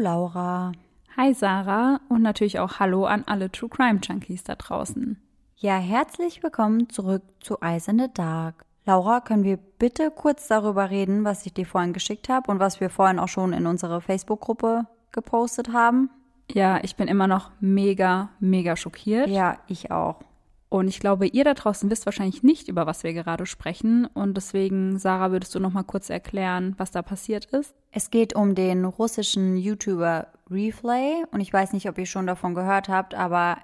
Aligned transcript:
Laura. 0.00 0.72
Hi 1.14 1.34
Sarah 1.34 2.00
und 2.08 2.22
natürlich 2.22 2.58
auch 2.58 2.80
Hallo 2.80 3.04
an 3.04 3.24
alle 3.26 3.52
True 3.52 3.68
Crime 3.68 4.00
Junkies 4.02 4.42
da 4.42 4.54
draußen. 4.54 5.20
Ja, 5.56 5.76
herzlich 5.76 6.42
willkommen 6.42 6.88
zurück 6.88 7.22
zu 7.40 7.58
Eyes 7.60 7.86
in 7.86 7.98
the 7.98 8.06
Dark. 8.12 8.64
Laura, 8.86 9.20
können 9.20 9.44
wir 9.44 9.58
bitte 9.58 10.10
kurz 10.10 10.48
darüber 10.48 10.88
reden, 10.88 11.24
was 11.24 11.44
ich 11.44 11.52
dir 11.52 11.66
vorhin 11.66 11.92
geschickt 11.92 12.30
habe 12.30 12.50
und 12.50 12.60
was 12.60 12.80
wir 12.80 12.88
vorhin 12.88 13.18
auch 13.18 13.28
schon 13.28 13.52
in 13.52 13.66
unsere 13.66 14.00
Facebook-Gruppe 14.00 14.86
gepostet 15.12 15.70
haben? 15.74 16.08
Ja, 16.50 16.80
ich 16.82 16.96
bin 16.96 17.06
immer 17.06 17.26
noch 17.26 17.50
mega, 17.60 18.30
mega 18.40 18.76
schockiert. 18.76 19.28
Ja, 19.28 19.58
ich 19.68 19.90
auch. 19.90 20.20
Und 20.70 20.88
ich 20.88 21.00
glaube, 21.00 21.26
ihr 21.26 21.44
da 21.44 21.52
draußen 21.52 21.90
wisst 21.90 22.06
wahrscheinlich 22.06 22.42
nicht, 22.42 22.68
über 22.68 22.86
was 22.86 23.02
wir 23.02 23.12
gerade 23.12 23.44
sprechen. 23.44 24.06
Und 24.06 24.36
deswegen, 24.36 24.98
Sarah, 24.98 25.32
würdest 25.32 25.54
du 25.54 25.60
noch 25.60 25.72
mal 25.72 25.82
kurz 25.82 26.08
erklären, 26.08 26.74
was 26.78 26.92
da 26.92 27.02
passiert 27.02 27.46
ist? 27.46 27.74
Es 27.90 28.10
geht 28.10 28.34
um 28.34 28.54
den 28.54 28.84
russischen 28.84 29.56
YouTuber 29.56 30.28
Reflay. 30.48 31.24
Und 31.32 31.40
ich 31.40 31.52
weiß 31.52 31.72
nicht, 31.72 31.88
ob 31.88 31.98
ihr 31.98 32.06
schon 32.06 32.26
davon 32.26 32.54
gehört 32.54 32.88
habt, 32.88 33.14
aber 33.14 33.58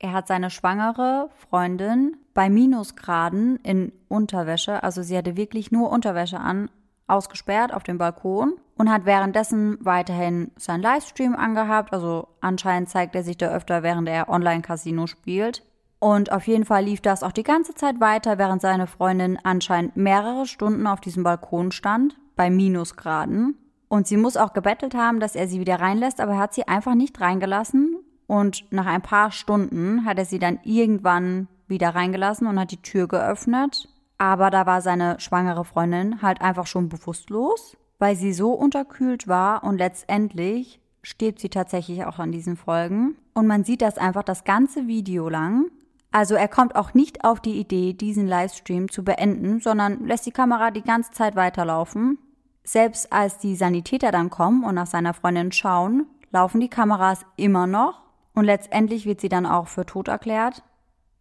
er 0.00 0.12
hat 0.12 0.28
seine 0.28 0.50
schwangere 0.50 1.30
Freundin 1.48 2.16
bei 2.34 2.50
Minusgraden 2.50 3.56
in 3.62 3.92
Unterwäsche, 4.08 4.82
also 4.84 5.02
sie 5.02 5.16
hatte 5.16 5.36
wirklich 5.36 5.72
nur 5.72 5.90
Unterwäsche 5.90 6.38
an, 6.38 6.70
ausgesperrt 7.08 7.74
auf 7.74 7.82
dem 7.82 7.98
Balkon 7.98 8.54
und 8.76 8.90
hat 8.90 9.06
währenddessen 9.06 9.78
weiterhin 9.80 10.52
seinen 10.56 10.82
Livestream 10.82 11.34
angehabt. 11.34 11.92
Also 11.92 12.28
anscheinend 12.40 12.90
zeigt 12.90 13.14
er 13.16 13.24
sich 13.24 13.38
da 13.38 13.48
öfter, 13.48 13.82
während 13.82 14.08
er 14.08 14.28
Online-Casino 14.28 15.06
spielt. 15.06 15.64
Und 16.00 16.30
auf 16.30 16.46
jeden 16.46 16.64
Fall 16.64 16.84
lief 16.84 17.00
das 17.00 17.22
auch 17.22 17.32
die 17.32 17.42
ganze 17.42 17.74
Zeit 17.74 18.00
weiter, 18.00 18.38
während 18.38 18.62
seine 18.62 18.86
Freundin 18.86 19.38
anscheinend 19.42 19.96
mehrere 19.96 20.46
Stunden 20.46 20.86
auf 20.86 21.00
diesem 21.00 21.24
Balkon 21.24 21.72
stand, 21.72 22.16
bei 22.36 22.50
Minusgraden. 22.50 23.56
Und 23.88 24.06
sie 24.06 24.16
muss 24.16 24.36
auch 24.36 24.52
gebettelt 24.52 24.94
haben, 24.94 25.18
dass 25.18 25.34
er 25.34 25.48
sie 25.48 25.60
wieder 25.60 25.80
reinlässt, 25.80 26.20
aber 26.20 26.32
er 26.32 26.38
hat 26.38 26.54
sie 26.54 26.68
einfach 26.68 26.94
nicht 26.94 27.20
reingelassen. 27.20 27.96
Und 28.26 28.70
nach 28.70 28.86
ein 28.86 29.02
paar 29.02 29.32
Stunden 29.32 30.04
hat 30.04 30.18
er 30.18 30.26
sie 30.26 30.38
dann 30.38 30.60
irgendwann 30.62 31.48
wieder 31.66 31.94
reingelassen 31.94 32.46
und 32.46 32.60
hat 32.60 32.70
die 32.70 32.82
Tür 32.82 33.08
geöffnet. 33.08 33.88
Aber 34.18 34.50
da 34.50 34.66
war 34.66 34.82
seine 34.82 35.18
schwangere 35.20 35.64
Freundin 35.64 36.22
halt 36.22 36.42
einfach 36.42 36.66
schon 36.66 36.88
bewusstlos, 36.88 37.76
weil 37.98 38.16
sie 38.16 38.32
so 38.32 38.52
unterkühlt 38.52 39.28
war 39.28 39.64
und 39.64 39.78
letztendlich 39.78 40.80
stirbt 41.02 41.40
sie 41.40 41.48
tatsächlich 41.48 42.04
auch 42.04 42.18
an 42.18 42.32
diesen 42.32 42.56
Folgen. 42.56 43.16
Und 43.32 43.46
man 43.46 43.64
sieht 43.64 43.80
das 43.80 43.96
einfach 43.96 44.24
das 44.24 44.44
ganze 44.44 44.86
Video 44.86 45.28
lang. 45.28 45.66
Also 46.10 46.34
er 46.34 46.48
kommt 46.48 46.74
auch 46.74 46.94
nicht 46.94 47.24
auf 47.24 47.40
die 47.40 47.58
Idee, 47.58 47.92
diesen 47.92 48.26
Livestream 48.26 48.90
zu 48.90 49.04
beenden, 49.04 49.60
sondern 49.60 50.06
lässt 50.06 50.26
die 50.26 50.30
Kamera 50.30 50.70
die 50.70 50.82
ganze 50.82 51.10
Zeit 51.12 51.36
weiterlaufen. 51.36 52.18
Selbst 52.64 53.12
als 53.12 53.38
die 53.38 53.56
Sanitäter 53.56 54.10
dann 54.10 54.30
kommen 54.30 54.64
und 54.64 54.74
nach 54.74 54.86
seiner 54.86 55.14
Freundin 55.14 55.52
schauen, 55.52 56.06
laufen 56.30 56.60
die 56.60 56.68
Kameras 56.68 57.24
immer 57.36 57.66
noch 57.66 58.02
und 58.34 58.44
letztendlich 58.44 59.06
wird 59.06 59.20
sie 59.20 59.28
dann 59.28 59.46
auch 59.46 59.68
für 59.68 59.86
tot 59.86 60.08
erklärt. 60.08 60.62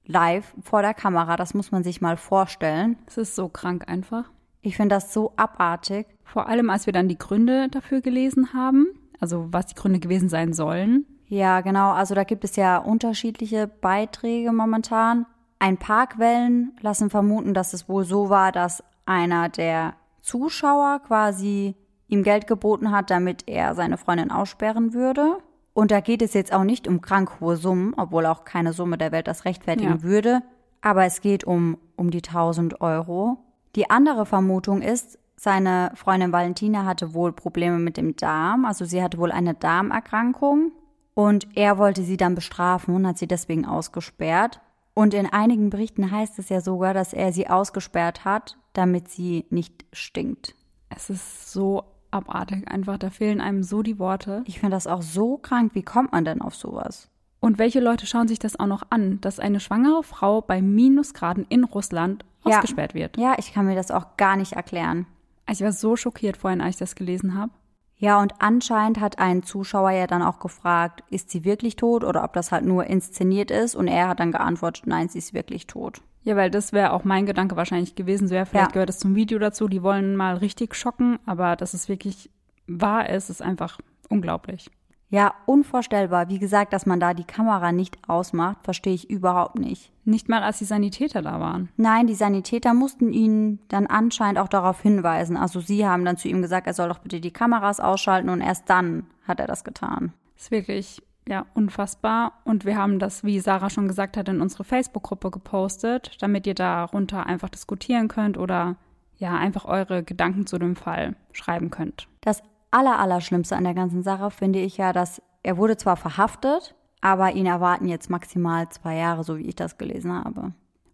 Live 0.06 0.54
vor 0.62 0.82
der 0.82 0.94
Kamera, 0.94 1.36
das 1.36 1.54
muss 1.54 1.72
man 1.72 1.84
sich 1.84 2.00
mal 2.00 2.16
vorstellen. 2.16 2.98
Es 3.08 3.18
ist 3.18 3.36
so 3.36 3.50
krank 3.50 3.90
einfach. 3.90 4.32
Ich 4.62 4.78
finde 4.78 4.96
das 4.96 5.14
so 5.14 5.34
abartig. 5.36 6.08
Vor 6.24 6.48
allem, 6.48 6.70
als 6.70 6.86
wir 6.86 6.94
dann 6.94 7.10
die 7.10 7.18
Gründe 7.18 7.68
dafür 7.70 8.02
gelesen 8.02 8.54
haben, 8.54 8.88
also 9.20 9.48
was 9.52 9.68
die 9.68 9.76
Gründe 9.76 10.00
gewesen 10.00 10.30
sein 10.30 10.54
sollen. 10.54 11.06
Ja, 11.28 11.62
genau. 11.62 11.92
Also 11.92 12.16
da 12.16 12.24
gibt 12.24 12.44
es 12.44 12.56
ja 12.56 12.78
unterschiedliche 12.78 13.68
Beiträge 13.68 14.52
momentan. 14.52 15.26
Ein 15.60 15.78
paar 15.78 16.08
Quellen 16.08 16.74
lassen 16.82 17.10
vermuten, 17.10 17.54
dass 17.54 17.74
es 17.74 17.90
wohl 17.90 18.06
so 18.06 18.30
war, 18.30 18.52
dass 18.52 18.84
einer 19.06 19.50
der 19.50 19.96
Zuschauer 20.22 21.00
quasi 21.06 21.76
ihm 22.08 22.24
Geld 22.24 22.48
geboten 22.48 22.92
hat, 22.92 23.10
damit 23.10 23.44
er 23.48 23.76
seine 23.76 23.98
Freundin 23.98 24.32
aussperren 24.32 24.94
würde. 24.94 25.38
Und 25.74 25.92
da 25.92 26.00
geht 26.00 26.22
es 26.22 26.34
jetzt 26.34 26.54
auch 26.54 26.64
nicht 26.64 26.88
um 26.88 27.02
krank 27.02 27.40
hohe 27.40 27.58
Summen, 27.58 27.94
obwohl 27.98 28.26
auch 28.26 28.46
keine 28.46 28.74
Summe 28.74 28.98
der 28.98 29.12
Welt 29.12 29.28
das 29.28 29.46
rechtfertigen 29.46 29.98
Ja. 29.98 30.04
würde. 30.04 30.42
Aber 30.82 31.06
es 31.06 31.22
geht 31.22 31.44
um, 31.44 31.78
um 31.96 32.12
die 32.12 32.22
1000 32.22 32.82
Euro. 32.82 33.38
Die 33.76 33.90
andere 33.90 34.26
Vermutung 34.26 34.82
ist, 34.82 35.20
seine 35.36 35.92
Freundin 35.96 36.32
Valentina 36.32 36.86
hatte 36.86 37.14
wohl 37.14 37.32
Probleme 37.32 37.78
mit 37.78 37.98
dem 37.98 38.16
Darm. 38.16 38.66
Also 38.66 38.86
sie 38.86 39.04
hatte 39.04 39.18
wohl 39.18 39.32
eine 39.32 39.54
Darmerkrankung. 39.54 40.72
Und 41.18 41.48
er 41.58 41.80
wollte 41.80 42.04
sie 42.04 42.16
dann 42.16 42.36
bestrafen 42.36 42.94
und 42.94 43.08
hat 43.08 43.18
sie 43.18 43.26
deswegen 43.28 43.66
ausgesperrt. 43.66 44.62
Und 44.94 45.16
in 45.16 45.26
einigen 45.26 45.72
Berichten 45.72 46.12
heißt 46.12 46.38
es 46.38 46.50
ja 46.50 46.62
sogar, 46.62 46.94
dass 46.94 47.12
er 47.12 47.34
sie 47.34 47.50
ausgesperrt 47.50 48.24
hat, 48.24 48.56
damit 48.74 49.10
sie 49.10 49.46
nicht 49.50 49.84
stinkt. 49.92 50.54
Es 50.90 51.10
ist 51.10 51.52
so 51.52 51.86
abartig 52.12 52.68
einfach. 52.70 53.00
Da 53.00 53.10
fehlen 53.10 53.42
einem 53.42 53.64
so 53.64 53.82
die 53.82 53.98
Worte. 53.98 54.44
Ich 54.46 54.60
finde 54.60 54.76
das 54.76 54.86
auch 54.86 55.02
so 55.02 55.38
krank. 55.38 55.72
Wie 55.74 55.82
kommt 55.82 56.12
man 56.12 56.24
denn 56.24 56.40
auf 56.40 56.54
sowas? 56.54 57.10
Und 57.40 57.58
welche 57.58 57.80
Leute 57.80 58.06
schauen 58.06 58.28
sich 58.28 58.38
das 58.38 58.60
auch 58.60 58.68
noch 58.68 58.84
an, 58.92 59.20
dass 59.22 59.40
eine 59.40 59.60
schwangere 59.60 60.04
Frau 60.04 60.42
bei 60.42 60.62
Minusgraden 60.62 61.48
in 61.50 61.64
Russland 61.64 62.26
Ja. 62.46 62.58
ausgesperrt 62.58 62.94
wird? 62.94 63.18
Ja, 63.18 63.34
ich 63.40 63.54
kann 63.54 63.66
mir 63.66 63.76
das 63.76 63.90
auch 63.90 64.18
gar 64.18 64.36
nicht 64.36 64.54
erklären. 64.54 65.08
Ich 65.50 65.62
war 65.62 65.72
so 65.72 65.96
schockiert 65.96 66.38
vorhin, 66.38 66.62
als 66.62 66.76
ich 66.76 66.80
das 66.80 66.94
gelesen 66.94 67.34
habe. 67.36 67.52
Ja, 68.00 68.22
und 68.22 68.34
anscheinend 68.40 69.00
hat 69.00 69.18
ein 69.18 69.42
Zuschauer 69.44 69.90
ja 69.92 70.06
dann 70.06 70.22
auch 70.22 70.40
gefragt, 70.40 71.04
ist 71.10 71.32
sie 71.32 71.44
wirklich 71.46 71.76
tot 71.78 72.04
oder 72.04 72.24
ob 72.24 72.34
das 72.34 72.52
halt 72.52 72.64
nur 72.64 72.86
inszeniert 72.86 73.50
ist. 73.50 73.76
Und 73.76 73.88
er 73.88 74.08
hat 74.10 74.20
dann 74.20 74.32
geantwortet, 74.32 74.86
nein, 74.86 75.10
sie 75.10 75.18
ist 75.18 75.34
wirklich 75.34 75.66
tot. 75.66 76.02
Ja, 76.24 76.36
weil 76.36 76.52
das 76.52 76.74
wäre 76.74 76.92
auch 76.94 77.04
mein 77.06 77.26
Gedanke 77.26 77.56
wahrscheinlich 77.56 77.96
gewesen. 77.96 78.28
So, 78.28 78.36
ja, 78.36 78.46
vielleicht 78.46 78.68
Ja. 78.70 78.74
gehört 78.74 78.90
es 78.90 79.00
zum 79.00 79.16
Video 79.16 79.40
dazu. 79.40 79.68
Die 79.68 79.82
wollen 79.82 80.16
mal 80.16 80.36
richtig 80.38 80.76
schocken, 80.76 81.18
aber 81.26 81.56
dass 81.56 81.74
es 81.74 81.90
wirklich 81.90 82.30
wahr 82.68 83.10
ist, 83.10 83.30
ist 83.30 83.42
einfach 83.42 83.80
unglaublich. 84.10 84.70
Ja, 85.10 85.36
unvorstellbar. 85.46 86.28
Wie 86.28 86.40
gesagt, 86.40 86.74
dass 86.74 86.86
man 86.86 87.00
da 87.00 87.14
die 87.14 87.24
Kamera 87.24 87.72
nicht 87.72 87.98
ausmacht, 88.10 88.58
verstehe 88.64 88.94
ich 88.94 89.10
überhaupt 89.10 89.58
nicht. 89.58 89.92
Nicht 90.04 90.28
mal, 90.28 90.44
als 90.44 90.58
die 90.58 90.66
Sanitäter 90.66 91.22
da 91.22 91.40
waren. 91.40 91.70
Nein, 91.78 92.08
die 92.08 92.16
Sanitäter 92.16 92.74
mussten 92.74 93.14
ihn 93.14 93.60
dann 93.70 93.88
anscheinend 93.88 94.40
auch 94.40 94.50
darauf 94.50 94.82
hinweisen. 94.82 95.38
Also 95.38 95.62
sie 95.62 95.86
haben 95.86 96.04
dann 96.04 96.18
zu 96.18 96.28
ihm 96.28 96.42
gesagt, 96.42 96.68
er 96.68 96.74
soll 96.74 96.90
doch 96.90 97.00
bitte 97.00 97.22
die 97.22 97.32
Kameras 97.32 97.80
ausschalten 97.80 98.30
und 98.30 98.42
erst 98.42 98.70
dann 98.70 99.08
hat 99.26 99.40
er 99.40 99.48
das 99.48 99.64
getan. 99.64 100.12
Ist 100.36 100.52
wirklich, 100.52 101.02
ja, 101.28 101.46
unfassbar. 101.54 102.34
Und 102.44 102.66
wir 102.66 102.78
haben 102.78 103.00
das, 103.00 103.24
wie 103.24 103.40
Sarah 103.40 103.70
schon 103.70 103.88
gesagt 103.88 104.18
hat, 104.18 104.28
in 104.28 104.42
unsere 104.42 104.66
Facebook-Gruppe 104.66 105.32
gepostet, 105.32 106.18
damit 106.20 106.48
ihr 106.48 106.56
darunter 106.56 107.26
einfach 107.26 107.50
diskutieren 107.50 108.10
könnt 108.10 108.38
oder 108.38 108.76
ja, 109.18 109.36
einfach 109.36 109.66
eure 109.66 110.04
Gedanken 110.04 110.46
zu 110.46 110.60
dem 110.60 110.76
Fall 110.76 111.16
schreiben 111.32 111.72
könnt. 111.72 112.08
Das 112.22 112.44
Allerallerschlimmste 112.72 113.56
an 113.56 113.64
der 113.64 113.74
ganzen 113.74 114.04
Sache 114.04 114.30
finde 114.32 114.60
ich 114.60 114.78
ja, 114.78 114.94
dass 114.94 115.22
er 115.44 115.58
wurde 115.58 115.78
zwar 115.78 115.98
verhaftet, 115.98 116.76
aber 117.02 117.34
ihn 117.34 117.46
erwarten 117.46 117.88
jetzt 117.88 118.10
maximal 118.10 118.68
zwei 118.70 118.96
Jahre, 118.96 119.24
so 119.24 119.38
wie 119.38 119.44
ich 119.48 119.56
das 119.56 119.78
gelesen 119.78 120.12
habe. 120.12 120.54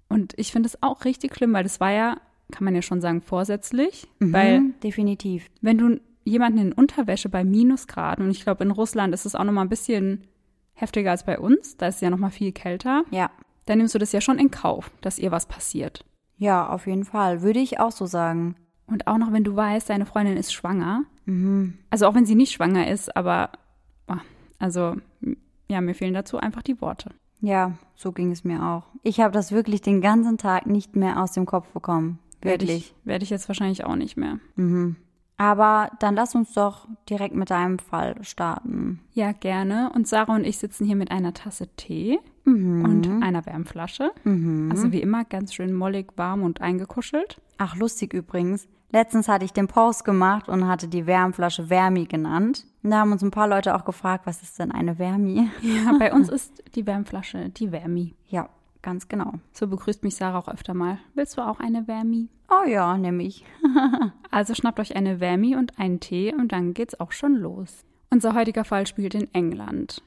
Und 0.10 0.34
ich 0.38 0.52
finde 0.52 0.68
es 0.68 0.82
auch 0.84 1.06
richtig 1.06 1.36
schlimm, 1.36 1.54
weil 1.54 1.64
das 1.64 1.80
war 1.80 1.92
ja, 1.92 2.18
kann 2.52 2.66
man 2.66 2.76
ja 2.76 2.82
schon 2.82 3.02
sagen, 3.02 3.22
vorsätzlich. 3.22 4.08
Weil 4.20 4.60
Mhm, 4.60 4.74
definitiv. 4.84 5.50
wenn 5.62 5.78
du 5.78 6.00
jemanden 6.26 6.60
in 6.60 6.74
Unterwäsche 6.74 7.30
bei 7.30 7.44
Minusgraden, 7.44 8.26
und 8.26 8.32
ich 8.32 8.44
glaube, 8.44 8.64
in 8.64 8.72
Russland 8.72 9.14
ist 9.14 9.26
es 9.26 9.34
auch 9.36 9.44
nochmal 9.44 9.66
ein 9.66 9.70
bisschen 9.70 10.28
heftiger 10.74 11.12
als 11.12 11.26
bei 11.26 11.40
uns, 11.40 11.78
da 11.78 11.88
ist 11.88 11.96
es 11.96 12.02
ja 12.02 12.10
nochmal 12.10 12.32
viel 12.32 12.52
kälter, 12.52 13.04
Ja. 13.12 13.32
dann 13.66 13.80
nimmst 13.80 13.96
du 13.96 14.00
das 14.00 14.12
ja 14.12 14.22
schon 14.22 14.38
in 14.40 14.52
Kauf, 14.52 14.92
dass 15.02 15.18
ihr 15.20 15.32
was 15.32 15.48
passiert. 15.48 16.06
Ja, 16.38 16.68
auf 16.70 16.86
jeden 16.88 17.06
Fall. 17.06 17.42
Würde 17.42 17.60
ich 17.60 17.80
auch 17.80 17.92
so 17.92 18.06
sagen. 18.06 18.56
Und 18.88 19.08
auch 19.08 19.18
noch, 19.18 19.32
wenn 19.32 19.44
du 19.44 19.56
weißt, 19.56 19.90
deine 19.90 20.06
Freundin 20.06 20.38
ist 20.38 20.54
schwanger. 20.54 21.04
Mhm. 21.26 21.75
Also 21.90 22.06
auch 22.07 22.16
wenn 22.16 22.25
sie 22.25 22.36
nicht 22.36 22.52
schwanger 22.52 22.88
ist, 22.90 23.16
aber 23.16 23.50
also 24.60 24.96
ja, 25.69 25.81
mir 25.81 25.96
fehlen 25.96 26.13
dazu 26.13 26.38
einfach 26.38 26.62
die 26.62 26.80
Worte. 26.81 27.12
Ja, 27.42 27.74
so 27.96 28.12
ging 28.12 28.31
es 28.31 28.44
mir 28.44 28.63
auch. 28.63 28.84
Ich 29.02 29.19
habe 29.19 29.34
das 29.34 29.52
wirklich 29.52 29.81
den 29.81 30.00
ganzen 30.02 30.38
Tag 30.38 30.66
nicht 30.68 30.96
mehr 30.96 31.22
aus 31.22 31.31
dem 31.34 31.46
Kopf 31.46 31.68
bekommen. 31.69 32.19
Werde 32.42 32.66
Wirklich. 32.66 32.94
ich, 33.02 33.06
werde 33.06 33.24
ich 33.24 33.30
jetzt 33.30 33.48
wahrscheinlich 33.48 33.84
auch 33.86 33.96
nicht 33.96 34.16
mehr. 34.18 34.40
Mhm. 34.56 34.96
Aber 35.36 35.90
dann 36.00 36.16
lass 36.16 36.36
uns 36.36 36.54
doch 36.54 36.88
direkt 37.10 37.36
mit 37.36 37.50
deinem 37.50 37.80
Fall 37.80 38.16
starten. 38.24 39.00
Ja, 39.13 39.31
gerne. 39.31 39.92
Und 39.94 40.07
Sarah 40.07 40.36
und 40.36 40.46
ich 40.46 40.57
sitzen 40.57 40.86
hier 40.86 40.96
mit 40.96 41.12
einer 41.12 41.34
Tasse 41.34 41.68
Tee 41.75 42.19
Mhm. 42.46 42.84
und 42.86 43.24
einer 43.24 43.46
Wärmflasche. 43.46 44.12
Mhm. 44.25 44.69
Also 44.72 44.92
wie 44.92 45.02
immer 45.02 45.24
ganz 45.25 45.54
schön 45.54 45.74
mollig, 45.74 46.07
warm 46.18 46.44
und 46.44 46.62
eingekuschelt. 46.62 47.42
Ach, 47.57 47.75
lustig 47.75 48.13
übrigens. 48.13 48.68
Letztens 48.94 49.28
hatte 49.28 49.44
ich 49.44 49.51
den 49.51 49.68
Post 49.68 50.06
gemacht 50.06 50.48
und 50.48 50.68
hatte 50.68 50.88
die 50.88 51.07
Wärmflasche 51.07 51.72
Wärmi 51.72 52.06
genannt. 52.06 52.68
Und 52.84 52.92
da 52.92 53.00
haben 53.00 53.12
uns 53.12 53.24
ein 53.24 53.31
paar 53.31 53.48
Leute 53.48 53.74
auch 53.75 53.86
gefragt, 53.86 54.28
was 54.28 54.44
ist 54.44 54.60
denn 54.60 54.72
eine 54.72 55.00
Wärmi? 55.00 55.50
Ja, 55.63 55.98
bei 55.98 56.13
uns 56.13 56.30
ist 56.30 56.63
die 56.75 56.86
Wärmflasche 56.86 57.50
die 57.50 57.72
Wärmi. 57.72 58.13
Ja, 58.28 58.50
ganz 58.84 59.07
genau. 59.07 59.34
So 59.51 59.68
begrüßt 59.68 60.04
mich 60.04 60.16
Sarah 60.16 60.38
auch 60.38 60.48
öfter 60.48 60.75
mal. 60.75 61.00
Willst 61.16 61.40
du 61.40 61.42
auch 61.42 61.60
eine 61.60 61.88
Wärmi? 61.88 62.30
Oh 62.51 62.69
ja, 62.69 62.95
nämlich. 62.98 63.44
Also 64.30 64.56
schnappt 64.56 64.80
euch 64.80 64.95
eine 64.95 65.19
Wärmi 65.19 65.56
und 65.56 65.78
einen 65.78 66.00
Tee 66.00 66.34
und 66.34 66.51
dann 66.51 66.74
geht's 66.74 67.00
auch 67.00 67.12
schon 67.12 67.36
los. 67.36 67.86
Unser 68.10 68.34
heutiger 68.34 68.63
Fall 68.63 68.88
spielt 68.88 69.16
in 69.16 69.31
England. 69.34 70.04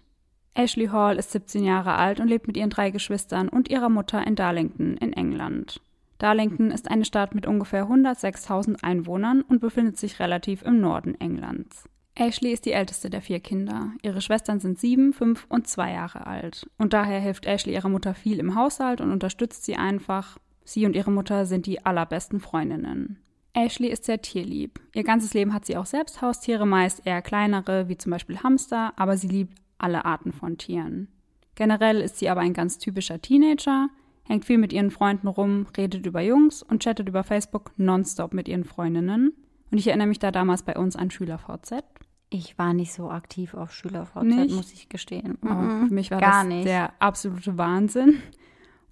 Ashley 0.54 0.86
Hall 0.86 1.16
ist 1.16 1.32
17 1.32 1.64
Jahre 1.64 1.94
alt 1.94 2.18
und 2.18 2.26
lebt 2.28 2.46
mit 2.48 2.56
ihren 2.56 2.70
drei 2.70 2.90
Geschwistern 2.90 3.48
und 3.48 3.68
ihrer 3.68 3.88
Mutter 3.88 4.24
in 4.26 4.34
Darlington 4.34 4.96
in 4.96 5.12
England. 5.12 5.80
Darlington 6.18 6.70
ist 6.70 6.90
eine 6.90 7.04
Stadt 7.04 7.34
mit 7.34 7.46
ungefähr 7.46 7.86
106.000 7.86 8.82
Einwohnern 8.82 9.42
und 9.42 9.60
befindet 9.60 9.98
sich 9.98 10.18
relativ 10.18 10.62
im 10.62 10.80
Norden 10.80 11.14
Englands. 11.20 11.84
Ashley 12.14 12.52
ist 12.52 12.64
die 12.64 12.72
älteste 12.72 13.10
der 13.10 13.20
vier 13.20 13.40
Kinder. 13.40 13.92
Ihre 14.02 14.22
Schwestern 14.22 14.58
sind 14.58 14.78
sieben, 14.78 15.12
fünf 15.12 15.44
und 15.50 15.68
zwei 15.68 15.92
Jahre 15.92 16.26
alt. 16.26 16.66
Und 16.78 16.94
daher 16.94 17.20
hilft 17.20 17.44
Ashley 17.44 17.74
ihrer 17.74 17.90
Mutter 17.90 18.14
viel 18.14 18.38
im 18.38 18.54
Haushalt 18.54 19.02
und 19.02 19.12
unterstützt 19.12 19.64
sie 19.66 19.76
einfach. 19.76 20.38
Sie 20.64 20.86
und 20.86 20.96
ihre 20.96 21.12
Mutter 21.12 21.44
sind 21.44 21.66
die 21.66 21.84
allerbesten 21.84 22.40
Freundinnen. 22.40 23.18
Ashley 23.52 23.88
ist 23.88 24.04
sehr 24.04 24.20
tierlieb. 24.22 24.80
Ihr 24.94 25.04
ganzes 25.04 25.34
Leben 25.34 25.52
hat 25.52 25.66
sie 25.66 25.76
auch 25.76 25.86
selbst 25.86 26.22
Haustiere, 26.22 26.66
meist 26.66 27.06
eher 27.06 27.20
kleinere, 27.20 27.88
wie 27.88 27.98
zum 27.98 28.12
Beispiel 28.12 28.42
Hamster, 28.42 28.94
aber 28.96 29.16
sie 29.16 29.28
liebt 29.28 29.58
alle 29.78 30.06
Arten 30.06 30.32
von 30.32 30.56
Tieren. 30.56 31.08
Generell 31.54 32.00
ist 32.00 32.18
sie 32.18 32.28
aber 32.28 32.40
ein 32.40 32.52
ganz 32.54 32.78
typischer 32.78 33.20
Teenager, 33.20 33.88
hängt 34.26 34.44
viel 34.44 34.58
mit 34.58 34.72
ihren 34.72 34.90
Freunden 34.90 35.28
rum, 35.28 35.66
redet 35.76 36.04
über 36.06 36.20
Jungs 36.20 36.62
und 36.62 36.82
chattet 36.82 37.08
über 37.08 37.22
Facebook 37.24 37.72
nonstop 37.76 38.34
mit 38.34 38.48
ihren 38.48 38.64
Freundinnen. 38.64 39.32
Und 39.70 39.78
ich 39.78 39.86
erinnere 39.88 40.08
mich 40.08 40.18
da 40.18 40.30
damals 40.30 40.62
bei 40.62 40.76
uns 40.76 40.96
an 40.96 41.10
SchülerVZ. 41.10 41.82
Ich 42.30 42.58
war 42.58 42.72
nicht 42.74 42.92
so 42.92 43.10
aktiv 43.10 43.54
auf 43.54 43.72
SchülerVZ, 43.72 44.22
Nicht? 44.24 44.54
muss 44.56 44.72
ich 44.72 44.88
gestehen. 44.88 45.38
Mhm. 45.42 45.88
für 45.88 45.94
mich 45.94 46.10
war 46.10 46.18
Gar 46.20 46.40
das 46.42 46.46
nicht. 46.46 46.66
der 46.66 46.92
absolute 47.00 47.56
Wahnsinn. 47.56 48.14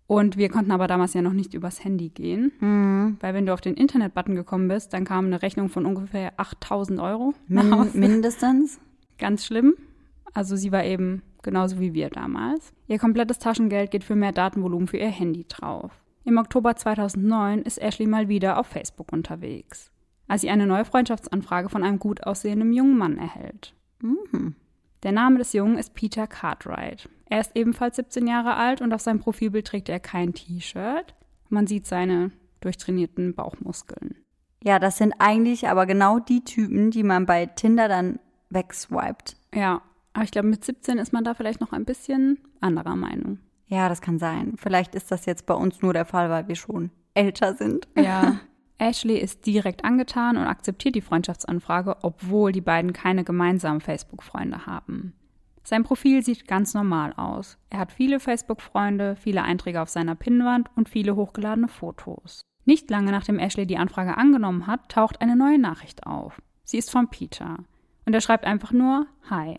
Und 0.06 0.36
wir 0.36 0.50
konnten 0.50 0.70
aber 0.70 0.86
damals 0.86 1.14
ja 1.14 1.22
noch 1.22 1.32
nicht 1.32 1.54
übers 1.54 1.82
Handy 1.82 2.10
gehen, 2.10 2.52
Mhm. 2.60 3.16
weil 3.20 3.32
wenn 3.34 3.46
du 3.46 3.54
auf 3.54 3.60
den 3.62 3.74
Internet-Button 3.74 4.34
gekommen 4.34 4.68
bist, 4.68 4.92
dann 4.92 5.04
kam 5.04 5.24
eine 5.26 5.40
Rechnung 5.42 5.68
von 5.70 5.86
ungefähr 5.86 6.32
8000 6.36 7.00
Euro. 7.00 7.32
Min 7.48 7.70
mindestens. 7.94 8.78
Ganz 9.18 9.46
schlimm. 9.46 9.74
Also 10.34 10.56
sie 10.56 10.72
war 10.72 10.84
eben 10.84 11.22
genauso 11.42 11.78
wie 11.78 11.94
wir 11.94 12.10
damals. 12.10 12.72
Ihr 12.88 12.98
komplettes 12.98 13.38
Taschengeld 13.38 13.90
geht 13.92 14.04
für 14.04 14.16
mehr 14.16 14.32
Datenvolumen 14.32 14.88
für 14.88 14.96
ihr 14.96 15.08
Handy 15.08 15.46
drauf. 15.48 15.92
Im 16.24 16.38
Oktober 16.38 16.74
2009 16.74 17.62
ist 17.62 17.80
Ashley 17.80 18.06
mal 18.06 18.28
wieder 18.28 18.58
auf 18.58 18.66
Facebook 18.66 19.12
unterwegs, 19.12 19.92
als 20.26 20.40
sie 20.40 20.50
eine 20.50 20.66
neue 20.66 20.84
Freundschaftsanfrage 20.84 21.68
von 21.68 21.84
einem 21.84 21.98
gut 21.98 22.26
aussehenden 22.26 22.72
jungen 22.72 22.98
Mann 22.98 23.18
erhält. 23.18 23.74
Mhm. 24.00 24.56
Der 25.02 25.12
Name 25.12 25.38
des 25.38 25.52
Jungen 25.52 25.78
ist 25.78 25.94
Peter 25.94 26.26
Cartwright. 26.26 27.08
Er 27.26 27.40
ist 27.40 27.52
ebenfalls 27.54 27.96
17 27.96 28.26
Jahre 28.26 28.56
alt 28.56 28.80
und 28.80 28.92
auf 28.94 29.02
seinem 29.02 29.20
Profilbild 29.20 29.66
trägt 29.66 29.88
er 29.90 30.00
kein 30.00 30.32
T-Shirt. 30.32 31.14
Man 31.50 31.66
sieht 31.66 31.86
seine 31.86 32.32
durchtrainierten 32.60 33.34
Bauchmuskeln. 33.34 34.16
Ja, 34.62 34.78
das 34.78 34.96
sind 34.96 35.12
eigentlich 35.18 35.68
aber 35.68 35.84
genau 35.84 36.20
die 36.20 36.42
Typen, 36.42 36.90
die 36.90 37.02
man 37.02 37.26
bei 37.26 37.44
Tinder 37.44 37.86
dann 37.86 38.18
wegswiped. 38.48 39.36
Ja, 39.54 39.82
aber 40.14 40.24
ich 40.24 40.30
glaube, 40.30 40.48
mit 40.48 40.64
17 40.64 40.98
ist 40.98 41.12
man 41.12 41.24
da 41.24 41.34
vielleicht 41.34 41.60
noch 41.60 41.72
ein 41.72 41.84
bisschen 41.84 42.38
anderer 42.60 42.96
Meinung. 42.96 43.38
Ja, 43.66 43.88
das 43.88 44.00
kann 44.00 44.18
sein. 44.18 44.54
Vielleicht 44.56 44.94
ist 44.94 45.10
das 45.10 45.26
jetzt 45.26 45.46
bei 45.46 45.54
uns 45.54 45.82
nur 45.82 45.92
der 45.92 46.04
Fall, 46.04 46.30
weil 46.30 46.48
wir 46.48 46.56
schon 46.56 46.90
älter 47.14 47.54
sind. 47.54 47.88
Ja. 47.96 48.40
Ashley 48.78 49.18
ist 49.18 49.46
direkt 49.46 49.84
angetan 49.84 50.36
und 50.36 50.44
akzeptiert 50.44 50.94
die 50.94 51.00
Freundschaftsanfrage, 51.00 51.96
obwohl 52.02 52.52
die 52.52 52.60
beiden 52.60 52.92
keine 52.92 53.24
gemeinsamen 53.24 53.80
Facebook-Freunde 53.80 54.66
haben. 54.66 55.14
Sein 55.62 55.84
Profil 55.84 56.22
sieht 56.22 56.46
ganz 56.46 56.74
normal 56.74 57.14
aus. 57.14 57.56
Er 57.70 57.78
hat 57.78 57.92
viele 57.92 58.20
Facebook-Freunde, 58.20 59.16
viele 59.16 59.42
Einträge 59.42 59.80
auf 59.80 59.88
seiner 59.88 60.14
Pinnwand 60.14 60.70
und 60.76 60.88
viele 60.88 61.16
hochgeladene 61.16 61.68
Fotos. 61.68 62.42
Nicht 62.66 62.90
lange 62.90 63.12
nachdem 63.12 63.38
Ashley 63.38 63.66
die 63.66 63.78
Anfrage 63.78 64.16
angenommen 64.18 64.66
hat, 64.66 64.90
taucht 64.90 65.20
eine 65.20 65.36
neue 65.36 65.58
Nachricht 65.58 66.06
auf. 66.06 66.42
Sie 66.64 66.78
ist 66.78 66.90
von 66.90 67.08
Peter. 67.08 67.58
Und 68.06 68.14
er 68.14 68.20
schreibt 68.20 68.44
einfach 68.44 68.72
nur 68.72 69.06
Hi. 69.30 69.56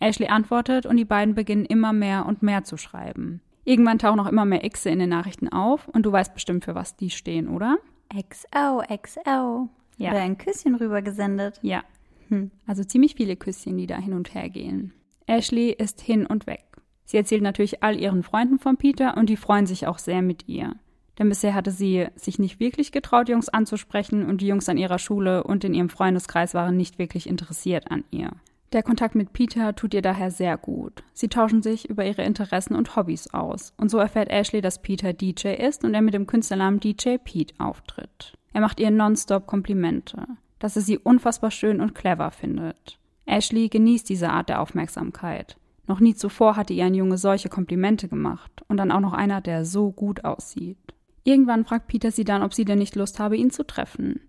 Ashley 0.00 0.28
antwortet 0.28 0.86
und 0.86 0.96
die 0.96 1.04
beiden 1.04 1.34
beginnen 1.34 1.64
immer 1.64 1.92
mehr 1.92 2.26
und 2.26 2.42
mehr 2.42 2.64
zu 2.64 2.76
schreiben. 2.76 3.40
Irgendwann 3.64 3.98
tauchen 3.98 4.20
auch 4.20 4.26
immer 4.28 4.44
mehr 4.44 4.60
Xe 4.60 4.90
in 4.90 4.98
den 4.98 5.10
Nachrichten 5.10 5.48
auf 5.48 5.88
und 5.88 6.04
du 6.04 6.12
weißt 6.12 6.32
bestimmt, 6.32 6.64
für 6.64 6.74
was 6.74 6.96
die 6.96 7.10
stehen, 7.10 7.48
oder? 7.48 7.78
XO, 8.14 8.82
XO. 9.02 9.68
Ja. 9.98 10.10
Oder 10.10 10.22
ein 10.22 10.38
Küsschen 10.38 10.74
rübergesendet. 10.76 11.58
Ja. 11.62 11.82
Hm. 12.28 12.50
Also 12.66 12.84
ziemlich 12.84 13.16
viele 13.16 13.36
Küsschen, 13.36 13.76
die 13.76 13.86
da 13.86 13.98
hin 13.98 14.14
und 14.14 14.34
her 14.34 14.48
gehen. 14.48 14.94
Ashley 15.26 15.70
ist 15.70 16.00
hin 16.00 16.24
und 16.24 16.46
weg. 16.46 16.64
Sie 17.04 17.16
erzählt 17.16 17.42
natürlich 17.42 17.82
all 17.82 17.98
ihren 17.98 18.22
Freunden 18.22 18.58
von 18.58 18.76
Peter 18.76 19.16
und 19.16 19.28
die 19.28 19.36
freuen 19.36 19.66
sich 19.66 19.86
auch 19.86 19.98
sehr 19.98 20.22
mit 20.22 20.48
ihr. 20.48 20.76
Denn 21.18 21.28
bisher 21.28 21.54
hatte 21.54 21.70
sie 21.70 22.06
sich 22.14 22.38
nicht 22.38 22.60
wirklich 22.60 22.92
getraut, 22.92 23.28
Jungs 23.28 23.48
anzusprechen 23.48 24.26
und 24.26 24.40
die 24.40 24.46
Jungs 24.46 24.68
an 24.68 24.78
ihrer 24.78 24.98
Schule 24.98 25.42
und 25.42 25.64
in 25.64 25.74
ihrem 25.74 25.88
Freundeskreis 25.88 26.54
waren 26.54 26.76
nicht 26.76 26.98
wirklich 26.98 27.28
interessiert 27.28 27.90
an 27.90 28.04
ihr. 28.10 28.30
Der 28.72 28.82
Kontakt 28.82 29.14
mit 29.14 29.32
Peter 29.32 29.74
tut 29.74 29.94
ihr 29.94 30.02
daher 30.02 30.30
sehr 30.30 30.58
gut. 30.58 31.02
Sie 31.14 31.28
tauschen 31.28 31.62
sich 31.62 31.88
über 31.88 32.04
ihre 32.04 32.22
Interessen 32.22 32.74
und 32.74 32.96
Hobbys 32.96 33.32
aus. 33.32 33.72
Und 33.78 33.90
so 33.90 33.96
erfährt 33.96 34.28
Ashley, 34.28 34.60
dass 34.60 34.82
Peter 34.82 35.14
DJ 35.14 35.54
ist 35.54 35.84
und 35.84 35.94
er 35.94 36.02
mit 36.02 36.12
dem 36.12 36.26
Künstlernamen 36.26 36.78
DJ 36.78 37.16
Pete 37.16 37.54
auftritt. 37.58 38.34
Er 38.52 38.60
macht 38.60 38.78
ihr 38.78 38.90
nonstop 38.90 39.46
Komplimente, 39.46 40.26
dass 40.58 40.76
er 40.76 40.82
sie 40.82 40.98
unfassbar 40.98 41.50
schön 41.50 41.80
und 41.80 41.94
clever 41.94 42.30
findet. 42.30 42.98
Ashley 43.24 43.68
genießt 43.68 44.08
diese 44.08 44.28
Art 44.28 44.50
der 44.50 44.60
Aufmerksamkeit. 44.60 45.56
Noch 45.86 46.00
nie 46.00 46.14
zuvor 46.14 46.56
hatte 46.56 46.74
ihr 46.74 46.84
ein 46.84 46.94
Junge 46.94 47.16
solche 47.16 47.48
Komplimente 47.48 48.08
gemacht 48.08 48.62
und 48.68 48.76
dann 48.76 48.92
auch 48.92 49.00
noch 49.00 49.14
einer, 49.14 49.40
der 49.40 49.64
so 49.64 49.90
gut 49.90 50.24
aussieht. 50.24 50.76
Irgendwann 51.24 51.64
fragt 51.64 51.88
Peter 51.88 52.10
sie 52.10 52.24
dann, 52.24 52.42
ob 52.42 52.52
sie 52.52 52.66
denn 52.66 52.78
nicht 52.78 52.96
Lust 52.96 53.18
habe, 53.18 53.36
ihn 53.38 53.50
zu 53.50 53.66
treffen. 53.66 54.20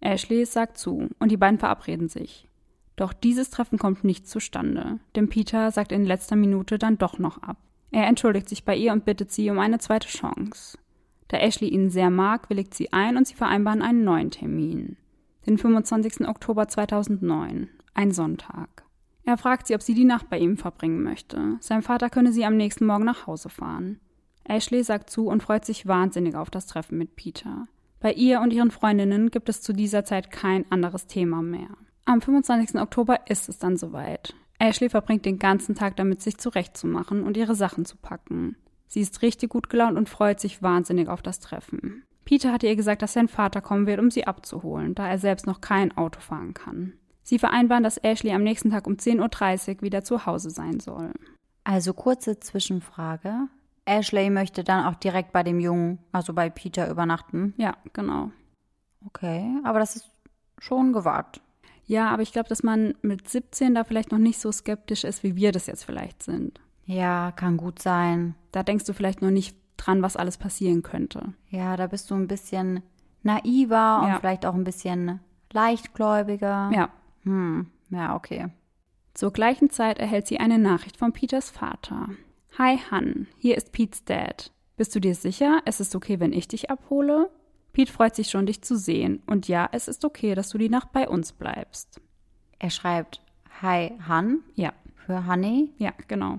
Ashley 0.00 0.44
sagt 0.44 0.78
zu 0.78 1.08
und 1.18 1.32
die 1.32 1.36
beiden 1.36 1.58
verabreden 1.58 2.08
sich. 2.08 2.47
Doch 2.98 3.12
dieses 3.12 3.50
Treffen 3.50 3.78
kommt 3.78 4.02
nicht 4.02 4.26
zustande, 4.26 4.98
denn 5.14 5.28
Peter 5.28 5.70
sagt 5.70 5.92
in 5.92 6.04
letzter 6.04 6.34
Minute 6.34 6.78
dann 6.78 6.98
doch 6.98 7.20
noch 7.20 7.40
ab. 7.44 7.56
Er 7.92 8.08
entschuldigt 8.08 8.48
sich 8.48 8.64
bei 8.64 8.74
ihr 8.74 8.92
und 8.92 9.04
bittet 9.04 9.30
sie 9.30 9.48
um 9.50 9.60
eine 9.60 9.78
zweite 9.78 10.08
Chance. 10.08 10.78
Da 11.28 11.36
Ashley 11.36 11.68
ihn 11.68 11.90
sehr 11.90 12.10
mag, 12.10 12.50
willigt 12.50 12.74
sie 12.74 12.92
ein 12.92 13.16
und 13.16 13.24
sie 13.28 13.36
vereinbaren 13.36 13.82
einen 13.82 14.02
neuen 14.02 14.32
Termin. 14.32 14.96
Den 15.46 15.58
25. 15.58 16.26
Oktober 16.26 16.66
2009, 16.66 17.68
ein 17.94 18.10
Sonntag. 18.10 18.82
Er 19.22 19.38
fragt 19.38 19.68
sie, 19.68 19.76
ob 19.76 19.82
sie 19.82 19.94
die 19.94 20.04
Nacht 20.04 20.28
bei 20.28 20.38
ihm 20.40 20.56
verbringen 20.56 21.04
möchte. 21.04 21.56
Sein 21.60 21.82
Vater 21.82 22.10
könne 22.10 22.32
sie 22.32 22.44
am 22.44 22.56
nächsten 22.56 22.84
Morgen 22.84 23.04
nach 23.04 23.28
Hause 23.28 23.48
fahren. 23.48 24.00
Ashley 24.42 24.82
sagt 24.82 25.08
zu 25.08 25.28
und 25.28 25.44
freut 25.44 25.64
sich 25.64 25.86
wahnsinnig 25.86 26.34
auf 26.34 26.50
das 26.50 26.66
Treffen 26.66 26.98
mit 26.98 27.14
Peter. 27.14 27.68
Bei 28.00 28.12
ihr 28.12 28.40
und 28.40 28.52
ihren 28.52 28.72
Freundinnen 28.72 29.30
gibt 29.30 29.48
es 29.48 29.62
zu 29.62 29.72
dieser 29.72 30.04
Zeit 30.04 30.32
kein 30.32 30.64
anderes 30.72 31.06
Thema 31.06 31.42
mehr. 31.42 31.68
Am 32.08 32.22
25. 32.22 32.80
Oktober 32.80 33.28
ist 33.28 33.50
es 33.50 33.58
dann 33.58 33.76
soweit. 33.76 34.34
Ashley 34.58 34.88
verbringt 34.88 35.26
den 35.26 35.38
ganzen 35.38 35.74
Tag 35.74 35.96
damit, 35.96 36.22
sich 36.22 36.38
zurechtzumachen 36.38 37.22
und 37.22 37.36
ihre 37.36 37.54
Sachen 37.54 37.84
zu 37.84 37.98
packen. 37.98 38.56
Sie 38.86 39.02
ist 39.02 39.20
richtig 39.20 39.50
gut 39.50 39.68
gelaunt 39.68 39.98
und 39.98 40.08
freut 40.08 40.40
sich 40.40 40.62
wahnsinnig 40.62 41.08
auf 41.08 41.20
das 41.20 41.38
Treffen. 41.38 42.04
Peter 42.24 42.50
hatte 42.50 42.66
ihr 42.66 42.76
gesagt, 42.76 43.02
dass 43.02 43.12
sein 43.12 43.28
Vater 43.28 43.60
kommen 43.60 43.86
wird, 43.86 44.00
um 44.00 44.10
sie 44.10 44.26
abzuholen, 44.26 44.94
da 44.94 45.06
er 45.06 45.18
selbst 45.18 45.46
noch 45.46 45.60
kein 45.60 45.94
Auto 45.98 46.18
fahren 46.20 46.54
kann. 46.54 46.94
Sie 47.24 47.38
vereinbaren, 47.38 47.84
dass 47.84 47.98
Ashley 47.98 48.32
am 48.32 48.42
nächsten 48.42 48.70
Tag 48.70 48.86
um 48.86 48.94
10.30 48.94 49.76
Uhr 49.76 49.82
wieder 49.82 50.02
zu 50.02 50.24
Hause 50.24 50.48
sein 50.48 50.80
soll. 50.80 51.12
Also 51.64 51.92
kurze 51.92 52.40
Zwischenfrage. 52.40 53.48
Ashley 53.84 54.30
möchte 54.30 54.64
dann 54.64 54.86
auch 54.86 54.94
direkt 54.94 55.34
bei 55.34 55.42
dem 55.42 55.60
Jungen, 55.60 55.98
also 56.12 56.32
bei 56.32 56.48
Peter, 56.48 56.88
übernachten. 56.88 57.52
Ja, 57.58 57.76
genau. 57.92 58.30
Okay, 59.04 59.58
aber 59.62 59.78
das 59.78 59.96
ist 59.96 60.10
schon 60.58 60.94
gewagt. 60.94 61.42
Ja, 61.88 62.10
aber 62.10 62.22
ich 62.22 62.32
glaube, 62.32 62.48
dass 62.48 62.62
man 62.62 62.94
mit 63.02 63.28
17 63.28 63.74
da 63.74 63.82
vielleicht 63.82 64.12
noch 64.12 64.18
nicht 64.18 64.38
so 64.38 64.52
skeptisch 64.52 65.02
ist, 65.04 65.22
wie 65.24 65.34
wir 65.36 65.50
das 65.52 65.66
jetzt 65.66 65.84
vielleicht 65.84 66.22
sind. 66.22 66.60
Ja, 66.84 67.32
kann 67.32 67.56
gut 67.56 67.80
sein. 67.80 68.34
Da 68.52 68.62
denkst 68.62 68.84
du 68.84 68.92
vielleicht 68.92 69.20
noch 69.22 69.30
nicht 69.30 69.56
dran, 69.78 70.02
was 70.02 70.16
alles 70.16 70.36
passieren 70.38 70.82
könnte. 70.82 71.32
Ja, 71.50 71.76
da 71.76 71.86
bist 71.86 72.10
du 72.10 72.14
ein 72.14 72.28
bisschen 72.28 72.82
naiver 73.22 74.00
und 74.02 74.08
Ja. 74.08 74.18
vielleicht 74.20 74.46
auch 74.46 74.54
ein 74.54 74.64
bisschen 74.64 75.18
leichtgläubiger. 75.52 76.70
Ja. 76.74 76.90
Hm, 77.24 77.66
ja, 77.90 78.14
okay. 78.14 78.48
Zur 79.14 79.32
gleichen 79.32 79.70
Zeit 79.70 79.98
erhält 79.98 80.26
sie 80.26 80.38
eine 80.40 80.58
Nachricht 80.58 80.96
von 80.96 81.12
Peters 81.12 81.50
Vater. 81.50 82.08
Hi 82.58 82.78
Han, 82.90 83.26
hier 83.38 83.56
ist 83.56 83.72
Pete's 83.72 84.04
Dad. 84.04 84.52
Bist 84.76 84.94
du 84.94 85.00
dir 85.00 85.14
sicher, 85.14 85.60
es 85.64 85.80
ist 85.80 85.94
okay, 85.96 86.20
wenn 86.20 86.32
ich 86.32 86.48
dich 86.48 86.70
abhole? 86.70 87.30
Pete 87.72 87.92
freut 87.92 88.14
sich 88.14 88.30
schon, 88.30 88.46
dich 88.46 88.62
zu 88.62 88.76
sehen. 88.76 89.22
Und 89.26 89.48
ja, 89.48 89.68
es 89.72 89.88
ist 89.88 90.04
okay, 90.04 90.34
dass 90.34 90.48
du 90.50 90.58
die 90.58 90.68
Nacht 90.68 90.92
bei 90.92 91.08
uns 91.08 91.32
bleibst. 91.32 92.00
Er 92.58 92.70
schreibt 92.70 93.20
Hi 93.62 93.92
Han 94.08 94.40
Ja, 94.54 94.72
für 95.06 95.26
Honey. 95.26 95.72
ja, 95.78 95.92
genau. 96.08 96.38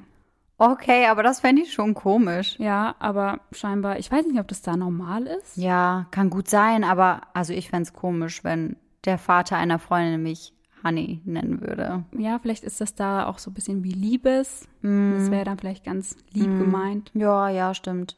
Okay, 0.58 1.06
aber 1.06 1.24
das 1.24 1.40
fände 1.40 1.62
ich 1.62 1.72
schon 1.72 1.94
komisch. 1.94 2.58
Ja, 2.60 2.94
aber 3.00 3.40
scheinbar, 3.54 3.98
ich 3.98 4.12
weiß 4.12 4.26
nicht, 4.26 4.40
ob 4.42 4.48
das 4.50 4.62
da 4.62 4.76
normal 4.76 5.26
ist. 5.26 5.56
Ja, 5.56 6.08
kann 6.12 6.30
gut 6.30 6.50
sein, 6.50 6.84
aber 6.84 7.22
also 7.34 7.54
ich 7.54 7.70
fände 7.70 7.84
es 7.84 7.94
komisch, 7.94 8.44
wenn 8.44 8.76
der 9.06 9.18
Vater 9.18 9.56
einer 9.56 9.80
Freundin 9.80 10.22
mich 10.22 10.54
Honey 10.84 11.22
nennen 11.24 11.62
würde. 11.62 12.04
Ja, 12.18 12.40
vielleicht 12.40 12.66
ist 12.66 12.82
das 12.82 12.94
da 12.94 13.26
auch 13.28 13.38
so 13.40 13.52
ein 13.52 13.54
bisschen 13.54 13.84
wie 13.86 13.92
Liebes. 13.92 14.68
Das 14.82 15.32
wäre 15.32 15.46
dann 15.46 15.58
vielleicht 15.60 15.86
ganz 15.86 16.18
lieb 16.32 16.58
gemeint. 16.58 17.12
Ja, 17.14 17.48
ja, 17.50 17.74
stimmt. 17.74 18.18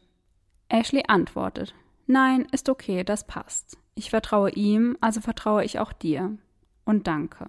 Ashley 0.70 1.03
antwortet: 1.08 1.75
Nein, 2.12 2.46
ist 2.51 2.68
okay, 2.68 3.06
das 3.06 3.25
passt. 3.25 3.77
Ich 3.96 4.10
vertraue 4.10 4.51
ihm, 4.51 4.98
also 5.00 5.22
vertraue 5.22 5.63
ich 5.63 5.80
auch 5.80 5.94
dir. 5.94 6.38
Und 6.84 7.08
danke. 7.08 7.48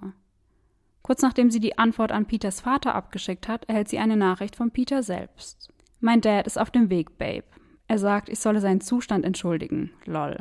Kurz 1.03 1.21
nachdem 1.21 1.51
sie 1.51 1.59
die 1.59 1.79
Antwort 1.79 2.13
an 2.13 2.27
Peters 2.27 2.61
Vater 2.61 2.95
abgeschickt 2.95 3.49
hat, 3.49 3.65
erhält 3.69 3.89
sie 3.89 3.99
eine 3.99 4.17
Nachricht 4.17 4.55
von 4.55 4.71
Peter 4.71 5.03
selbst. 5.03 5.73
Mein 5.99 6.21
Dad 6.21 6.47
ist 6.47 6.61
auf 6.61 6.71
dem 6.71 6.91
Weg, 6.91 7.19
Babe. 7.19 7.43
Er 7.89 7.99
sagt, 7.99 8.29
ich 8.29 8.39
solle 8.39 8.61
seinen 8.61 8.81
Zustand 8.81 9.25
entschuldigen. 9.25 9.91
Lol. 10.05 10.39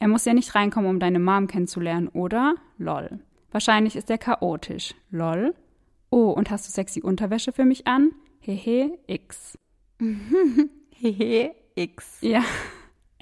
Er 0.00 0.08
muss 0.08 0.24
ja 0.24 0.34
nicht 0.34 0.56
reinkommen, 0.56 0.90
um 0.90 0.98
deine 0.98 1.20
Mom 1.20 1.46
kennenzulernen, 1.46 2.08
oder? 2.08 2.56
Lol. 2.78 3.20
Wahrscheinlich 3.52 3.94
ist 3.94 4.10
er 4.10 4.18
chaotisch. 4.18 4.96
Lol. 5.12 5.54
Oh, 6.10 6.30
und 6.30 6.50
hast 6.50 6.66
du 6.66 6.72
sexy 6.72 7.00
Unterwäsche 7.00 7.52
für 7.52 7.64
mich 7.64 7.86
an? 7.86 8.10
Hehe, 8.40 8.98
X. 9.06 9.56
Hehe, 10.90 11.54
X. 11.76 12.18
Ja. 12.22 12.42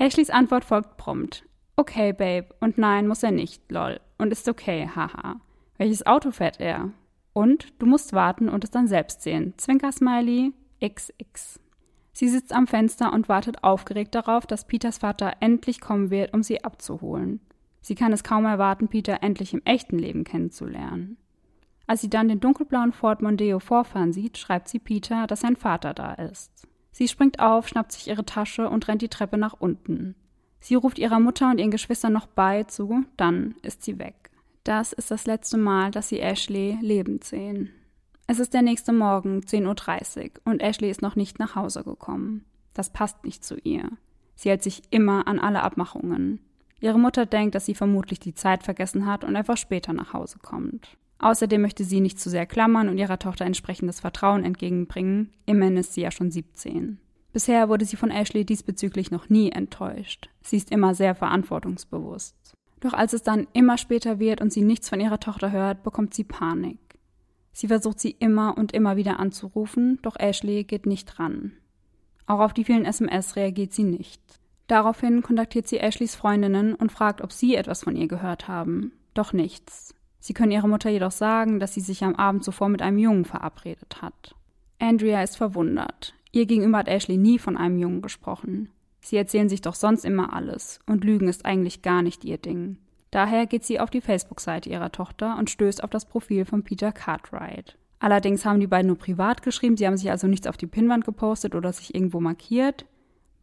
Ashleys 0.00 0.30
Antwort 0.30 0.64
folgt 0.64 0.97
prompt. 0.97 1.45
Okay, 1.76 2.14
Babe. 2.14 2.47
Und 2.61 2.78
nein, 2.78 3.07
muss 3.07 3.23
er 3.23 3.33
nicht, 3.33 3.71
lol. 3.71 4.00
Und 4.16 4.33
ist 4.33 4.49
okay, 4.49 4.88
haha. 4.88 5.37
Welches 5.76 6.07
Auto 6.07 6.30
fährt 6.30 6.59
er? 6.59 6.90
Und 7.35 7.75
du 7.78 7.85
musst 7.85 8.14
warten 8.14 8.49
und 8.49 8.64
es 8.64 8.71
dann 8.71 8.88
selbst 8.88 9.21
sehen. 9.21 9.52
Zwinker-Smiley, 9.59 10.54
XX. 10.83 11.61
Sie 12.14 12.28
sitzt 12.30 12.54
am 12.54 12.66
Fenster 12.66 13.12
und 13.12 13.28
wartet 13.28 13.62
aufgeregt 13.62 14.14
darauf, 14.14 14.47
dass 14.47 14.66
Peters 14.66 14.97
Vater 14.97 15.35
endlich 15.40 15.83
kommen 15.83 16.09
wird, 16.09 16.33
um 16.33 16.42
sie 16.42 16.64
abzuholen. 16.64 17.40
Sie 17.83 17.95
kann 17.95 18.14
es 18.14 18.25
kaum 18.25 18.47
erwarten, 18.47 18.88
Peter 18.88 19.23
endlich 19.23 19.52
im 19.52 19.62
echten 19.66 19.99
Leben 19.99 20.25
kennenzulernen. 20.25 21.19
Als 21.87 22.00
sie 22.00 22.09
dann 22.09 22.28
den 22.28 22.40
dunkelblauen 22.40 22.92
Ford 22.92 23.21
Mondeo 23.21 23.59
vorfahren 23.59 24.14
sieht, 24.14 24.38
schreibt 24.38 24.69
sie 24.69 24.78
Peter, 24.78 25.26
dass 25.26 25.40
sein 25.40 25.57
Vater 25.57 25.92
da 25.92 26.14
ist. 26.14 26.66
Sie 26.93 27.09
springt 27.09 27.41
auf, 27.41 27.69
schnappt 27.69 27.93
sich 27.93 28.09
ihre 28.09 28.25
Tasche 28.25 28.69
und 28.69 28.89
rennt 28.89 29.03
die 29.03 29.09
Treppe 29.09 29.39
nach 29.39 29.55
unten. 29.59 30.15
Sie 30.61 30.75
ruft 30.75 30.99
ihrer 30.99 31.21
Mutter 31.21 31.51
und 31.51 31.59
ihren 31.59 31.71
Geschwistern 31.71 32.13
noch 32.13 32.27
bei 32.27 32.65
zu, 32.65 33.05
dann 33.17 33.55
ist 33.63 33.83
sie 33.83 33.99
weg. 33.99 34.31
Das 34.65 34.93
ist 34.93 35.11
das 35.11 35.27
letzte 35.27 35.57
Mal, 35.57 35.91
dass 35.91 36.09
sie 36.09 36.21
Ashley 36.21 36.79
lebend 36.83 37.25
sehen. 37.25 37.71
Es 38.27 38.39
ist 38.39 38.55
der 38.55 38.63
nächste 38.63 38.93
Morgen, 38.93 39.41
10.30 39.41 40.25
Uhr, 40.25 40.31
und 40.45 40.61
Ashley 40.61 40.91
ist 40.91 41.03
noch 41.03 41.17
nicht 41.17 41.39
nach 41.39 41.57
Hause 41.57 41.83
gekommen. 41.83 42.45
Das 42.75 42.93
passt 42.93 43.25
nicht 43.25 43.45
zu 43.45 43.57
ihr. 43.57 43.91
Sie 44.37 44.51
hält 44.51 44.63
sich 44.63 44.83
immer 44.91 45.27
an 45.27 45.39
alle 45.39 45.63
Abmachungen. 45.63 46.41
Ihre 46.81 46.99
Mutter 46.99 47.27
denkt, 47.27 47.55
dass 47.55 47.67
sie 47.67 47.75
vermutlich 47.75 48.21
die 48.21 48.35
Zeit 48.35 48.63
vergessen 48.63 49.07
hat 49.07 49.25
und 49.25 49.37
einfach 49.37 49.57
später 49.57 49.93
nach 49.93 50.13
Hause 50.13 50.39
kommt. 50.41 50.97
Außerdem 51.21 51.61
möchte 51.61 51.85
sie 51.85 52.00
nicht 52.00 52.19
zu 52.19 52.31
sehr 52.31 52.47
klammern 52.47 52.89
und 52.89 52.97
ihrer 52.97 53.19
Tochter 53.19 53.45
entsprechendes 53.45 54.00
Vertrauen 54.00 54.43
entgegenbringen. 54.43 55.31
Immerhin 55.45 55.77
ist 55.77 55.93
sie 55.93 56.00
ja 56.00 56.11
schon 56.11 56.31
17. 56.31 56.99
Bisher 57.33 57.69
wurde 57.69 57.85
sie 57.85 57.97
von 57.97 58.11
Ashley 58.11 58.45
diesbezüglich 58.45 59.11
noch 59.11 59.29
nie 59.29 59.53
enttäuscht. 59.53 60.31
Sie 60.43 60.57
ist 60.57 60.73
immer 60.73 60.95
sehr 60.95 61.15
verantwortungsbewusst. 61.15 62.55
Doch 62.81 62.95
als 62.95 63.12
es 63.12 63.23
dann 63.23 63.47
immer 63.53 63.77
später 63.77 64.19
wird 64.19 64.41
und 64.41 64.50
sie 64.53 64.62
nichts 64.62 64.89
von 64.89 65.00
ihrer 65.00 65.21
Tochter 65.21 65.53
hört, 65.53 65.83
bekommt 65.83 66.15
sie 66.15 66.25
Panik. 66.25 66.79
Sie 67.53 67.69
versucht 67.69 68.00
sie 68.00 68.17
immer 68.19 68.57
und 68.57 68.73
immer 68.73 68.97
wieder 68.97 69.21
anzurufen, 69.21 69.99
doch 70.03 70.19
Ashley 70.19 70.65
geht 70.65 70.87
nicht 70.87 71.19
ran. 71.19 71.53
Auch 72.27 72.41
auf 72.41 72.55
die 72.55 72.65
vielen 72.65 72.87
SMS 72.87 73.37
reagiert 73.37 73.75
sie 73.75 73.85
nicht. 73.85 74.23
Daraufhin 74.69 75.21
kontaktiert 75.23 75.69
sie 75.69 75.79
Ashleys 75.79 76.15
Freundinnen 76.15 76.75
und 76.75 76.93
fragt, 76.93 77.21
ob 77.21 77.33
sie 77.33 77.57
etwas 77.57 77.85
von 77.85 77.97
ihr 77.97 78.09
gehört 78.09 78.49
haben. 78.49 78.93
Doch 79.15 79.33
nichts. 79.33 79.95
Sie 80.21 80.35
können 80.35 80.53
ihrer 80.53 80.69
Mutter 80.69 80.91
jedoch 80.91 81.11
sagen, 81.11 81.59
dass 81.59 81.75
sie 81.75 81.81
sich 81.81 82.05
am 82.05 82.15
Abend 82.15 82.45
zuvor 82.45 82.69
mit 82.69 82.83
einem 82.83 82.99
Jungen 82.99 83.25
verabredet 83.25 84.03
hat. 84.03 84.35
Andrea 84.79 85.23
ist 85.23 85.37
verwundert. 85.37 86.15
Ihr 86.31 86.47
gegenüber 86.47 86.79
hat 86.79 86.89
Ashley 86.89 87.17
nie 87.17 87.39
von 87.39 87.57
einem 87.57 87.79
Jungen 87.79 88.03
gesprochen. 88.03 88.71
Sie 89.00 89.17
erzählen 89.17 89.49
sich 89.49 89.62
doch 89.62 89.75
sonst 89.75 90.05
immer 90.05 90.33
alles, 90.33 90.79
und 90.87 91.05
Lügen 91.05 91.29
ist 91.29 91.47
eigentlich 91.47 91.83
gar 91.83 92.03
nicht 92.03 92.25
ihr 92.25 92.39
Ding. 92.39 92.77
Daher 93.11 93.47
geht 93.47 93.65
sie 93.65 93.81
auf 93.81 93.91
die 93.91 94.03
Facebook-Seite 94.03 94.69
ihrer 94.69 94.93
Tochter 94.93 95.37
und 95.39 95.50
stößt 95.50 95.83
auf 95.83 95.91
das 95.91 96.05
Profil 96.05 96.45
von 96.45 96.62
Peter 96.62 96.93
Cartwright. 96.93 97.77
Allerdings 97.99 98.45
haben 98.45 98.61
die 98.61 98.67
beiden 98.67 98.87
nur 98.87 98.99
privat 98.99 99.43
geschrieben, 99.43 99.77
sie 99.77 99.87
haben 99.87 99.97
sich 99.97 100.11
also 100.11 100.27
nichts 100.27 100.47
auf 100.47 100.57
die 100.57 100.67
Pinnwand 100.67 101.05
gepostet 101.05 101.55
oder 101.55 101.73
sich 101.73 101.95
irgendwo 101.95 102.21
markiert 102.21 102.85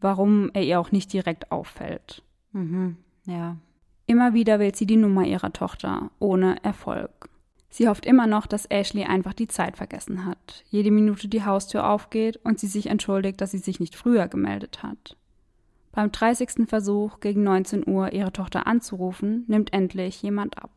warum 0.02 0.50
er 0.54 0.64
ihr 0.64 0.80
auch 0.80 0.92
nicht 0.92 1.12
direkt 1.14 1.52
auffällt. 1.52 2.24
Mhm, 2.52 2.98
ja. 3.26 3.58
Immer 4.08 4.34
wieder 4.34 4.60
wählt 4.60 4.78
sie 4.78 4.86
die 4.86 4.96
Nummer 4.96 5.26
ihrer 5.26 5.52
Tochter, 5.52 6.12
ohne 6.20 6.64
Erfolg. 6.64 7.30
Sie 7.70 7.90
hofft 7.90 8.06
immer 8.06 8.26
noch, 8.26 8.48
dass 8.48 8.66
Ashley 8.66 9.04
einfach 9.04 9.34
die 9.34 9.50
Zeit 9.50 9.76
vergessen 9.76 10.26
hat, 10.26 10.64
jede 10.70 10.92
Minute 10.92 11.28
die 11.28 11.44
Haustür 11.44 11.88
aufgeht 11.88 12.40
und 12.44 12.58
sie 12.58 12.68
sich 12.68 12.88
entschuldigt, 12.88 13.42
dass 13.42 13.52
sie 13.52 13.58
sich 13.58 13.82
nicht 13.82 13.96
früher 13.96 14.30
gemeldet 14.30 14.82
hat. 14.82 15.18
Beim 15.92 16.12
30. 16.12 16.68
Versuch, 16.68 17.20
gegen 17.20 17.44
19 17.44 17.86
Uhr 17.86 18.14
ihre 18.14 18.32
Tochter 18.32 18.66
anzurufen, 18.66 19.44
nimmt 19.48 19.74
endlich 19.74 20.22
jemand 20.22 20.58
ab. 20.58 20.72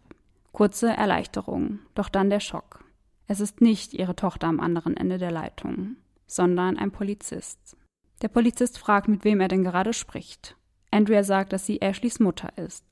Kurze 0.51 0.89
Erleichterung, 0.89 1.79
doch 1.95 2.09
dann 2.09 2.31
der 2.31 2.41
Schock. 2.41 2.85
Es 3.29 3.39
ist 3.39 3.61
nicht 3.61 3.95
ihre 3.95 4.17
Tochter 4.17 4.49
am 4.49 4.59
anderen 4.59 4.97
Ende 4.97 5.19
der 5.19 5.31
Leitung, 5.31 5.97
sondern 6.27 6.77
ein 6.77 6.91
Polizist. 6.91 7.77
Der 8.23 8.29
Polizist 8.29 8.77
fragt, 8.77 9.07
mit 9.07 9.23
wem 9.23 9.41
er 9.41 9.49
denn 9.49 9.63
gerade 9.63 9.93
spricht. 9.93 10.57
Andrea 10.91 11.23
sagt, 11.23 11.53
dass 11.53 11.65
sie 11.65 11.81
Ashleys 11.81 12.19
Mutter 12.19 12.51
ist. 12.59 12.85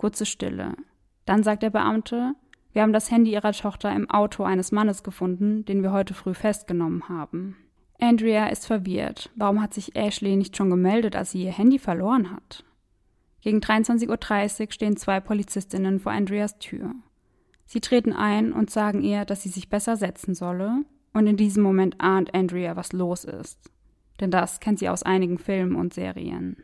Kurze 0.00 0.26
Stille. 0.26 0.74
Dann 1.26 1.42
sagt 1.42 1.62
der 1.62 1.70
Beamte, 1.70 2.34
wir 2.72 2.82
haben 2.82 2.92
das 2.92 3.10
Handy 3.10 3.32
ihrer 3.32 3.52
Tochter 3.52 3.94
im 3.94 4.08
Auto 4.10 4.44
eines 4.44 4.72
Mannes 4.72 5.02
gefunden, 5.02 5.64
den 5.64 5.82
wir 5.82 5.92
heute 5.92 6.14
früh 6.14 6.34
festgenommen 6.34 7.08
haben. 7.08 7.56
Andrea 8.00 8.46
ist 8.48 8.66
verwirrt. 8.66 9.30
Warum 9.36 9.60
hat 9.60 9.74
sich 9.74 9.96
Ashley 9.96 10.36
nicht 10.36 10.56
schon 10.56 10.70
gemeldet, 10.70 11.16
als 11.16 11.32
sie 11.32 11.44
ihr 11.44 11.52
Handy 11.52 11.78
verloren 11.78 12.30
hat? 12.30 12.64
Gegen 13.42 13.58
23.30 13.58 14.60
Uhr 14.60 14.72
stehen 14.72 14.96
zwei 14.96 15.20
Polizistinnen 15.20 16.00
vor 16.00 16.12
Andreas 16.12 16.58
Tür. 16.58 16.94
Sie 17.66 17.80
treten 17.80 18.12
ein 18.12 18.52
und 18.52 18.70
sagen 18.70 19.02
ihr, 19.02 19.24
dass 19.24 19.42
sie 19.42 19.48
sich 19.48 19.68
besser 19.68 19.96
setzen 19.96 20.34
solle, 20.34 20.84
und 21.12 21.26
in 21.26 21.36
diesem 21.36 21.62
Moment 21.62 22.00
ahnt 22.00 22.34
Andrea, 22.34 22.76
was 22.76 22.92
los 22.92 23.24
ist 23.24 23.70
denn 24.20 24.30
das 24.30 24.60
kennt 24.60 24.78
sie 24.78 24.88
aus 24.88 25.02
einigen 25.02 25.38
Filmen 25.38 25.74
und 25.74 25.94
Serien. 25.94 26.56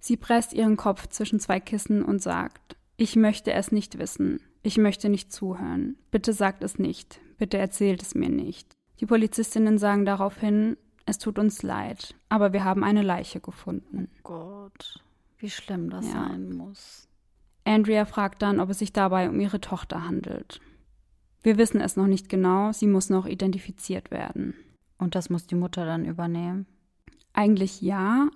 Sie 0.00 0.16
presst 0.16 0.52
ihren 0.52 0.76
Kopf 0.76 1.08
zwischen 1.08 1.40
zwei 1.40 1.60
Kissen 1.60 2.02
und 2.02 2.20
sagt, 2.20 2.76
ich 2.96 3.16
möchte 3.16 3.52
es 3.52 3.72
nicht 3.72 3.98
wissen, 3.98 4.40
ich 4.62 4.78
möchte 4.78 5.08
nicht 5.08 5.32
zuhören, 5.32 5.96
bitte 6.10 6.32
sagt 6.32 6.62
es 6.62 6.78
nicht, 6.78 7.20
bitte 7.38 7.58
erzählt 7.58 8.02
es 8.02 8.14
mir 8.14 8.28
nicht. 8.28 8.76
Die 9.00 9.06
Polizistinnen 9.06 9.78
sagen 9.78 10.04
daraufhin, 10.04 10.76
es 11.06 11.18
tut 11.18 11.38
uns 11.38 11.62
leid, 11.62 12.14
aber 12.28 12.52
wir 12.52 12.64
haben 12.64 12.84
eine 12.84 13.02
Leiche 13.02 13.40
gefunden. 13.40 14.08
Oh 14.18 14.20
Gott, 14.22 15.04
wie 15.38 15.50
schlimm 15.50 15.90
das 15.90 16.06
ja. 16.06 16.12
sein 16.12 16.52
muss. 16.54 17.08
Andrea 17.64 18.04
fragt 18.04 18.42
dann, 18.42 18.60
ob 18.60 18.70
es 18.70 18.78
sich 18.78 18.92
dabei 18.92 19.28
um 19.28 19.40
ihre 19.40 19.60
Tochter 19.60 20.06
handelt. 20.06 20.60
Wir 21.42 21.58
wissen 21.58 21.80
es 21.80 21.96
noch 21.96 22.06
nicht 22.06 22.28
genau, 22.28 22.72
sie 22.72 22.86
muss 22.86 23.10
noch 23.10 23.26
identifiziert 23.26 24.10
werden. 24.10 24.54
Und 24.98 25.14
das 25.14 25.28
muss 25.28 25.46
die 25.46 25.54
Mutter 25.54 25.84
dann 25.84 26.04
übernehmen? 26.04 26.66
Eigentlich 27.32 27.82
ja, 27.82 28.28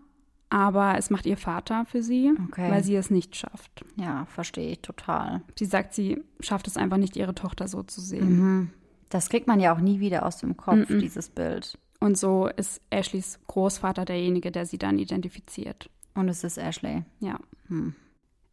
aber 0.50 0.96
es 0.96 1.10
macht 1.10 1.26
ihr 1.26 1.36
Vater 1.36 1.84
für 1.84 2.02
sie, 2.02 2.32
okay. 2.48 2.70
weil 2.70 2.82
sie 2.82 2.96
es 2.96 3.10
nicht 3.10 3.36
schafft. 3.36 3.84
Ja, 3.96 4.26
verstehe 4.26 4.72
ich 4.72 4.80
total. 4.80 5.42
Sie 5.58 5.66
sagt, 5.66 5.94
sie 5.94 6.22
schafft 6.40 6.66
es 6.66 6.76
einfach 6.76 6.96
nicht, 6.96 7.16
ihre 7.16 7.34
Tochter 7.34 7.68
so 7.68 7.82
zu 7.82 8.00
sehen. 8.00 8.38
Mhm. 8.38 8.70
Das 9.10 9.28
kriegt 9.28 9.46
man 9.46 9.60
ja 9.60 9.74
auch 9.74 9.80
nie 9.80 10.00
wieder 10.00 10.24
aus 10.24 10.38
dem 10.38 10.56
Kopf, 10.56 10.88
mhm. 10.88 11.00
dieses 11.00 11.28
Bild. 11.28 11.78
Und 12.00 12.16
so 12.16 12.46
ist 12.46 12.80
Ashleys 12.90 13.40
Großvater 13.46 14.04
derjenige, 14.04 14.50
der 14.50 14.66
sie 14.66 14.78
dann 14.78 14.98
identifiziert. 14.98 15.90
Und 16.14 16.28
es 16.28 16.44
ist 16.44 16.58
Ashley. 16.58 17.04
Ja. 17.20 17.38
Hm. 17.68 17.94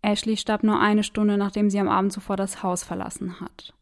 Ashley 0.01 0.37
starb 0.37 0.63
nur 0.63 0.79
eine 0.79 1.03
Stunde, 1.03 1.37
nachdem 1.37 1.69
sie 1.69 1.79
am 1.79 1.89
Abend 1.89 2.13
zuvor 2.13 2.37
das 2.37 2.63
Haus 2.63 2.83
verlassen 2.83 3.39
hat. 3.39 3.73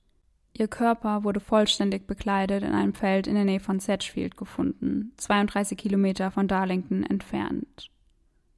Ihr 0.54 0.68
Körper 0.68 1.24
wurde 1.24 1.40
vollständig 1.40 2.06
bekleidet 2.06 2.64
in 2.64 2.74
einem 2.74 2.94
Feld 2.94 3.28
in 3.28 3.36
der 3.36 3.46
Nähe 3.46 3.60
von 3.60 3.80
Sedgefield 3.80 4.38
gefunden, 4.38 5.12
32 5.18 5.78
Kilometer 5.78 6.30
von 6.30 6.48
Darlington 6.48 7.04
entfernt. 7.04 7.90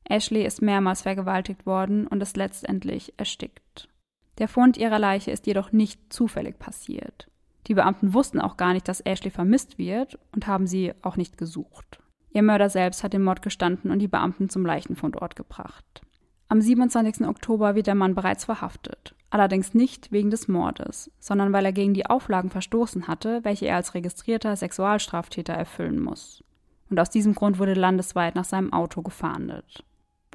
Ashley 0.09 0.45
ist 0.45 0.61
mehrmals 0.61 1.01
vergewaltigt 1.01 1.65
worden 1.65 2.07
und 2.07 2.21
ist 2.21 2.37
letztendlich 2.37 3.13
erstickt. 3.17 3.89
Der 4.37 4.47
Fund 4.47 4.77
ihrer 4.77 4.99
Leiche 4.99 5.31
ist 5.31 5.47
jedoch 5.47 5.71
nicht 5.71 6.13
zufällig 6.13 6.59
passiert. 6.59 7.29
Die 7.67 7.73
Beamten 7.73 8.13
wussten 8.13 8.39
auch 8.39 8.57
gar 8.57 8.73
nicht, 8.73 8.87
dass 8.87 9.01
Ashley 9.01 9.31
vermisst 9.31 9.77
wird 9.77 10.19
und 10.33 10.47
haben 10.47 10.67
sie 10.67 10.93
auch 11.01 11.17
nicht 11.17 11.37
gesucht. 11.37 11.99
Ihr 12.31 12.43
Mörder 12.43 12.69
selbst 12.69 13.03
hat 13.03 13.13
den 13.13 13.23
Mord 13.23 13.41
gestanden 13.41 13.91
und 13.91 13.99
die 13.99 14.07
Beamten 14.07 14.49
zum 14.49 14.65
Leichenfundort 14.65 15.35
gebracht. 15.35 16.01
Am 16.47 16.61
27. 16.61 17.27
Oktober 17.27 17.73
wird 17.73 17.87
der 17.87 17.95
Mann 17.95 18.13
bereits 18.13 18.45
verhaftet, 18.45 19.15
allerdings 19.31 19.73
nicht 19.73 20.11
wegen 20.11 20.29
des 20.29 20.47
Mordes, 20.47 21.09
sondern 21.19 21.53
weil 21.53 21.65
er 21.65 21.73
gegen 21.73 21.95
die 21.95 22.05
Auflagen 22.05 22.51
verstoßen 22.51 23.07
hatte, 23.07 23.39
welche 23.43 23.65
er 23.65 23.77
als 23.77 23.95
registrierter 23.95 24.55
Sexualstraftäter 24.55 25.53
erfüllen 25.53 25.99
muss. 25.99 26.43
Und 26.89 26.99
aus 26.99 27.09
diesem 27.09 27.33
Grund 27.33 27.57
wurde 27.57 27.73
landesweit 27.73 28.35
nach 28.35 28.45
seinem 28.45 28.73
Auto 28.73 29.01
gefahndet. 29.01 29.83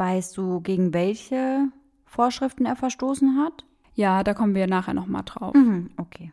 Weißt 0.01 0.35
du, 0.39 0.63
gegen 0.63 0.95
welche 0.95 1.69
Vorschriften 2.07 2.65
er 2.65 2.75
verstoßen 2.75 3.37
hat? 3.37 3.67
Ja, 3.93 4.25
da 4.25 4.33
kommen 4.33 4.55
wir 4.55 4.67
nachher 4.67 4.95
nochmal 4.95 5.25
drauf. 5.27 5.55
Mhm, 5.55 5.91
okay. 5.99 6.33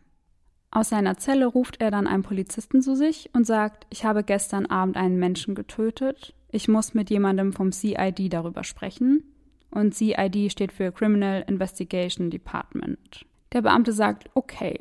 Aus 0.72 0.88
seiner 0.88 1.18
Zelle 1.18 1.48
ruft 1.48 1.82
er 1.82 1.92
dann 1.92 2.08
einen 2.08 2.24
Polizisten 2.24 2.82
zu 2.82 2.96
sich 2.96 3.30
und 3.34 3.46
sagt, 3.46 3.86
ich 3.90 4.06
habe 4.06 4.24
gestern 4.24 4.68
Abend 4.68 4.96
einen 4.96 5.20
Menschen 5.20 5.54
getötet, 5.54 6.34
ich 6.50 6.70
muss 6.70 6.94
mit 6.94 7.10
jemandem 7.10 7.52
vom 7.52 7.74
CID 7.74 8.32
darüber 8.32 8.64
sprechen 8.64 9.26
und 9.70 9.94
CID 9.94 10.50
steht 10.50 10.72
für 10.72 10.94
Criminal 10.94 11.44
Investigation 11.46 12.30
Department. 12.30 13.26
Der 13.52 13.64
Beamte 13.64 13.92
sagt, 13.92 14.30
okay, 14.34 14.80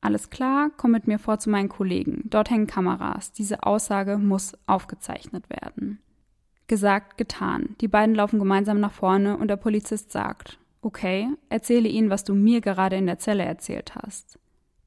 alles 0.00 0.30
klar, 0.30 0.70
komm 0.76 0.92
mit 0.92 1.08
mir 1.08 1.18
vor 1.18 1.40
zu 1.40 1.50
meinen 1.50 1.68
Kollegen. 1.68 2.22
Dort 2.26 2.50
hängen 2.50 2.68
Kameras. 2.68 3.32
Diese 3.32 3.64
Aussage 3.64 4.16
muss 4.16 4.56
aufgezeichnet 4.68 5.50
werden. 5.50 5.98
Gesagt, 6.66 7.16
getan. 7.16 7.76
Die 7.80 7.88
beiden 7.88 8.14
laufen 8.14 8.38
gemeinsam 8.38 8.80
nach 8.80 8.92
vorne 8.92 9.36
und 9.36 9.48
der 9.48 9.56
Polizist 9.56 10.10
sagt, 10.10 10.58
Okay, 10.82 11.28
erzähle 11.48 11.88
ihnen, 11.88 12.10
was 12.10 12.24
du 12.24 12.34
mir 12.34 12.60
gerade 12.60 12.96
in 12.96 13.06
der 13.06 13.18
Zelle 13.18 13.44
erzählt 13.44 13.94
hast. 13.96 14.38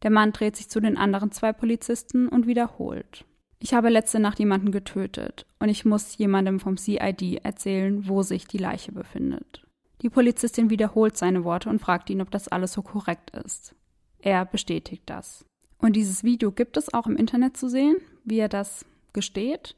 Der 0.03 0.11
Mann 0.11 0.31
dreht 0.31 0.55
sich 0.55 0.69
zu 0.69 0.79
den 0.79 0.97
anderen 0.97 1.31
zwei 1.31 1.51
Polizisten 1.51 2.29
und 2.29 2.47
wiederholt. 2.47 3.25
Ich 3.59 3.73
habe 3.73 3.89
letzte 3.89 4.19
Nacht 4.19 4.39
jemanden 4.39 4.71
getötet 4.71 5.45
und 5.59 5.67
ich 5.67 5.83
muss 5.83 6.17
jemandem 6.17 6.61
vom 6.61 6.77
CID 6.77 7.43
erzählen, 7.43 8.07
wo 8.07 8.23
sich 8.23 8.47
die 8.47 8.57
Leiche 8.57 8.93
befindet. 8.93 9.65
Die 10.01 10.09
Polizistin 10.09 10.69
wiederholt 10.69 11.17
seine 11.17 11.43
Worte 11.43 11.69
und 11.69 11.79
fragt 11.79 12.09
ihn, 12.09 12.21
ob 12.21 12.31
das 12.31 12.47
alles 12.47 12.71
so 12.71 12.81
korrekt 12.81 13.31
ist. 13.31 13.75
Er 14.19 14.45
bestätigt 14.45 15.03
das. 15.05 15.43
Und 15.77 15.97
dieses 15.97 16.23
Video 16.23 16.51
gibt 16.51 16.77
es 16.77 16.93
auch 16.93 17.07
im 17.07 17.17
Internet 17.17 17.57
zu 17.57 17.69
sehen, 17.69 17.97
wie 18.23 18.39
er 18.39 18.49
das 18.49 18.85
gesteht. 19.11 19.75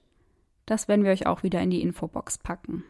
Das 0.65 0.87
werden 0.87 1.03
wir 1.03 1.11
euch 1.11 1.27
auch 1.27 1.43
wieder 1.43 1.61
in 1.61 1.69
die 1.69 1.81
Infobox 1.81 2.37
packen. 2.37 2.83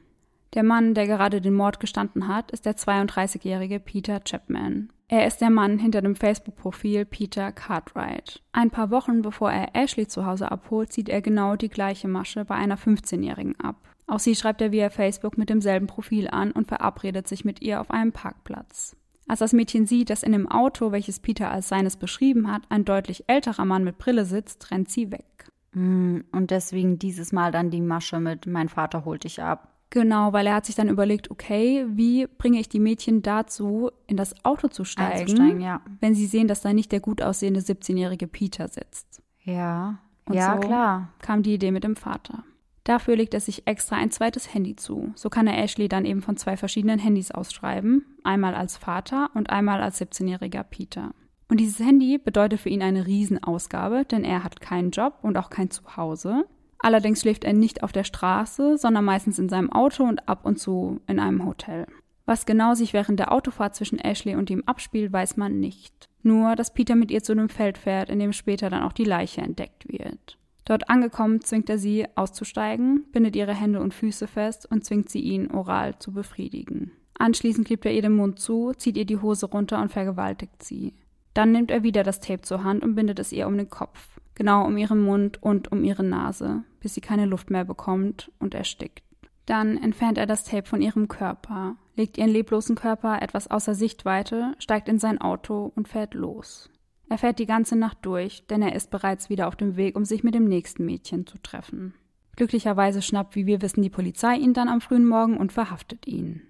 Der 0.53 0.63
Mann, 0.63 0.93
der 0.93 1.07
gerade 1.07 1.39
den 1.39 1.53
Mord 1.53 1.79
gestanden 1.79 2.27
hat, 2.27 2.51
ist 2.51 2.65
der 2.65 2.75
32-jährige 2.75 3.79
Peter 3.79 4.19
Chapman. 4.19 4.89
Er 5.07 5.25
ist 5.25 5.39
der 5.39 5.49
Mann 5.49 5.79
hinter 5.79 6.01
dem 6.01 6.15
Facebook-Profil 6.15 7.05
Peter 7.05 7.51
Cartwright. 7.51 8.41
Ein 8.51 8.69
paar 8.69 8.91
Wochen 8.91 9.21
bevor 9.21 9.51
er 9.51 9.75
Ashley 9.75 10.07
zu 10.07 10.25
Hause 10.25 10.51
abholt, 10.51 10.91
zieht 10.91 11.09
er 11.09 11.21
genau 11.21 11.55
die 11.55 11.69
gleiche 11.69 12.07
Masche 12.07 12.45
bei 12.45 12.55
einer 12.55 12.77
15-Jährigen 12.77 13.59
ab. 13.59 13.77
Auch 14.07 14.19
sie 14.19 14.35
schreibt 14.35 14.61
er 14.61 14.73
via 14.73 14.89
Facebook 14.89 15.37
mit 15.37 15.49
demselben 15.49 15.87
Profil 15.87 16.27
an 16.27 16.51
und 16.51 16.67
verabredet 16.67 17.27
sich 17.27 17.45
mit 17.45 17.61
ihr 17.61 17.79
auf 17.79 17.91
einem 17.91 18.11
Parkplatz. 18.11 18.95
Als 19.27 19.39
das 19.39 19.53
Mädchen 19.53 19.85
sieht, 19.85 20.09
dass 20.09 20.23
in 20.23 20.33
dem 20.33 20.51
Auto, 20.51 20.91
welches 20.91 21.21
Peter 21.21 21.49
als 21.49 21.69
seines 21.69 21.95
beschrieben 21.95 22.51
hat, 22.51 22.63
ein 22.67 22.83
deutlich 22.83 23.23
älterer 23.27 23.63
Mann 23.63 23.85
mit 23.85 23.97
Brille 23.97 24.25
sitzt, 24.25 24.71
rennt 24.71 24.89
sie 24.89 25.11
weg. 25.11 25.47
Mm, 25.73 26.19
und 26.31 26.51
deswegen 26.51 26.99
dieses 26.99 27.31
Mal 27.31 27.51
dann 27.51 27.69
die 27.69 27.81
Masche 27.81 28.19
mit 28.19 28.45
Mein 28.45 28.69
Vater 28.69 29.05
holt 29.05 29.23
dich 29.23 29.41
ab. 29.41 29.71
Genau, 29.91 30.31
weil 30.31 30.47
er 30.47 30.55
hat 30.55 30.65
sich 30.65 30.75
dann 30.75 30.87
überlegt, 30.87 31.31
okay, 31.31 31.85
wie 31.89 32.25
bringe 32.25 32.59
ich 32.59 32.69
die 32.69 32.79
Mädchen 32.79 33.21
dazu, 33.21 33.91
in 34.07 34.15
das 34.15 34.45
Auto 34.45 34.69
zu 34.69 34.85
steigen, 34.85 35.59
ja. 35.59 35.81
wenn 35.99 36.15
sie 36.15 36.27
sehen, 36.27 36.47
dass 36.47 36.61
da 36.61 36.71
nicht 36.71 36.93
der 36.93 37.01
gut 37.01 37.21
aussehende 37.21 37.59
17-jährige 37.59 38.27
Peter 38.27 38.69
sitzt. 38.69 39.21
Ja, 39.43 39.99
Und 40.25 40.35
ja, 40.35 40.53
so 40.53 40.61
klar. 40.61 41.09
kam 41.19 41.43
die 41.43 41.55
Idee 41.55 41.71
mit 41.71 41.83
dem 41.83 41.97
Vater. 41.97 42.45
Dafür 42.85 43.17
legt 43.17 43.33
er 43.33 43.41
sich 43.41 43.67
extra 43.67 43.97
ein 43.97 44.11
zweites 44.11 44.53
Handy 44.53 44.77
zu. 44.77 45.11
So 45.15 45.29
kann 45.29 45.45
er 45.45 45.61
Ashley 45.61 45.89
dann 45.89 46.05
eben 46.05 46.21
von 46.21 46.37
zwei 46.37 46.55
verschiedenen 46.55 46.97
Handys 46.97 47.31
ausschreiben, 47.31 48.05
einmal 48.23 48.55
als 48.55 48.77
Vater 48.77 49.29
und 49.33 49.49
einmal 49.49 49.81
als 49.81 50.01
17-jähriger 50.01 50.63
Peter. 50.63 51.13
Und 51.51 51.59
dieses 51.59 51.85
Handy 51.85 52.17
bedeutet 52.17 52.61
für 52.61 52.69
ihn 52.69 52.81
eine 52.81 53.05
Riesenausgabe, 53.05 54.05
denn 54.05 54.23
er 54.23 54.45
hat 54.45 54.61
keinen 54.61 54.91
Job 54.91 55.15
und 55.21 55.37
auch 55.37 55.49
kein 55.49 55.69
Zuhause. 55.69 56.45
Allerdings 56.79 57.19
schläft 57.19 57.43
er 57.43 57.51
nicht 57.51 57.83
auf 57.83 57.91
der 57.91 58.05
Straße, 58.05 58.77
sondern 58.77 59.03
meistens 59.03 59.37
in 59.37 59.49
seinem 59.49 59.69
Auto 59.69 60.05
und 60.05 60.29
ab 60.29 60.45
und 60.45 60.59
zu 60.59 61.01
in 61.07 61.19
einem 61.19 61.45
Hotel. 61.45 61.87
Was 62.25 62.45
genau 62.45 62.73
sich 62.73 62.93
während 62.93 63.19
der 63.19 63.33
Autofahrt 63.33 63.75
zwischen 63.75 63.99
Ashley 63.99 64.35
und 64.35 64.49
ihm 64.49 64.63
abspielt, 64.65 65.11
weiß 65.11 65.35
man 65.35 65.59
nicht. 65.59 66.07
Nur, 66.23 66.55
dass 66.55 66.73
Peter 66.73 66.95
mit 66.95 67.11
ihr 67.11 67.21
zu 67.21 67.33
einem 67.33 67.49
Feld 67.49 67.77
fährt, 67.77 68.09
in 68.09 68.19
dem 68.19 68.31
später 68.31 68.69
dann 68.69 68.83
auch 68.83 68.93
die 68.93 69.03
Leiche 69.03 69.41
entdeckt 69.41 69.91
wird. 69.91 70.37
Dort 70.63 70.89
angekommen 70.89 71.41
zwingt 71.41 71.69
er 71.69 71.77
sie 71.77 72.07
auszusteigen, 72.15 73.03
bindet 73.11 73.35
ihre 73.35 73.53
Hände 73.53 73.81
und 73.81 73.93
Füße 73.93 74.27
fest 74.27 74.71
und 74.71 74.85
zwingt 74.85 75.09
sie 75.09 75.19
ihn 75.19 75.51
oral 75.51 75.99
zu 75.99 76.13
befriedigen. 76.13 76.93
Anschließend 77.15 77.67
klebt 77.67 77.85
er 77.85 77.91
ihr 77.91 78.03
den 78.03 78.15
Mund 78.15 78.39
zu, 78.39 78.71
zieht 78.77 78.95
ihr 78.95 79.05
die 79.05 79.17
Hose 79.17 79.47
runter 79.47 79.81
und 79.81 79.91
vergewaltigt 79.91 80.63
sie. 80.63 80.93
Dann 81.33 81.51
nimmt 81.51 81.71
er 81.71 81.83
wieder 81.83 82.03
das 82.03 82.19
Tape 82.19 82.41
zur 82.41 82.63
Hand 82.63 82.83
und 82.83 82.95
bindet 82.95 83.19
es 83.19 83.31
ihr 83.31 83.47
um 83.47 83.57
den 83.57 83.69
Kopf 83.69 84.19
genau 84.35 84.65
um 84.65 84.77
ihren 84.77 85.01
Mund 85.01 85.41
und 85.43 85.71
um 85.71 85.83
ihre 85.83 86.03
Nase, 86.03 86.63
bis 86.79 86.95
sie 86.95 87.01
keine 87.01 87.27
Luft 87.27 87.51
mehr 87.51 87.65
bekommt 87.65 88.31
und 88.39 88.55
erstickt. 88.55 89.03
Dann 89.45 89.77
entfernt 89.77 90.17
er 90.17 90.25
das 90.25 90.43
Tape 90.43 90.67
von 90.67 90.81
ihrem 90.81 91.07
Körper, 91.07 91.75
legt 91.95 92.17
ihren 92.17 92.29
leblosen 92.29 92.75
Körper 92.75 93.21
etwas 93.21 93.49
außer 93.49 93.75
Sichtweite, 93.75 94.55
steigt 94.57 94.89
in 94.89 94.97
sein 94.97 95.19
Auto 95.19 95.71
und 95.75 95.87
fährt 95.87 96.13
los. 96.13 96.69
Er 97.09 97.17
fährt 97.17 97.39
die 97.39 97.45
ganze 97.45 97.75
Nacht 97.75 97.99
durch, 98.03 98.47
denn 98.47 98.61
er 98.61 98.73
ist 98.73 98.89
bereits 98.89 99.29
wieder 99.29 99.47
auf 99.47 99.55
dem 99.55 99.75
Weg, 99.75 99.95
um 99.95 100.05
sich 100.05 100.23
mit 100.23 100.33
dem 100.33 100.45
nächsten 100.45 100.85
Mädchen 100.85 101.27
zu 101.27 101.37
treffen. 101.39 101.93
Glücklicherweise 102.37 103.01
schnappt, 103.01 103.35
wie 103.35 103.45
wir 103.45 103.61
wissen, 103.61 103.81
die 103.81 103.89
Polizei 103.89 104.37
ihn 104.37 104.53
dann 104.53 104.69
am 104.69 104.79
frühen 104.79 105.05
Morgen 105.05 105.37
und 105.37 105.51
verhaftet 105.51 106.07
ihn. 106.07 106.41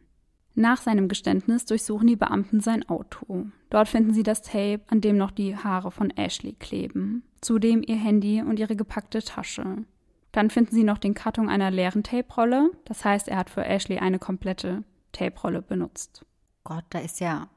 Nach 0.53 0.77
seinem 0.81 1.07
Geständnis 1.07 1.65
durchsuchen 1.65 2.07
die 2.07 2.15
Beamten 2.15 2.59
sein 2.59 2.87
Auto. 2.89 3.45
Dort 3.69 3.87
finden 3.87 4.13
sie 4.13 4.23
das 4.23 4.41
Tape, 4.41 4.81
an 4.87 4.99
dem 5.01 5.17
noch 5.17 5.31
die 5.31 5.55
Haare 5.55 5.91
von 5.91 6.09
Ashley 6.11 6.53
kleben. 6.53 7.23
Zudem 7.39 7.83
ihr 7.85 7.95
Handy 7.95 8.41
und 8.41 8.59
ihre 8.59 8.75
gepackte 8.75 9.21
Tasche. 9.23 9.85
Dann 10.33 10.49
finden 10.49 10.75
sie 10.75 10.83
noch 10.83 10.97
den 10.97 11.13
Karton 11.13 11.49
einer 11.49 11.71
leeren 11.71 12.03
Tape-Rolle. 12.03 12.71
Das 12.85 13.03
heißt, 13.05 13.27
er 13.27 13.37
hat 13.37 13.49
für 13.49 13.65
Ashley 13.65 13.99
eine 13.99 14.19
komplette 14.19 14.83
Tape-Rolle 15.13 15.61
benutzt. 15.61 16.25
Gott, 16.63 16.85
da 16.89 16.99
ist 16.99 17.19
ja 17.19 17.47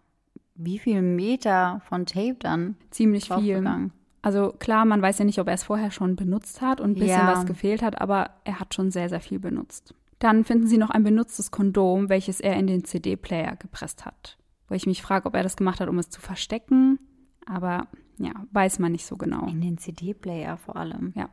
wie 0.57 0.79
viel 0.79 1.03
Meter 1.03 1.81
von 1.89 2.07
Tape 2.07 2.37
dann? 2.39 2.77
Ziemlich 2.91 3.29
viel. 3.29 3.91
Also 4.23 4.55
klar, 4.59 4.85
man 4.85 5.03
weiß 5.03 5.19
ja 5.19 5.25
nicht, 5.25 5.39
ob 5.39 5.49
er 5.49 5.55
es 5.55 5.65
vorher 5.65 5.91
schon 5.91 6.17
benutzt 6.17 6.63
hat 6.63 6.81
und 6.81 6.93
ein 6.93 6.95
bisschen 6.95 7.09
Ja. 7.21 7.33
was 7.33 7.45
gefehlt 7.45 7.83
hat, 7.83 8.01
aber 8.01 8.31
er 8.45 8.61
hat 8.61 8.73
schon 8.73 8.91
sehr, 8.91 9.09
sehr 9.09 9.21
viel 9.21 9.39
benutzt. 9.39 9.95
Dann 10.25 10.43
finden 10.43 10.67
sie 10.67 10.79
noch 10.79 10.89
ein 10.89 11.05
benutztes 11.05 11.51
Kondom, 11.51 12.09
welches 12.09 12.41
er 12.41 12.57
in 12.57 12.67
den 12.67 12.83
CD-Player 12.83 13.57
gepresst 13.57 14.07
hat. 14.07 14.39
Wo 14.69 14.75
ich 14.75 14.87
mich 14.87 15.03
frage, 15.03 15.27
ob 15.27 15.35
er 15.35 15.43
das 15.43 15.55
gemacht 15.55 15.81
hat, 15.81 15.91
um 15.91 15.99
es 15.99 16.09
zu 16.09 16.19
verstecken. 16.19 16.99
Aber 17.45 17.89
ja, 18.17 18.33
weiß 18.51 18.79
man 18.79 18.93
nicht 18.93 19.05
so 19.05 19.19
genau. 19.19 19.47
In 19.49 19.61
den 19.61 19.77
CD-Player 19.77 20.57
vor 20.57 20.77
allem. 20.77 21.13
Ja. 21.15 21.29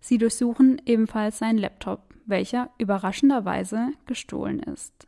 Sie 0.00 0.18
durchsuchen 0.18 0.82
ebenfalls 0.86 1.38
seinen 1.38 1.58
Laptop, 1.58 2.12
welcher 2.26 2.70
überraschenderweise 2.78 3.92
gestohlen 4.06 4.58
ist. 4.58 5.06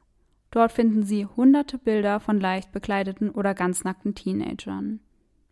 Dort 0.53 0.71
finden 0.71 1.03
sie 1.03 1.27
hunderte 1.27 1.77
Bilder 1.77 2.21
von 2.21 2.39
leicht 2.39 2.71
bekleideten 2.71 3.31
oder 3.31 3.55
ganz 3.55 3.83
nackten 3.83 4.15
Teenagern. 4.15 5.01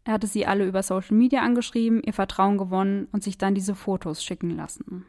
Er 0.05 0.13
hatte 0.13 0.29
sie 0.29 0.47
alle 0.47 0.69
über 0.69 0.85
Social 0.85 1.17
Media 1.17 1.43
angeschrieben, 1.43 2.01
ihr 2.05 2.13
Vertrauen 2.13 2.59
gewonnen 2.59 3.09
und 3.11 3.25
sich 3.25 3.39
dann 3.39 3.57
diese 3.57 3.75
Fotos 3.75 4.23
schicken 4.23 4.51
lassen. 4.51 5.05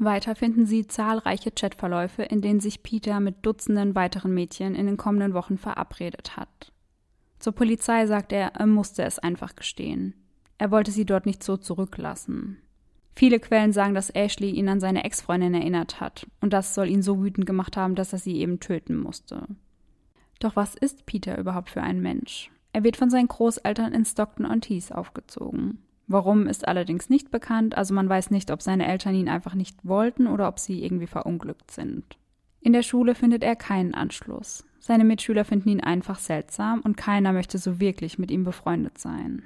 Weiter 0.00 0.34
finden 0.34 0.64
sie 0.64 0.86
zahlreiche 0.86 1.50
Chatverläufe, 1.50 2.22
in 2.22 2.40
denen 2.40 2.60
sich 2.60 2.82
Peter 2.82 3.20
mit 3.20 3.44
Dutzenden 3.44 3.94
weiteren 3.94 4.32
Mädchen 4.32 4.74
in 4.74 4.86
den 4.86 4.96
kommenden 4.96 5.34
Wochen 5.34 5.58
verabredet 5.58 6.36
hat. 6.36 6.72
Zur 7.38 7.52
Polizei 7.52 8.06
sagt 8.06 8.32
er, 8.32 8.54
er 8.54 8.66
musste 8.66 9.02
es 9.02 9.18
einfach 9.18 9.56
gestehen. 9.56 10.14
Er 10.58 10.70
wollte 10.70 10.90
sie 10.90 11.04
dort 11.04 11.26
nicht 11.26 11.42
so 11.42 11.56
zurücklassen. 11.56 12.58
Viele 13.14 13.40
Quellen 13.40 13.72
sagen, 13.72 13.94
dass 13.94 14.14
Ashley 14.14 14.50
ihn 14.50 14.68
an 14.68 14.80
seine 14.80 15.04
Ex-Freundin 15.04 15.52
erinnert 15.52 16.00
hat, 16.00 16.26
und 16.40 16.52
das 16.52 16.74
soll 16.74 16.88
ihn 16.88 17.02
so 17.02 17.22
wütend 17.22 17.46
gemacht 17.46 17.76
haben, 17.76 17.94
dass 17.94 18.12
er 18.12 18.18
sie 18.18 18.36
eben 18.36 18.60
töten 18.60 18.96
musste. 18.96 19.46
Doch 20.38 20.56
was 20.56 20.74
ist 20.74 21.04
Peter 21.04 21.36
überhaupt 21.36 21.68
für 21.68 21.82
ein 21.82 22.00
Mensch? 22.00 22.50
Er 22.72 22.84
wird 22.84 22.96
von 22.96 23.10
seinen 23.10 23.28
Großeltern 23.28 23.92
in 23.92 24.04
Stockton-on-Tees 24.06 24.92
aufgezogen. 24.92 25.82
Warum 26.10 26.48
ist 26.48 26.66
allerdings 26.66 27.08
nicht 27.08 27.30
bekannt, 27.30 27.78
also 27.78 27.94
man 27.94 28.08
weiß 28.08 28.32
nicht, 28.32 28.50
ob 28.50 28.62
seine 28.62 28.88
Eltern 28.88 29.14
ihn 29.14 29.28
einfach 29.28 29.54
nicht 29.54 29.76
wollten 29.86 30.26
oder 30.26 30.48
ob 30.48 30.58
sie 30.58 30.82
irgendwie 30.82 31.06
verunglückt 31.06 31.70
sind. 31.70 32.18
In 32.60 32.72
der 32.72 32.82
Schule 32.82 33.14
findet 33.14 33.44
er 33.44 33.54
keinen 33.54 33.94
Anschluss. 33.94 34.64
Seine 34.80 35.04
Mitschüler 35.04 35.44
finden 35.44 35.68
ihn 35.68 35.80
einfach 35.80 36.18
seltsam 36.18 36.80
und 36.80 36.96
keiner 36.96 37.32
möchte 37.32 37.58
so 37.58 37.78
wirklich 37.78 38.18
mit 38.18 38.32
ihm 38.32 38.42
befreundet 38.42 38.98
sein. 38.98 39.44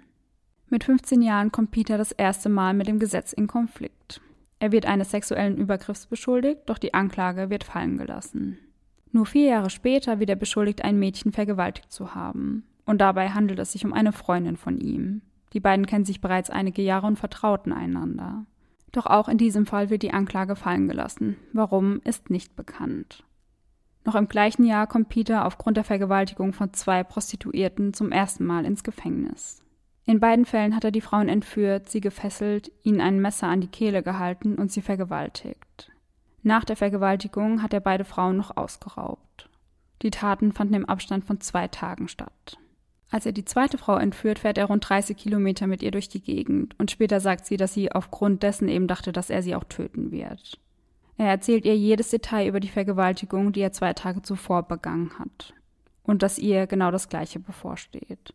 Mit 0.70 0.84
15 0.84 1.20
Jahren 1.20 1.52
kommt 1.52 1.70
Peter 1.70 1.98
das 1.98 2.12
erste 2.12 2.48
Mal 2.48 2.72
mit 2.72 2.86
dem 2.86 2.98
Gesetz 2.98 3.34
in 3.34 3.46
Konflikt. 3.46 4.22
Er 4.58 4.72
wird 4.72 4.86
eines 4.86 5.10
sexuellen 5.10 5.58
Übergriffs 5.58 6.06
beschuldigt, 6.06 6.62
doch 6.64 6.78
die 6.78 6.94
Anklage 6.94 7.50
wird 7.50 7.64
fallen 7.64 7.98
gelassen. 7.98 8.56
Nur 9.12 9.26
vier 9.26 9.50
Jahre 9.50 9.68
später 9.68 10.18
wird 10.18 10.30
er 10.30 10.36
beschuldigt, 10.36 10.82
ein 10.82 10.98
Mädchen 10.98 11.30
vergewaltigt 11.30 11.92
zu 11.92 12.14
haben. 12.14 12.64
Und 12.86 13.02
dabei 13.02 13.28
handelt 13.28 13.58
es 13.58 13.72
sich 13.72 13.84
um 13.84 13.92
eine 13.92 14.12
Freundin 14.12 14.56
von 14.56 14.78
ihm. 14.78 15.20
Die 15.54 15.60
beiden 15.60 15.86
kennen 15.86 16.04
sich 16.04 16.20
bereits 16.20 16.50
einige 16.50 16.82
Jahre 16.82 17.06
und 17.06 17.18
vertrauten 17.18 17.72
einander. 17.72 18.44
Doch 18.92 19.06
auch 19.06 19.28
in 19.28 19.38
diesem 19.38 19.66
Fall 19.66 19.88
wird 19.88 20.02
die 20.02 20.12
Anklage 20.12 20.56
fallen 20.56 20.86
gelassen. 20.86 21.36
Warum, 21.52 22.00
ist 22.04 22.30
nicht 22.30 22.54
bekannt. 22.54 23.24
Noch 24.04 24.14
im 24.14 24.28
gleichen 24.28 24.64
Jahr 24.64 24.86
kommt 24.86 25.08
Peter 25.08 25.46
aufgrund 25.46 25.76
der 25.76 25.84
Vergewaltigung 25.84 26.52
von 26.52 26.72
zwei 26.74 27.02
Prostituierten 27.02 27.94
zum 27.94 28.12
ersten 28.12 28.44
Mal 28.44 28.66
ins 28.66 28.84
Gefängnis. 28.84 29.62
In 30.04 30.20
beiden 30.20 30.44
Fällen 30.44 30.76
hat 30.76 30.84
er 30.84 30.90
die 30.90 31.00
Frauen 31.00 31.28
entführt, 31.28 31.88
sie 31.88 32.00
gefesselt, 32.00 32.70
ihnen 32.82 33.00
ein 33.00 33.20
Messer 33.20 33.48
an 33.48 33.62
die 33.62 33.68
Kehle 33.68 34.02
gehalten 34.02 34.56
und 34.56 34.70
sie 34.70 34.82
vergewaltigt. 34.82 35.90
Nach 36.42 36.64
der 36.64 36.76
Vergewaltigung 36.76 37.62
hat 37.62 37.72
er 37.72 37.80
beide 37.80 38.04
Frauen 38.04 38.36
noch 38.36 38.54
ausgeraubt. 38.56 39.48
Die 40.02 40.10
Taten 40.10 40.52
fanden 40.52 40.74
im 40.74 40.84
Abstand 40.84 41.24
von 41.24 41.40
zwei 41.40 41.68
Tagen 41.68 42.08
statt. 42.08 42.58
Als 43.14 43.26
er 43.26 43.32
die 43.32 43.44
zweite 43.44 43.78
Frau 43.78 43.96
entführt, 43.96 44.40
fährt 44.40 44.58
er 44.58 44.64
rund 44.64 44.88
30 44.88 45.16
Kilometer 45.16 45.68
mit 45.68 45.84
ihr 45.84 45.92
durch 45.92 46.08
die 46.08 46.20
Gegend 46.20 46.74
und 46.80 46.90
später 46.90 47.20
sagt 47.20 47.46
sie, 47.46 47.56
dass 47.56 47.72
sie 47.72 47.92
aufgrund 47.92 48.42
dessen 48.42 48.66
eben 48.66 48.88
dachte, 48.88 49.12
dass 49.12 49.30
er 49.30 49.40
sie 49.40 49.54
auch 49.54 49.62
töten 49.62 50.10
wird. 50.10 50.58
Er 51.16 51.28
erzählt 51.28 51.64
ihr 51.64 51.76
jedes 51.76 52.10
Detail 52.10 52.48
über 52.48 52.58
die 52.58 52.66
Vergewaltigung, 52.66 53.52
die 53.52 53.60
er 53.60 53.70
zwei 53.70 53.92
Tage 53.92 54.22
zuvor 54.22 54.64
begangen 54.64 55.16
hat. 55.16 55.54
Und 56.02 56.24
dass 56.24 56.40
ihr 56.40 56.66
genau 56.66 56.90
das 56.90 57.08
gleiche 57.08 57.38
bevorsteht. 57.38 58.34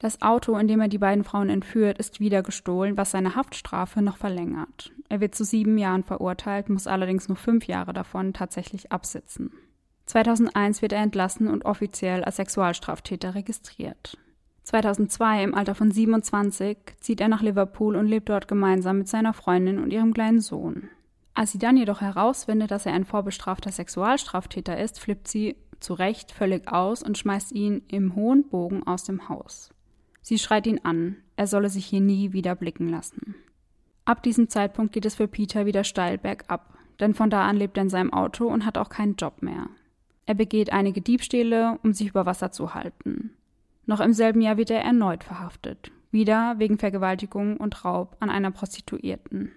Das 0.00 0.20
Auto, 0.20 0.54
in 0.58 0.68
dem 0.68 0.82
er 0.82 0.88
die 0.88 0.98
beiden 0.98 1.24
Frauen 1.24 1.48
entführt, 1.48 1.96
ist 1.96 2.20
wieder 2.20 2.42
gestohlen, 2.42 2.98
was 2.98 3.12
seine 3.12 3.36
Haftstrafe 3.36 4.02
noch 4.02 4.18
verlängert. 4.18 4.92
Er 5.08 5.20
wird 5.20 5.34
zu 5.34 5.44
sieben 5.44 5.78
Jahren 5.78 6.04
verurteilt, 6.04 6.68
muss 6.68 6.86
allerdings 6.86 7.28
nur 7.28 7.36
fünf 7.36 7.66
Jahre 7.66 7.94
davon 7.94 8.34
tatsächlich 8.34 8.92
absitzen. 8.92 9.50
2001 10.06 10.82
wird 10.82 10.92
er 10.92 11.02
entlassen 11.02 11.48
und 11.48 11.64
offiziell 11.64 12.24
als 12.24 12.36
Sexualstraftäter 12.36 13.34
registriert. 13.34 14.18
2002, 14.64 15.44
im 15.44 15.54
Alter 15.54 15.74
von 15.74 15.90
27, 15.90 16.76
zieht 17.00 17.20
er 17.20 17.28
nach 17.28 17.42
Liverpool 17.42 17.96
und 17.96 18.06
lebt 18.06 18.28
dort 18.28 18.48
gemeinsam 18.48 18.98
mit 18.98 19.08
seiner 19.08 19.34
Freundin 19.34 19.78
und 19.78 19.92
ihrem 19.92 20.14
kleinen 20.14 20.40
Sohn. 20.40 20.88
Als 21.34 21.52
sie 21.52 21.58
dann 21.58 21.76
jedoch 21.76 22.00
herausfindet, 22.00 22.70
dass 22.70 22.86
er 22.86 22.94
ein 22.94 23.04
vorbestrafter 23.04 23.70
Sexualstraftäter 23.70 24.78
ist, 24.78 25.00
flippt 25.00 25.28
sie 25.28 25.56
zu 25.80 25.94
Recht 25.94 26.32
völlig 26.32 26.72
aus 26.72 27.02
und 27.02 27.18
schmeißt 27.18 27.52
ihn 27.52 27.82
im 27.88 28.14
hohen 28.14 28.48
Bogen 28.48 28.86
aus 28.86 29.04
dem 29.04 29.28
Haus. 29.28 29.74
Sie 30.22 30.38
schreit 30.38 30.66
ihn 30.66 30.80
an, 30.84 31.16
er 31.36 31.46
solle 31.46 31.68
sich 31.68 31.84
hier 31.84 32.00
nie 32.00 32.32
wieder 32.32 32.54
blicken 32.54 32.88
lassen. 32.88 33.34
Ab 34.06 34.22
diesem 34.22 34.48
Zeitpunkt 34.48 34.92
geht 34.92 35.04
es 35.04 35.16
für 35.16 35.28
Peter 35.28 35.66
wieder 35.66 35.84
steil 35.84 36.16
bergab, 36.16 36.78
denn 37.00 37.14
von 37.14 37.28
da 37.28 37.46
an 37.46 37.56
lebt 37.56 37.76
er 37.76 37.82
in 37.82 37.90
seinem 37.90 38.12
Auto 38.12 38.46
und 38.46 38.64
hat 38.64 38.78
auch 38.78 38.88
keinen 38.88 39.16
Job 39.16 39.42
mehr. 39.42 39.68
Er 40.26 40.34
begeht 40.34 40.72
einige 40.72 41.00
Diebstähle, 41.00 41.78
um 41.82 41.92
sich 41.92 42.08
über 42.08 42.26
Wasser 42.26 42.50
zu 42.50 42.74
halten. 42.74 43.30
Noch 43.86 44.00
im 44.00 44.12
selben 44.12 44.40
Jahr 44.40 44.56
wird 44.56 44.70
er 44.70 44.82
erneut 44.82 45.24
verhaftet, 45.24 45.90
wieder 46.10 46.58
wegen 46.58 46.78
Vergewaltigung 46.78 47.58
und 47.58 47.84
Raub 47.84 48.16
an 48.20 48.30
einer 48.30 48.50
Prostituierten. 48.50 49.52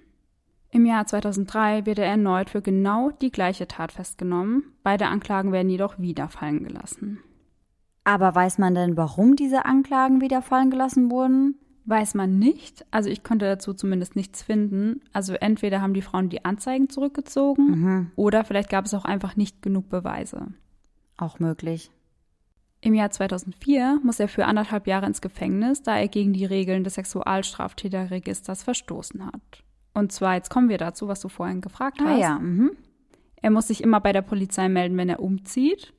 Im 0.70 0.86
Jahr 0.86 1.08
2003 1.08 1.86
wird 1.86 2.00
er 2.00 2.08
erneut 2.08 2.50
für 2.50 2.62
genau 2.62 3.12
die 3.12 3.32
gleiche 3.32 3.68
Tat 3.68 3.94
festgenommen, 3.94 4.64
beide 4.84 5.08
Anklagen 5.08 5.54
werden 5.54 5.70
jedoch 5.70 5.98
wieder 5.98 6.28
fallen 6.28 6.64
gelassen. 6.64 7.24
Aber 8.04 8.36
weiß 8.36 8.58
man 8.58 8.76
denn, 8.76 8.98
warum 8.98 9.36
diese 9.36 9.66
Anklagen 9.66 10.22
wieder 10.22 10.42
fallen 10.42 10.70
gelassen 10.70 11.10
wurden? 11.10 11.56
Weiß 11.90 12.16
man 12.16 12.38
nicht. 12.38 12.86
Also 12.92 13.10
ich 13.10 13.24
konnte 13.24 13.46
dazu 13.46 13.74
zumindest 13.74 14.16
nichts 14.18 14.44
finden. 14.44 15.00
Also 15.14 15.34
entweder 15.34 15.82
haben 15.82 15.94
die 15.94 16.02
Frauen 16.02 16.28
die 16.30 16.44
Anzeigen 16.44 16.90
zurückgezogen 16.90 17.66
Mhm. 17.82 18.12
oder 18.18 18.44
vielleicht 18.44 18.70
gab 18.70 18.86
es 18.86 18.94
auch 18.94 19.06
einfach 19.06 19.36
nicht 19.38 19.62
genug 19.62 19.88
Beweise. 19.90 20.48
Auch 21.16 21.40
möglich. 21.40 21.90
Im 22.82 22.94
Jahr 22.94 23.10
2004 23.10 24.02
muss 24.04 24.20
er 24.20 24.28
für 24.28 24.46
anderthalb 24.46 24.86
Jahre 24.86 25.06
ins 25.08 25.22
Gefängnis, 25.22 25.82
da 25.82 25.98
er 25.98 26.08
gegen 26.10 26.34
die 26.34 26.46
Regeln 26.46 26.84
des 26.84 26.96
Sexualstraftäterregisters 26.96 28.64
verstoßen 28.64 29.26
hat. 29.26 29.64
Und 29.94 30.12
zwar, 30.12 30.36
jetzt 30.36 30.50
kommen 30.50 30.70
wir 30.70 30.78
dazu, 30.78 31.08
was 31.08 31.22
du 31.22 31.30
vorhin 31.30 31.62
gefragt 31.62 32.00
Ah 32.02 32.10
hast. 32.10 32.20
ja, 32.20 32.38
mhm. 32.40 32.72
Er 33.42 33.52
muss 33.52 33.68
sich 33.68 33.82
immer 33.82 34.00
bei 34.02 34.14
der 34.14 34.22
Polizei 34.24 34.68
melden, 34.68 34.98
wenn 34.98 35.10
er 35.10 35.20
umzieht. 35.22 35.94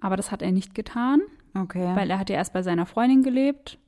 Aber 0.00 0.16
das 0.16 0.30
hat 0.30 0.42
er 0.42 0.52
nicht 0.52 0.74
getan, 0.74 1.20
Okay. 1.56 1.94
weil 1.96 2.10
er 2.10 2.18
hat 2.18 2.28
ja 2.28 2.36
erst 2.36 2.52
bei 2.52 2.62
seiner 2.62 2.86
Freundin 2.86 3.22
gelebt 3.22 3.78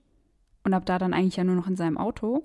und 0.65 0.75
ab 0.75 0.87
da 0.87 0.99
dann 0.99 1.15
eigentlich 1.15 1.37
ja 1.37 1.45
nur 1.45 1.57
noch 1.57 1.67
in 1.67 1.77
seinem 1.77 1.99
Auto. 1.99 2.43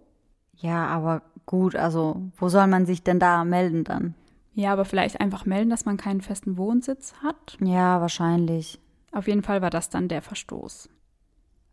ja, 0.56 0.86
aber 0.88 1.22
gut, 1.46 1.76
also 1.76 2.22
wo 2.38 2.50
soll 2.50 2.68
man 2.68 2.86
sich 2.86 3.04
denn 3.04 3.20
da 3.20 3.44
melden 3.44 3.84
dann? 3.84 4.16
Ja, 4.54 4.72
aber 4.72 4.86
vielleicht 4.86 5.20
einfach 5.20 5.46
melden, 5.46 5.70
dass 5.70 5.86
man 5.86 5.98
keinen 5.98 6.22
festen 6.22 6.58
Wohnsitz 6.58 7.16
hat. 7.24 7.58
Ja, 7.60 8.02
wahrscheinlich. 8.02 8.80
Auf 9.12 9.28
jeden 9.28 9.44
Fall 9.44 9.62
war 9.62 9.72
das 9.72 9.90
dann 9.90 10.08
der 10.08 10.22
Verstoß. 10.22 10.90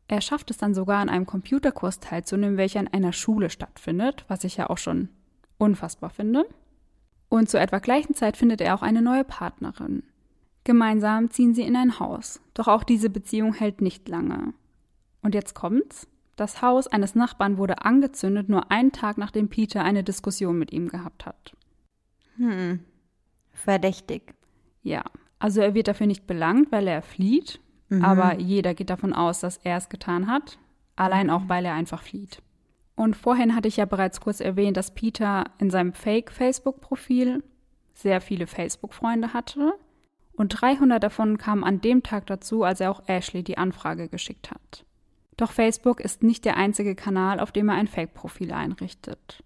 Er 0.09 0.20
schafft 0.20 0.50
es 0.50 0.59
dann 0.59 0.74
sogar 0.74 0.98
an 0.98 1.09
einem 1.09 1.26
Computerkurs 1.26 2.00
teilzunehmen, 2.00 2.57
welcher 2.57 2.81
in 2.81 2.88
einer 2.88 3.12
Schule 3.12 3.48
stattfindet, 3.48 4.24
was 4.29 4.44
ich 4.44 4.57
ja 4.57 4.68
auch 4.68 4.79
schon 4.79 5.09
unfassbar 5.59 6.11
finde. 6.11 6.46
Und 7.29 7.48
zur 7.48 7.61
etwa 7.61 7.79
gleichen 7.79 8.14
Zeit 8.14 8.37
findet 8.37 8.61
er 8.61 8.74
auch 8.74 8.83
eine 8.83 9.03
neue 9.03 9.24
Partnerin. 9.24 10.03
Gemeinsam 10.64 11.31
ziehen 11.31 11.55
sie 11.55 11.62
in 11.62 11.76
ein 11.76 12.00
Haus, 12.00 12.40
doch 12.55 12.66
auch 12.66 12.83
diese 12.83 13.09
Beziehung 13.09 13.55
hält 13.55 13.81
nicht 13.81 14.09
lange. 14.09 14.53
Und 15.22 15.35
jetzt 15.35 15.55
kommt's. 15.55 16.09
Das 16.40 16.62
Haus 16.62 16.87
eines 16.87 17.14
Nachbarn 17.14 17.59
wurde 17.59 17.85
angezündet, 17.85 18.48
nur 18.48 18.70
einen 18.70 18.92
Tag 18.92 19.18
nachdem 19.18 19.50
Peter 19.50 19.85
eine 19.85 20.03
Diskussion 20.03 20.59
mit 20.59 20.72
ihm 20.72 20.88
gehabt 20.88 21.26
hat. 21.26 21.55
Hm. 22.37 22.81
Verdächtig. 23.53 24.35
Ja, 24.83 25.05
also 25.38 25.61
er 25.61 25.74
wird 25.74 25.88
dafür 25.88 26.07
nicht 26.07 26.26
belangt, 26.26 26.72
weil 26.72 26.88
er 26.88 27.03
flieht, 27.03 27.61
Mhm. 27.90 28.03
aber 28.07 28.38
jeder 28.38 28.72
geht 28.72 28.88
davon 28.88 29.12
aus, 29.12 29.40
dass 29.40 29.59
er 29.59 29.76
es 29.76 29.90
getan 29.90 30.29
hat, 30.29 30.59
allein 30.96 31.29
auch, 31.29 31.42
weil 31.48 31.66
er 31.66 31.74
einfach 31.74 32.03
flieht. 32.03 32.40
Und 32.96 33.16
vorhin 33.16 33.55
hatte 33.55 33.68
ich 33.68 33.76
ja 33.76 33.85
bereits 33.85 34.22
kurz 34.22 34.40
erwähnt, 34.40 34.79
dass 34.79 34.94
Peter 34.94 35.44
in 35.59 35.68
seinem 35.68 35.92
Fake-Facebook-Profil 35.92 37.44
sehr 37.92 38.22
viele 38.22 38.46
Facebook-Freunde 38.46 39.35
hatte 39.35 39.74
und 40.33 40.48
300 40.59 41.03
davon 41.03 41.37
kamen 41.37 41.64
an 41.64 41.83
dem 41.83 42.03
Tag 42.03 42.24
dazu, 42.29 42.62
als 42.64 42.81
er 42.81 42.90
auch 42.92 43.03
Ashley 43.09 43.42
die 43.42 43.59
Anfrage 43.59 44.09
geschickt 44.09 44.50
hat. 44.50 44.87
Doch 45.40 45.53
Facebook 45.53 46.00
ist 46.00 46.22
nicht 46.22 46.44
der 46.44 46.57
einzige 46.57 46.94
Kanal, 46.94 47.40
auf 47.40 47.53
dem 47.53 47.68
er 47.68 47.76
ein 47.76 47.87
Fake-Profil 47.87 48.53
einrichtet. 48.53 49.42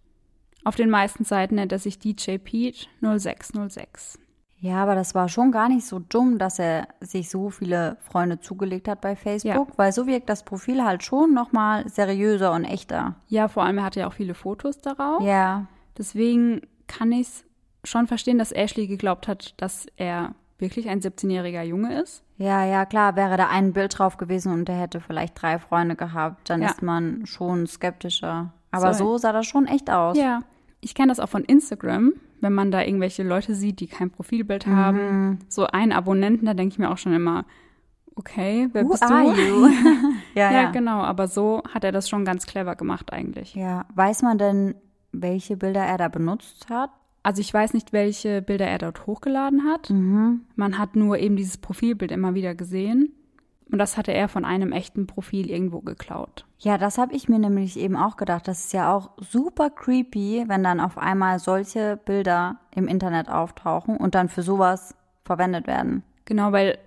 Auf 0.64 0.76
den 0.76 0.90
meisten 0.90 1.24
Seiten 1.24 1.56
nennt 1.56 1.72
er 1.72 1.78
sich 1.78 1.98
DJ 1.98 2.38
Pete 2.38 2.86
0606. 3.00 4.18
Ja, 4.58 4.82
aber 4.82 4.94
das 4.94 5.14
war 5.14 5.28
schon 5.28 5.52
gar 5.52 5.68
nicht 5.68 5.86
so 5.86 5.98
dumm, 5.98 6.38
dass 6.38 6.58
er 6.58 6.88
sich 7.00 7.28
so 7.28 7.50
viele 7.50 7.98
Freunde 8.00 8.40
zugelegt 8.40 8.88
hat 8.88 9.02
bei 9.02 9.14
Facebook, 9.14 9.76
weil 9.76 9.92
so 9.92 10.06
wirkt 10.06 10.30
das 10.30 10.42
Profil 10.42 10.82
halt 10.82 11.02
schon 11.02 11.34
nochmal 11.34 11.86
seriöser 11.88 12.52
und 12.52 12.64
echter. 12.64 13.16
Ja, 13.28 13.48
vor 13.48 13.64
allem, 13.64 13.76
er 13.78 13.84
hatte 13.84 14.00
ja 14.00 14.08
auch 14.08 14.14
viele 14.14 14.34
Fotos 14.34 14.78
darauf. 14.78 15.22
Ja, 15.22 15.66
Deswegen 15.96 16.62
kann 16.86 17.12
ich 17.12 17.28
es 17.28 17.44
schon 17.84 18.06
verstehen, 18.06 18.38
dass 18.38 18.52
Ashley 18.52 18.86
geglaubt 18.86 19.28
hat, 19.28 19.54
dass 19.58 19.86
er 19.96 20.34
wirklich 20.64 20.88
ein 20.88 21.00
17-jähriger 21.00 21.62
Junge 21.62 22.00
ist. 22.02 22.22
ja, 22.38 22.64
ja, 22.64 22.84
klar, 22.86 23.14
wäre 23.16 23.36
da 23.36 23.48
ein 23.48 23.72
Bild 23.72 23.96
drauf 23.98 24.16
gewesen 24.16 24.52
und 24.52 24.68
er 24.68 24.76
hätte 24.80 25.00
vielleicht 25.00 25.40
drei 25.40 25.58
Freunde 25.58 25.94
gehabt, 25.94 26.50
dann 26.50 26.62
Ja. 26.62 26.70
ist 26.70 26.82
man 26.82 27.26
schon 27.26 27.66
skeptischer. 27.66 28.52
Aber 28.72 28.92
So. 28.94 29.04
so 29.12 29.18
sah 29.18 29.32
das 29.32 29.46
schon 29.46 29.66
echt 29.66 29.88
aus. 29.90 30.16
Ja. 30.18 30.40
Ich 30.80 30.94
kenne 30.94 31.08
das 31.08 31.20
auch 31.20 31.28
von 31.28 31.44
Instagram, 31.44 32.12
wenn 32.40 32.52
man 32.52 32.70
da 32.72 32.82
irgendwelche 32.82 33.22
Leute 33.22 33.54
sieht, 33.54 33.78
die 33.80 33.86
kein 33.86 34.10
Profilbild 34.10 34.66
haben. 34.66 35.38
So 35.48 35.66
einen 35.66 35.92
Abonnenten, 35.92 36.46
da 36.46 36.54
denke 36.54 36.72
ich 36.72 36.78
mir 36.78 36.90
auch 36.90 36.98
schon 36.98 37.14
immer, 37.14 37.44
okay, 38.16 38.68
wer 38.72 38.84
Who 38.84 38.90
bist 38.90 39.02
are 39.02 39.32
du? 39.32 39.40
you? 39.40 39.66
ja, 40.34 40.50
ja, 40.50 40.62
ja. 40.64 40.70
genau, 40.70 41.00
aber 41.02 41.26
so 41.28 41.62
hat 41.72 41.84
er 41.84 41.92
das 41.92 42.08
schon 42.08 42.24
ganz 42.24 42.46
clever 42.46 42.74
gemacht 42.76 43.12
eigentlich. 43.12 43.54
Ja, 43.54 43.86
weiß 43.94 44.22
man 44.22 44.38
denn, 44.38 44.74
welche 45.12 45.56
Bilder 45.56 45.82
er 45.84 45.96
da 45.98 46.08
benutzt 46.08 46.68
hat? 46.68 46.90
Also 47.24 47.40
ich 47.40 47.52
weiß 47.52 47.72
nicht, 47.74 47.92
welche 47.92 48.40
Bilder 48.42 48.66
er 48.66 48.78
dort 48.78 49.06
hochgeladen 49.06 49.64
hat. 49.64 49.90
Mhm. 49.90 50.42
Man 50.54 50.78
hat 50.78 50.94
nur 50.94 51.18
eben 51.18 51.34
dieses 51.36 51.56
Profilbild 51.56 52.12
immer 52.12 52.34
wieder 52.34 52.54
gesehen. 52.54 53.12
Und 53.72 53.78
das 53.78 53.96
hatte 53.96 54.12
er 54.12 54.28
von 54.28 54.44
einem 54.44 54.72
echten 54.72 55.06
Profil 55.06 55.50
irgendwo 55.50 55.80
geklaut. 55.80 56.44
Ja, 56.58 56.76
das 56.78 56.98
habe 56.98 57.14
ich 57.14 57.28
mir 57.30 57.38
nämlich 57.38 57.78
eben 57.78 57.96
auch 57.96 58.16
gedacht. 58.18 58.46
Das 58.46 58.66
ist 58.66 58.72
ja 58.74 58.94
auch 58.94 59.10
super 59.16 59.70
creepy, 59.70 60.44
wenn 60.46 60.62
dann 60.62 60.80
auf 60.80 60.98
einmal 60.98 61.38
solche 61.38 61.98
Bilder 62.04 62.58
im 62.72 62.86
Internet 62.86 63.28
auftauchen 63.30 63.96
und 63.96 64.14
dann 64.14 64.28
für 64.28 64.42
sowas 64.42 64.94
verwendet 65.24 65.66
werden. 65.66 66.02
Genau, 66.26 66.52
weil 66.52 66.78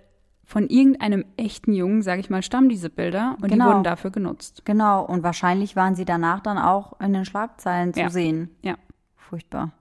von 0.44 0.68
irgendeinem 0.68 1.24
echten 1.36 1.72
Jungen, 1.74 2.00
sage 2.02 2.20
ich 2.20 2.30
mal, 2.30 2.42
stammen 2.42 2.68
diese 2.68 2.88
Bilder 2.90 3.36
und 3.42 3.50
Genau. 3.50 3.64
die 3.66 3.70
wurden 3.72 3.84
dafür 3.84 4.10
genutzt. 4.10 4.62
Genau, 4.64 5.04
und 5.04 5.24
wahrscheinlich 5.24 5.74
waren 5.76 5.96
sie 5.96 6.04
danach 6.04 6.40
dann 6.40 6.58
auch 6.58 6.98
in 7.00 7.12
den 7.12 7.24
Schlagzeilen 7.24 7.92
zu 7.92 8.00
Ja. 8.00 8.08
sehen. 8.10 8.50
Ja. 8.62 8.76
Furchtbar. 9.16 9.72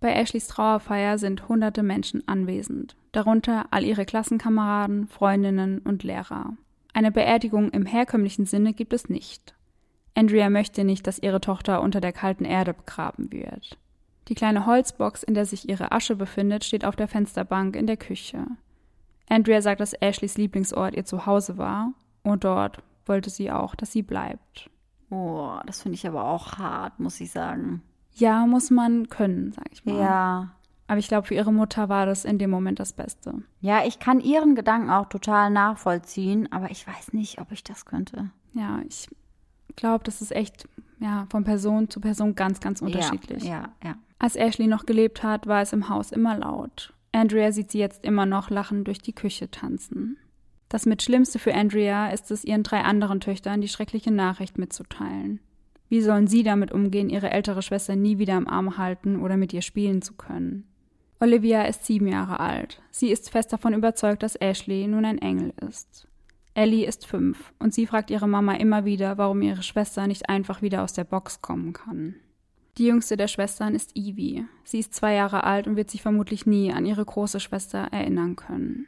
Bei 0.00 0.12
Ashleys 0.12 0.48
Trauerfeier 0.48 1.18
sind 1.18 1.48
hunderte 1.48 1.82
Menschen 1.82 2.26
anwesend, 2.28 2.96
darunter 3.12 3.66
all 3.70 3.84
ihre 3.84 4.04
Klassenkameraden, 4.04 5.06
Freundinnen 5.06 5.78
und 5.78 6.02
Lehrer. 6.02 6.54
Eine 6.92 7.12
Beerdigung 7.12 7.70
im 7.70 7.86
herkömmlichen 7.86 8.46
Sinne 8.46 8.72
gibt 8.72 8.92
es 8.92 9.08
nicht. 9.08 9.54
Andrea 10.14 10.48
möchte 10.48 10.84
nicht, 10.84 11.06
dass 11.06 11.18
ihre 11.18 11.40
Tochter 11.40 11.82
unter 11.82 12.00
der 12.00 12.12
kalten 12.12 12.44
Erde 12.44 12.72
begraben 12.72 13.32
wird. 13.32 13.78
Die 14.28 14.34
kleine 14.34 14.66
Holzbox, 14.66 15.22
in 15.22 15.34
der 15.34 15.46
sich 15.46 15.68
ihre 15.68 15.92
Asche 15.92 16.16
befindet, 16.16 16.64
steht 16.64 16.84
auf 16.84 16.96
der 16.96 17.08
Fensterbank 17.08 17.76
in 17.76 17.86
der 17.86 17.96
Küche. 17.96 18.46
Andrea 19.28 19.60
sagt, 19.60 19.80
dass 19.80 19.92
Ashleys 19.92 20.36
Lieblingsort 20.36 20.94
ihr 20.94 21.04
Zuhause 21.04 21.58
war 21.58 21.92
und 22.22 22.44
dort 22.44 22.82
wollte 23.04 23.30
sie 23.30 23.50
auch, 23.50 23.74
dass 23.74 23.92
sie 23.92 24.02
bleibt. 24.02 24.70
Oh, 25.10 25.58
das 25.66 25.82
finde 25.82 25.94
ich 25.94 26.06
aber 26.06 26.24
auch 26.24 26.58
hart, 26.58 26.98
muss 26.98 27.20
ich 27.20 27.30
sagen. 27.30 27.82
Ja, 28.16 28.46
muss 28.46 28.70
man 28.70 29.08
können, 29.08 29.52
sag 29.52 29.66
ich 29.70 29.84
mal. 29.84 29.98
Ja. 29.98 30.50
Aber 30.88 30.98
ich 30.98 31.08
glaube, 31.08 31.26
für 31.26 31.34
ihre 31.34 31.52
Mutter 31.52 31.88
war 31.88 32.06
das 32.06 32.24
in 32.24 32.38
dem 32.38 32.50
Moment 32.50 32.78
das 32.78 32.92
Beste. 32.92 33.42
Ja, 33.60 33.84
ich 33.84 33.98
kann 33.98 34.20
ihren 34.20 34.54
Gedanken 34.54 34.90
auch 34.90 35.08
total 35.08 35.50
nachvollziehen, 35.50 36.50
aber 36.52 36.70
ich 36.70 36.86
weiß 36.86 37.12
nicht, 37.12 37.40
ob 37.40 37.50
ich 37.52 37.64
das 37.64 37.84
könnte. 37.84 38.30
Ja, 38.52 38.80
ich 38.88 39.08
glaube, 39.74 40.04
das 40.04 40.22
ist 40.22 40.32
echt 40.32 40.68
ja, 40.98 41.26
von 41.30 41.44
Person 41.44 41.90
zu 41.90 42.00
Person 42.00 42.34
ganz, 42.34 42.60
ganz 42.60 42.80
unterschiedlich. 42.80 43.44
Ja, 43.44 43.68
ja, 43.82 43.90
ja. 43.90 43.94
Als 44.18 44.36
Ashley 44.36 44.66
noch 44.66 44.86
gelebt 44.86 45.22
hat, 45.22 45.46
war 45.46 45.60
es 45.60 45.72
im 45.72 45.88
Haus 45.88 46.12
immer 46.12 46.38
laut. 46.38 46.94
Andrea 47.12 47.52
sieht 47.52 47.70
sie 47.70 47.78
jetzt 47.78 48.04
immer 48.04 48.24
noch 48.24 48.48
lachend 48.48 48.86
durch 48.86 48.98
die 48.98 49.14
Küche 49.14 49.50
tanzen. 49.50 50.16
Das 50.68 50.86
mit 50.86 51.02
Schlimmste 51.02 51.38
für 51.38 51.54
Andrea 51.54 52.08
ist 52.10 52.30
es, 52.30 52.44
ihren 52.44 52.62
drei 52.62 52.82
anderen 52.82 53.20
Töchtern 53.20 53.60
die 53.60 53.68
schreckliche 53.68 54.10
Nachricht 54.10 54.58
mitzuteilen. 54.58 55.40
Wie 55.88 56.00
sollen 56.00 56.26
sie 56.26 56.42
damit 56.42 56.72
umgehen, 56.72 57.10
ihre 57.10 57.30
ältere 57.30 57.62
Schwester 57.62 57.96
nie 57.96 58.18
wieder 58.18 58.36
im 58.36 58.48
Arm 58.48 58.78
halten 58.78 59.20
oder 59.20 59.36
mit 59.36 59.52
ihr 59.52 59.62
spielen 59.62 60.02
zu 60.02 60.14
können? 60.14 60.64
Olivia 61.20 61.62
ist 61.62 61.86
sieben 61.86 62.08
Jahre 62.08 62.40
alt. 62.40 62.82
Sie 62.90 63.10
ist 63.10 63.30
fest 63.30 63.52
davon 63.52 63.72
überzeugt, 63.72 64.22
dass 64.22 64.36
Ashley 64.36 64.86
nun 64.86 65.04
ein 65.04 65.18
Engel 65.18 65.54
ist. 65.66 66.06
Ellie 66.54 66.86
ist 66.86 67.06
fünf 67.06 67.52
und 67.58 67.74
sie 67.74 67.86
fragt 67.86 68.10
ihre 68.10 68.28
Mama 68.28 68.54
immer 68.54 68.84
wieder, 68.84 69.18
warum 69.18 69.42
ihre 69.42 69.62
Schwester 69.62 70.06
nicht 70.06 70.28
einfach 70.28 70.62
wieder 70.62 70.82
aus 70.82 70.92
der 70.92 71.04
Box 71.04 71.42
kommen 71.42 71.72
kann. 71.72 72.16
Die 72.78 72.86
jüngste 72.86 73.16
der 73.16 73.28
Schwestern 73.28 73.74
ist 73.74 73.96
Evie. 73.96 74.44
Sie 74.64 74.78
ist 74.78 74.94
zwei 74.94 75.14
Jahre 75.14 75.44
alt 75.44 75.66
und 75.66 75.76
wird 75.76 75.90
sich 75.90 76.02
vermutlich 76.02 76.44
nie 76.44 76.72
an 76.72 76.84
ihre 76.84 77.04
große 77.04 77.40
Schwester 77.40 77.88
erinnern 77.90 78.36
können. 78.36 78.86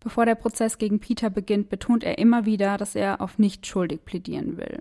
Bevor 0.00 0.26
der 0.26 0.34
Prozess 0.34 0.78
gegen 0.78 1.00
Peter 1.00 1.30
beginnt, 1.30 1.68
betont 1.68 2.04
er 2.04 2.18
immer 2.18 2.44
wieder, 2.44 2.76
dass 2.76 2.94
er 2.94 3.20
auf 3.20 3.38
nicht 3.38 3.66
schuldig 3.66 4.04
plädieren 4.04 4.56
will. 4.56 4.80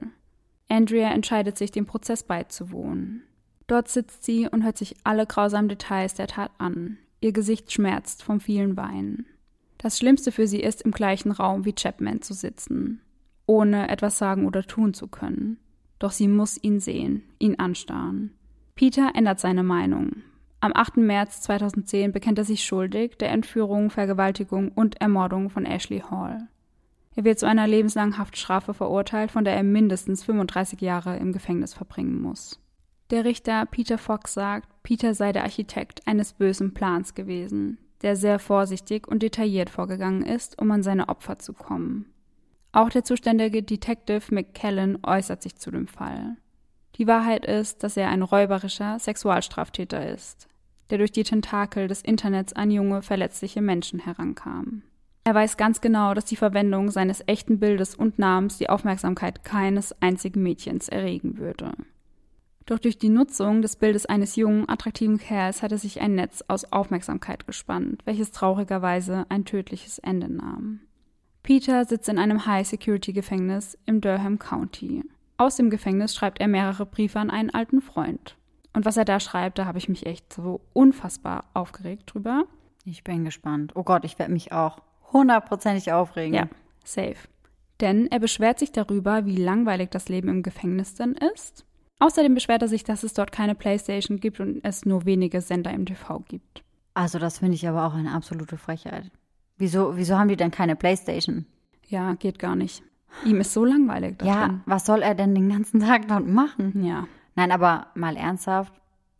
Andrea 0.71 1.11
entscheidet 1.11 1.57
sich, 1.57 1.71
dem 1.71 1.85
Prozess 1.85 2.23
beizuwohnen. 2.23 3.23
Dort 3.67 3.89
sitzt 3.89 4.23
sie 4.23 4.47
und 4.47 4.63
hört 4.63 4.77
sich 4.77 4.95
alle 5.03 5.25
grausamen 5.25 5.67
Details 5.67 6.13
der 6.13 6.27
Tat 6.27 6.51
an. 6.59 6.97
Ihr 7.19 7.33
Gesicht 7.33 7.71
schmerzt 7.73 8.23
vom 8.23 8.39
vielen 8.39 8.77
Weinen. 8.77 9.25
Das 9.77 9.97
Schlimmste 9.97 10.31
für 10.31 10.47
sie 10.47 10.61
ist, 10.61 10.81
im 10.81 10.91
gleichen 10.91 11.31
Raum 11.31 11.65
wie 11.65 11.73
Chapman 11.73 12.21
zu 12.21 12.33
sitzen, 12.33 13.01
ohne 13.45 13.89
etwas 13.89 14.17
sagen 14.17 14.45
oder 14.45 14.63
tun 14.63 14.93
zu 14.93 15.07
können. 15.07 15.57
Doch 15.99 16.11
sie 16.11 16.29
muss 16.29 16.57
ihn 16.63 16.79
sehen, 16.79 17.23
ihn 17.37 17.59
anstarren. 17.59 18.31
Peter 18.75 19.11
ändert 19.13 19.41
seine 19.41 19.63
Meinung. 19.63 20.23
Am 20.61 20.71
8. 20.73 20.97
März 20.97 21.41
2010 21.41 22.13
bekennt 22.13 22.37
er 22.37 22.45
sich 22.45 22.63
schuldig 22.63 23.17
der 23.17 23.31
Entführung, 23.31 23.89
Vergewaltigung 23.89 24.69
und 24.69 25.01
Ermordung 25.01 25.49
von 25.49 25.65
Ashley 25.65 25.99
Hall. 25.99 26.47
Er 27.15 27.25
wird 27.25 27.39
zu 27.39 27.47
einer 27.47 27.67
lebenslangen 27.67 28.17
Haftstrafe 28.17 28.73
verurteilt, 28.73 29.31
von 29.31 29.43
der 29.43 29.55
er 29.55 29.63
mindestens 29.63 30.23
35 30.23 30.79
Jahre 30.79 31.17
im 31.17 31.33
Gefängnis 31.33 31.73
verbringen 31.73 32.21
muss. 32.21 32.59
Der 33.09 33.25
Richter 33.25 33.65
Peter 33.65 33.97
Fox 33.97 34.33
sagt, 34.33 34.69
Peter 34.83 35.13
sei 35.13 35.33
der 35.33 35.43
Architekt 35.43 36.07
eines 36.07 36.31
bösen 36.31 36.73
Plans 36.73 37.13
gewesen, 37.13 37.77
der 38.01 38.15
sehr 38.15 38.39
vorsichtig 38.39 39.07
und 39.07 39.21
detailliert 39.21 39.69
vorgegangen 39.69 40.23
ist, 40.23 40.61
um 40.61 40.71
an 40.71 40.83
seine 40.83 41.09
Opfer 41.09 41.37
zu 41.37 41.51
kommen. 41.51 42.05
Auch 42.71 42.89
der 42.89 43.03
zuständige 43.03 43.61
Detective 43.63 44.33
McKellen 44.33 44.99
äußert 45.03 45.43
sich 45.43 45.57
zu 45.57 45.71
dem 45.71 45.87
Fall. 45.87 46.37
Die 46.95 47.07
Wahrheit 47.07 47.45
ist, 47.45 47.83
dass 47.83 47.97
er 47.97 48.09
ein 48.09 48.21
räuberischer 48.21 48.97
Sexualstraftäter 48.97 50.09
ist, 50.09 50.47
der 50.89 50.97
durch 50.97 51.11
die 51.11 51.23
Tentakel 51.23 51.89
des 51.89 52.01
Internets 52.01 52.53
an 52.53 52.71
junge, 52.71 53.01
verletzliche 53.01 53.61
Menschen 53.61 53.99
herankam. 53.99 54.83
Er 55.23 55.35
weiß 55.35 55.57
ganz 55.57 55.81
genau, 55.81 56.13
dass 56.13 56.25
die 56.25 56.35
Verwendung 56.35 56.89
seines 56.89 57.23
echten 57.27 57.59
Bildes 57.59 57.95
und 57.95 58.17
Namens 58.17 58.57
die 58.57 58.69
Aufmerksamkeit 58.69 59.43
keines 59.43 59.99
einzigen 60.01 60.41
Mädchens 60.41 60.89
erregen 60.89 61.37
würde. 61.37 61.71
Doch 62.65 62.79
durch 62.79 62.97
die 62.97 63.09
Nutzung 63.09 63.61
des 63.61 63.75
Bildes 63.75 64.05
eines 64.05 64.35
jungen, 64.35 64.67
attraktiven 64.69 65.17
Kerls 65.17 65.61
hatte 65.61 65.77
sich 65.77 66.01
ein 66.01 66.15
Netz 66.15 66.43
aus 66.47 66.71
Aufmerksamkeit 66.71 67.45
gespannt, 67.45 68.01
welches 68.05 68.31
traurigerweise 68.31 69.25
ein 69.29 69.45
tödliches 69.45 69.99
Ende 69.99 70.31
nahm. 70.31 70.79
Peter 71.43 71.85
sitzt 71.85 72.07
in 72.07 72.19
einem 72.19 72.45
High-Security-Gefängnis 72.45 73.77
im 73.85 73.99
Durham 73.99 74.39
County. 74.39 75.03
Aus 75.37 75.55
dem 75.55 75.69
Gefängnis 75.71 76.15
schreibt 76.15 76.39
er 76.39 76.47
mehrere 76.47 76.85
Briefe 76.85 77.19
an 77.19 77.31
einen 77.31 77.49
alten 77.49 77.81
Freund. 77.81 78.37
Und 78.73 78.85
was 78.85 78.97
er 78.97 79.05
da 79.05 79.19
schreibt, 79.19 79.57
da 79.57 79.65
habe 79.65 79.79
ich 79.79 79.89
mich 79.89 80.05
echt 80.05 80.31
so 80.31 80.61
unfassbar 80.73 81.45
aufgeregt 81.53 82.13
drüber. 82.13 82.45
Ich 82.85 83.03
bin 83.03 83.25
gespannt. 83.25 83.73
Oh 83.75 83.83
Gott, 83.83 84.05
ich 84.05 84.17
werde 84.17 84.31
mich 84.31 84.51
auch 84.51 84.81
hundertprozentig 85.13 85.91
aufregen. 85.91 86.33
Ja, 86.33 86.47
safe. 86.83 87.15
Denn 87.79 88.07
er 88.11 88.19
beschwert 88.19 88.59
sich 88.59 88.71
darüber, 88.71 89.25
wie 89.25 89.35
langweilig 89.37 89.89
das 89.89 90.07
Leben 90.09 90.29
im 90.29 90.43
Gefängnis 90.43 90.93
denn 90.93 91.13
ist 91.13 91.65
Außerdem 92.01 92.33
beschwert 92.33 92.63
er 92.63 92.67
sich, 92.67 92.83
dass 92.83 93.03
es 93.03 93.13
dort 93.13 93.31
keine 93.31 93.53
Playstation 93.53 94.19
gibt 94.19 94.39
und 94.39 94.61
es 94.63 94.85
nur 94.85 95.05
wenige 95.05 95.39
Sender 95.39 95.69
im 95.71 95.85
TV 95.85 96.23
gibt. 96.27 96.63
Also 96.95 97.19
das 97.19 97.37
finde 97.37 97.53
ich 97.53 97.67
aber 97.67 97.85
auch 97.85 97.93
eine 97.93 98.11
absolute 98.11 98.57
Frechheit. 98.57 99.11
Wieso, 99.57 99.95
wieso 99.95 100.17
haben 100.17 100.27
die 100.27 100.35
denn 100.35 100.49
keine 100.49 100.75
Playstation? 100.75 101.45
Ja, 101.87 102.15
geht 102.15 102.39
gar 102.39 102.55
nicht. 102.55 102.81
Ihm 103.23 103.39
ist 103.39 103.53
so 103.53 103.65
langweilig 103.65 104.15
da 104.17 104.25
Ja, 104.25 104.47
drin. 104.47 104.61
was 104.65 104.87
soll 104.87 105.03
er 105.03 105.13
denn 105.13 105.35
den 105.35 105.49
ganzen 105.49 105.79
Tag 105.79 106.07
dort 106.07 106.25
machen? 106.25 106.83
Ja. 106.83 107.07
Nein, 107.35 107.51
aber 107.51 107.87
mal 107.93 108.17
ernsthaft, 108.17 108.73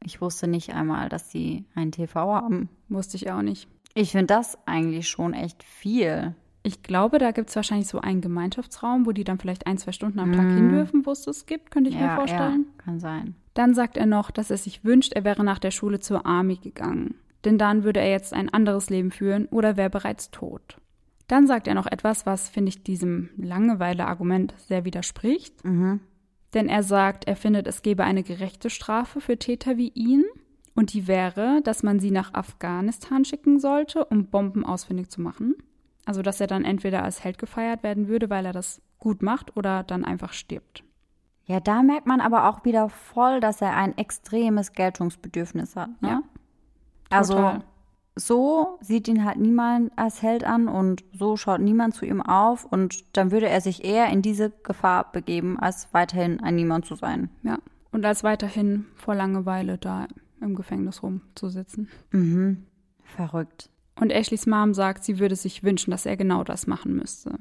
ich 0.03 0.19
wusste 0.19 0.47
nicht 0.47 0.73
einmal, 0.73 1.07
dass 1.07 1.29
sie 1.29 1.65
einen 1.75 1.91
TV 1.91 2.33
haben. 2.33 2.67
Wusste 2.89 3.15
ich 3.15 3.29
auch 3.31 3.43
nicht. 3.43 3.67
Ich 3.93 4.11
finde 4.11 4.27
das 4.27 4.57
eigentlich 4.65 5.09
schon 5.09 5.33
echt 5.33 5.63
viel. 5.63 6.35
Ich 6.63 6.83
glaube, 6.83 7.17
da 7.17 7.31
gibt 7.31 7.49
es 7.49 7.55
wahrscheinlich 7.55 7.87
so 7.87 7.99
einen 7.99 8.21
Gemeinschaftsraum, 8.21 9.05
wo 9.05 9.11
die 9.11 9.23
dann 9.23 9.39
vielleicht 9.39 9.65
ein, 9.65 9.77
zwei 9.77 9.91
Stunden 9.91 10.19
am 10.19 10.31
Tag 10.31 10.45
mm. 10.45 10.55
hin 10.55 10.69
dürfen, 10.69 11.05
wo 11.05 11.11
es 11.11 11.23
das 11.23 11.47
gibt, 11.47 11.71
könnte 11.71 11.89
ich 11.89 11.95
ja, 11.95 12.07
mir 12.07 12.15
vorstellen. 12.15 12.67
Ja, 12.67 12.83
kann 12.83 12.99
sein. 12.99 13.35
Dann 13.55 13.73
sagt 13.73 13.97
er 13.97 14.05
noch, 14.05 14.29
dass 14.29 14.51
er 14.51 14.57
sich 14.57 14.83
wünscht, 14.83 15.13
er 15.13 15.23
wäre 15.23 15.43
nach 15.43 15.59
der 15.59 15.71
Schule 15.71 15.99
zur 15.99 16.25
Army 16.25 16.57
gegangen. 16.57 17.15
Denn 17.43 17.57
dann 17.57 17.83
würde 17.83 17.99
er 17.99 18.11
jetzt 18.11 18.33
ein 18.33 18.49
anderes 18.49 18.89
Leben 18.89 19.11
führen 19.11 19.47
oder 19.47 19.75
wäre 19.75 19.89
bereits 19.89 20.29
tot. 20.29 20.77
Dann 21.27 21.47
sagt 21.47 21.67
er 21.67 21.73
noch 21.73 21.87
etwas, 21.87 22.25
was, 22.25 22.49
finde 22.49 22.69
ich, 22.69 22.83
diesem 22.83 23.29
Langeweile-Argument 23.37 24.53
sehr 24.57 24.85
widerspricht. 24.85 25.65
Mhm. 25.65 26.01
Denn 26.53 26.67
er 26.67 26.83
sagt, 26.83 27.25
er 27.27 27.35
findet, 27.35 27.67
es 27.67 27.81
gebe 27.81 28.03
eine 28.03 28.23
gerechte 28.23 28.69
Strafe 28.69 29.21
für 29.21 29.37
Täter 29.37 29.77
wie 29.77 29.89
ihn. 29.95 30.25
Und 30.81 30.93
die 30.93 31.07
wäre, 31.07 31.61
dass 31.63 31.83
man 31.83 31.99
sie 31.99 32.09
nach 32.09 32.33
Afghanistan 32.33 33.23
schicken 33.23 33.59
sollte, 33.59 34.03
um 34.03 34.25
Bomben 34.25 34.65
ausfindig 34.65 35.11
zu 35.11 35.21
machen. 35.21 35.53
Also, 36.05 36.23
dass 36.23 36.41
er 36.41 36.47
dann 36.47 36.65
entweder 36.65 37.03
als 37.03 37.23
Held 37.23 37.37
gefeiert 37.37 37.83
werden 37.83 38.07
würde, 38.07 38.31
weil 38.31 38.47
er 38.47 38.51
das 38.51 38.81
gut 38.97 39.21
macht, 39.21 39.55
oder 39.55 39.83
dann 39.83 40.03
einfach 40.03 40.33
stirbt. 40.33 40.83
Ja, 41.45 41.59
da 41.59 41.83
merkt 41.83 42.07
man 42.07 42.19
aber 42.19 42.49
auch 42.49 42.65
wieder 42.65 42.89
voll, 42.89 43.41
dass 43.41 43.61
er 43.61 43.75
ein 43.75 43.95
extremes 43.95 44.73
Geltungsbedürfnis 44.73 45.75
hat. 45.75 45.89
Ne? 46.01 46.09
Ja. 46.09 46.21
Also, 47.11 47.59
so 48.15 48.79
sieht 48.81 49.07
ihn 49.07 49.23
halt 49.23 49.37
niemand 49.37 49.91
als 49.99 50.23
Held 50.23 50.43
an 50.43 50.67
und 50.67 51.03
so 51.13 51.37
schaut 51.37 51.61
niemand 51.61 51.93
zu 51.93 52.07
ihm 52.07 52.23
auf 52.23 52.65
und 52.65 53.15
dann 53.15 53.29
würde 53.29 53.49
er 53.49 53.61
sich 53.61 53.85
eher 53.85 54.09
in 54.09 54.23
diese 54.23 54.49
Gefahr 54.49 55.11
begeben, 55.11 55.59
als 55.59 55.93
weiterhin 55.93 56.39
ein 56.39 56.55
Niemand 56.55 56.87
zu 56.87 56.95
sein. 56.95 57.29
Ja, 57.43 57.59
und 57.91 58.03
als 58.03 58.23
weiterhin 58.23 58.87
vor 58.95 59.13
Langeweile 59.13 59.77
da 59.77 60.07
im 60.41 60.55
Gefängnis 60.55 61.03
rumzusitzen. 61.03 61.89
Mhm. 62.11 62.65
Verrückt. 63.03 63.69
Und 63.99 64.11
Ashleys 64.11 64.47
Mom 64.47 64.73
sagt, 64.73 65.03
sie 65.03 65.19
würde 65.19 65.35
sich 65.35 65.63
wünschen, 65.63 65.91
dass 65.91 66.05
er 66.05 66.17
genau 66.17 66.43
das 66.43 66.67
machen 66.67 66.95
müsste. 66.95 67.39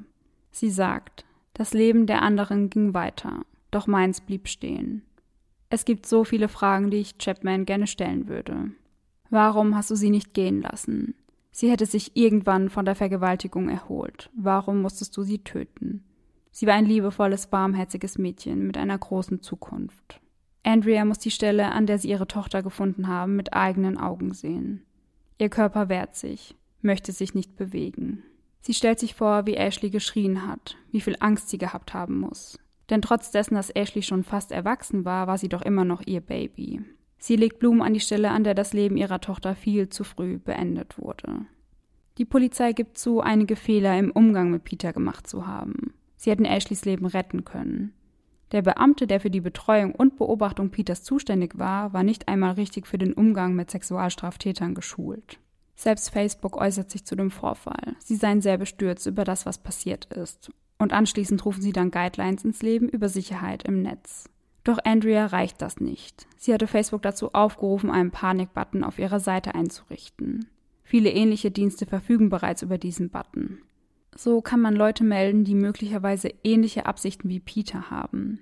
Sie 0.51 0.69
sagt, 0.69 1.25
das 1.53 1.73
Leben 1.73 2.07
der 2.07 2.21
anderen 2.21 2.69
ging 2.69 2.93
weiter, 2.93 3.41
doch 3.71 3.87
meins 3.87 4.21
blieb 4.21 4.47
stehen. 4.47 5.03
Es 5.69 5.85
gibt 5.85 6.05
so 6.05 6.23
viele 6.23 6.49
Fragen, 6.49 6.91
die 6.91 6.97
ich 6.97 7.17
Chapman 7.17 7.65
gerne 7.65 7.87
stellen 7.87 8.27
würde. 8.27 8.71
Warum 9.29 9.75
hast 9.75 9.89
du 9.89 9.95
sie 9.95 10.09
nicht 10.09 10.33
gehen 10.33 10.61
lassen? 10.61 11.15
Sie 11.51 11.69
hätte 11.69 11.85
sich 11.85 12.15
irgendwann 12.15 12.69
von 12.69 12.85
der 12.85 12.95
Vergewaltigung 12.95 13.69
erholt. 13.69 14.29
Warum 14.35 14.81
musstest 14.81 15.15
du 15.15 15.23
sie 15.23 15.39
töten? 15.39 16.03
Sie 16.51 16.67
war 16.67 16.73
ein 16.73 16.85
liebevolles, 16.85 17.47
barmherziges 17.47 18.17
Mädchen 18.17 18.67
mit 18.67 18.77
einer 18.77 18.97
großen 18.97 19.41
Zukunft. 19.41 20.19
Andrea 20.63 21.05
muss 21.05 21.19
die 21.19 21.31
Stelle, 21.31 21.71
an 21.71 21.87
der 21.87 21.97
sie 21.97 22.09
ihre 22.09 22.27
Tochter 22.27 22.61
gefunden 22.61 23.07
haben, 23.07 23.35
mit 23.35 23.53
eigenen 23.53 23.97
Augen 23.97 24.33
sehen. 24.33 24.85
Ihr 25.37 25.49
Körper 25.49 25.89
wehrt 25.89 26.15
sich, 26.15 26.55
möchte 26.81 27.11
sich 27.11 27.33
nicht 27.33 27.55
bewegen. 27.55 28.23
Sie 28.61 28.75
stellt 28.75 28.99
sich 28.99 29.15
vor, 29.15 29.47
wie 29.47 29.55
Ashley 29.55 29.89
geschrien 29.89 30.47
hat, 30.47 30.77
wie 30.91 31.01
viel 31.01 31.15
Angst 31.19 31.49
sie 31.49 31.57
gehabt 31.57 31.93
haben 31.95 32.19
muss. 32.19 32.59
Denn 32.91 33.01
trotz 33.01 33.31
dessen, 33.31 33.55
dass 33.55 33.75
Ashley 33.75 34.03
schon 34.03 34.23
fast 34.23 34.51
erwachsen 34.51 35.03
war, 35.03 35.25
war 35.25 35.37
sie 35.37 35.49
doch 35.49 35.63
immer 35.63 35.85
noch 35.85 36.01
ihr 36.05 36.21
Baby. 36.21 36.81
Sie 37.17 37.35
legt 37.35 37.59
Blumen 37.59 37.81
an 37.81 37.93
die 37.93 37.99
Stelle, 37.99 38.29
an 38.31 38.43
der 38.43 38.53
das 38.53 38.73
Leben 38.73 38.97
ihrer 38.97 39.21
Tochter 39.21 39.55
viel 39.55 39.89
zu 39.89 40.03
früh 40.03 40.37
beendet 40.37 40.97
wurde. 40.99 41.45
Die 42.17 42.25
Polizei 42.25 42.73
gibt 42.73 42.97
zu, 42.97 43.21
einige 43.21 43.55
Fehler 43.55 43.97
im 43.97 44.11
Umgang 44.11 44.51
mit 44.51 44.63
Peter 44.63 44.93
gemacht 44.93 45.25
zu 45.25 45.47
haben. 45.47 45.93
Sie 46.17 46.29
hätten 46.29 46.45
Ashleys 46.45 46.85
Leben 46.85 47.05
retten 47.05 47.45
können. 47.45 47.93
Der 48.51 48.61
Beamte, 48.61 49.07
der 49.07 49.19
für 49.19 49.29
die 49.29 49.41
Betreuung 49.41 49.95
und 49.95 50.17
Beobachtung 50.17 50.71
Peters 50.71 51.03
zuständig 51.03 51.57
war, 51.57 51.93
war 51.93 52.03
nicht 52.03 52.27
einmal 52.27 52.53
richtig 52.53 52.85
für 52.85 52.97
den 52.97 53.13
Umgang 53.13 53.55
mit 53.55 53.71
Sexualstraftätern 53.71 54.75
geschult. 54.75 55.39
Selbst 55.75 56.09
Facebook 56.09 56.57
äußert 56.57 56.91
sich 56.91 57.05
zu 57.05 57.15
dem 57.15 57.31
Vorfall. 57.31 57.95
Sie 57.99 58.15
seien 58.15 58.41
sehr 58.41 58.57
bestürzt 58.57 59.07
über 59.07 59.23
das, 59.23 59.45
was 59.45 59.57
passiert 59.57 60.05
ist. 60.05 60.51
Und 60.77 60.93
anschließend 60.93 61.45
rufen 61.45 61.61
sie 61.61 61.73
dann 61.73 61.91
Guidelines 61.91 62.43
ins 62.43 62.61
Leben 62.61 62.89
über 62.89 63.07
Sicherheit 63.07 63.63
im 63.63 63.81
Netz. 63.81 64.25
Doch 64.63 64.77
Andrea 64.83 65.27
reicht 65.27 65.61
das 65.61 65.79
nicht. 65.79 66.27
Sie 66.37 66.53
hatte 66.53 66.67
Facebook 66.67 67.01
dazu 67.01 67.33
aufgerufen, 67.33 67.89
einen 67.89 68.11
Panikbutton 68.11 68.83
auf 68.83 68.99
ihrer 68.99 69.19
Seite 69.19 69.55
einzurichten. 69.55 70.47
Viele 70.83 71.09
ähnliche 71.09 71.51
Dienste 71.51 71.85
verfügen 71.85 72.29
bereits 72.29 72.61
über 72.61 72.77
diesen 72.77 73.09
Button. 73.09 73.59
So 74.15 74.41
kann 74.41 74.59
man 74.59 74.75
Leute 74.75 75.03
melden, 75.03 75.43
die 75.43 75.55
möglicherweise 75.55 76.29
ähnliche 76.43 76.85
Absichten 76.85 77.29
wie 77.29 77.39
Peter 77.39 77.89
haben. 77.89 78.39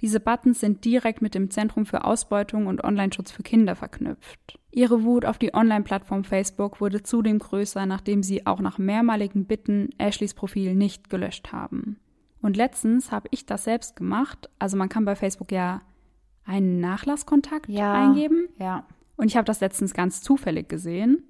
Diese 0.00 0.20
Buttons 0.20 0.60
sind 0.60 0.84
direkt 0.84 1.22
mit 1.22 1.34
dem 1.34 1.50
Zentrum 1.50 1.86
für 1.86 2.04
Ausbeutung 2.04 2.66
und 2.66 2.84
Online-Schutz 2.84 3.30
für 3.30 3.42
Kinder 3.42 3.76
verknüpft. 3.76 4.58
Ihre 4.70 5.04
Wut 5.04 5.24
auf 5.24 5.38
die 5.38 5.54
Online-Plattform 5.54 6.22
Facebook 6.24 6.80
wurde 6.80 7.02
zudem 7.02 7.38
größer, 7.38 7.86
nachdem 7.86 8.22
sie 8.22 8.46
auch 8.46 8.60
nach 8.60 8.76
mehrmaligen 8.76 9.46
Bitten 9.46 9.88
Ashleys 9.96 10.34
Profil 10.34 10.74
nicht 10.74 11.08
gelöscht 11.08 11.50
haben. 11.52 11.98
Und 12.42 12.58
letztens 12.58 13.10
habe 13.10 13.28
ich 13.30 13.46
das 13.46 13.64
selbst 13.64 13.96
gemacht. 13.96 14.50
Also 14.58 14.76
man 14.76 14.90
kann 14.90 15.06
bei 15.06 15.16
Facebook 15.16 15.50
ja 15.50 15.80
einen 16.44 16.78
Nachlasskontakt 16.78 17.68
ja, 17.70 18.08
eingeben. 18.08 18.48
Ja. 18.58 18.86
Und 19.16 19.28
ich 19.28 19.36
habe 19.36 19.46
das 19.46 19.60
letztens 19.60 19.94
ganz 19.94 20.20
zufällig 20.20 20.68
gesehen 20.68 21.22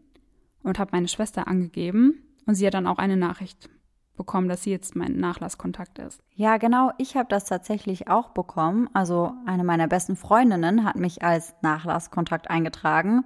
und 0.65 0.81
habe 0.81 0.91
meine 0.93 1.09
Schwester 1.09 1.47
angegeben 1.47 2.26
und 2.47 2.55
sie 2.55 2.67
hat 2.67 2.75
dann 2.75 2.87
auch 2.87 2.99
eine 2.99 3.17
Nachricht 3.17 3.69
bekommen, 4.17 4.49
dass 4.49 4.63
sie 4.63 4.71
jetzt 4.71 4.97
mein 4.97 5.19
Nachlasskontakt 5.19 5.99
ist. 5.99 6.23
Ja, 6.35 6.57
genau. 6.57 6.91
Ich 6.99 7.17
habe 7.17 7.29
das 7.29 7.45
tatsächlich 7.45 8.09
auch 8.09 8.31
bekommen. 8.31 8.89
Also 8.95 9.35
eine 9.45 9.63
meiner 9.63 9.89
besten 9.89 10.17
Freundinnen 10.17 10.85
hat 10.85 10.97
mich 10.97 11.23
als 11.23 11.55
Nachlasskontakt 11.63 12.49
eingetragen. 12.51 13.25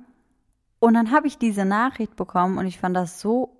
Und 0.80 0.94
dann 0.94 1.12
habe 1.12 1.26
ich 1.26 1.38
diese 1.38 1.64
Nachricht 1.64 2.16
bekommen 2.16 2.58
und 2.58 2.66
ich 2.66 2.78
fand 2.78 2.96
das 2.96 3.20
so 3.20 3.56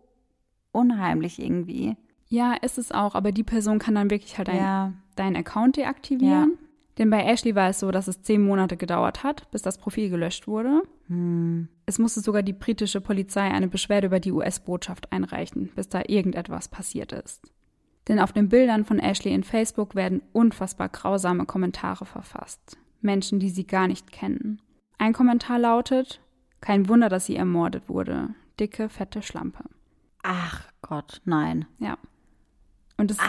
unheimlich 0.73 1.39
irgendwie. 1.39 1.97
Ja, 2.29 2.55
ist 2.55 2.79
es 2.79 2.93
auch, 2.93 3.15
aber 3.15 3.33
die 3.33 3.45
Person 3.45 3.79
kann 3.79 3.95
dann 3.95 4.11
wirklich 4.11 4.39
halt 4.39 4.49
dein, 4.49 4.57
Ja, 4.57 4.93
deinen 5.17 5.37
Account 5.37 5.77
deaktivieren. 5.77 6.59
Denn 7.01 7.09
bei 7.09 7.25
Ashley 7.25 7.55
war 7.55 7.71
es 7.71 7.81
so, 7.81 7.91
dass 7.91 8.09
es 8.09 8.21
zehn 8.21 8.43
Monate 8.43 8.77
gedauert 8.77 9.25
hat, 9.25 9.51
bis 9.51 9.63
das 9.63 9.79
Profil 9.79 10.11
gelöscht 10.11 10.47
wurde. 10.47 10.83
hm. 11.07 11.69
Es 11.87 11.99
musste 11.99 12.21
sogar 12.21 12.43
die 12.43 12.53
britische 12.53 13.01
Polizei 13.01 13.41
eine 13.41 13.69
Beschwerde 13.69 14.09
über 14.09 14.21
die 14.21 14.33
US-Botschaft 14.33 15.11
einreichen, 15.11 15.71
bis 15.75 15.89
da 15.89 16.03
irgendetwas 16.07 16.69
passiert 16.69 17.13
ist. 17.13 17.53
Denn 18.07 18.21
auf 18.21 18.33
den 18.33 18.51
Bildern 18.51 18.85
von 18.85 18.99
Ashley 18.99 19.33
in 19.33 19.45
Facebook 19.45 19.95
werden 19.95 20.21
unfassbar 20.33 20.91
grausame 20.91 21.47
Kommentare 21.47 22.05
verfasst. 22.05 22.77
Menschen, 23.01 23.41
die 23.41 23.49
sie 23.49 23.67
gar 23.67 23.89
nicht 23.89 24.13
kennen. 24.13 24.61
Ein 24.99 25.15
Kommentar 25.15 25.59
lautet, 25.59 26.21
kein 26.61 26.87
Wunder, 26.91 27.09
dass 27.09 27.25
sie 27.25 27.37
ermordet 27.37 27.89
wurde. 27.89 28.35
Dicke, 28.61 28.91
fette 28.91 29.23
Schlampe. 29.23 29.65
ach 30.23 30.65
Gott, 30.83 31.23
nein. 31.25 31.65
Ja. 31.79 31.97
Und 32.99 33.11
es 33.11 33.17
ist 33.17 33.25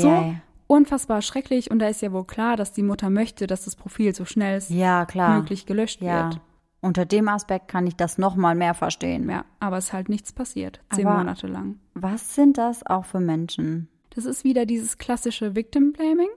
so 0.00 0.34
unfassbar 0.70 1.20
schrecklich 1.22 1.70
und 1.70 1.78
da 1.80 1.88
ist 1.88 2.00
ja 2.02 2.12
wohl 2.12 2.24
klar, 2.24 2.56
dass 2.56 2.72
die 2.72 2.82
Mutter 2.82 3.10
möchte, 3.10 3.46
dass 3.46 3.64
das 3.64 3.76
Profil 3.76 4.14
so 4.14 4.24
schnell 4.24 4.62
Ja, 4.68 5.04
klar. 5.06 5.36
möglich 5.38 5.66
gelöscht 5.66 6.00
Ja. 6.00 6.24
wird. 6.30 6.40
Unter 6.82 7.04
dem 7.04 7.28
Aspekt 7.28 7.68
kann 7.68 7.86
ich 7.86 7.96
das 7.96 8.16
noch 8.16 8.36
mal 8.36 8.54
mehr 8.54 8.72
verstehen. 8.74 9.28
Ja, 9.28 9.44
aber 9.58 9.76
es 9.76 9.86
ist 9.86 9.92
halt 9.92 10.08
nichts 10.08 10.32
passiert. 10.32 10.80
Zehn 10.94 11.06
Aber- 11.06 11.18
Monate 11.18 11.46
lang. 11.46 11.78
Was 11.94 12.34
sind 12.34 12.56
das 12.56 12.86
auch 12.86 13.04
für 13.04 13.20
Menschen? 13.20 13.88
Das 14.10 14.24
ist 14.24 14.44
wieder 14.44 14.64
dieses 14.64 14.96
klassische 14.96 15.54
Victim 15.54 15.92
Blaming. 15.92 16.30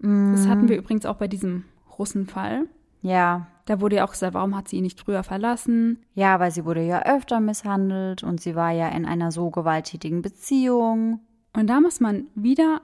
Das 0.00 0.46
hatten 0.48 0.68
wir 0.68 0.76
übrigens 0.76 1.06
auch 1.06 1.16
bei 1.16 1.28
diesem 1.28 1.64
Russenfall. 1.98 2.66
Ja, 3.02 3.46
Da 3.66 3.80
wurde 3.80 3.96
ja 3.96 4.04
auch 4.06 4.12
gesagt, 4.12 4.34
warum 4.34 4.56
hat 4.56 4.68
sie 4.68 4.76
ihn 4.76 4.84
nicht 4.84 5.00
früher 5.00 5.22
verlassen? 5.24 5.98
ja, 6.14 6.38
weil 6.38 6.50
sie 6.52 6.64
wurde 6.64 6.82
ja 6.84 7.02
öfter 7.04 7.40
misshandelt 7.40 8.22
und 8.22 8.40
sie 8.40 8.54
war 8.54 8.70
ja 8.70 8.88
in 8.88 9.04
einer 9.04 9.32
so 9.32 9.50
gewalttätigen 9.50 10.22
Beziehung. 10.22 11.20
Und 11.52 11.66
da 11.68 11.80
muss 11.80 11.98
man 12.00 12.26
wieder, 12.36 12.80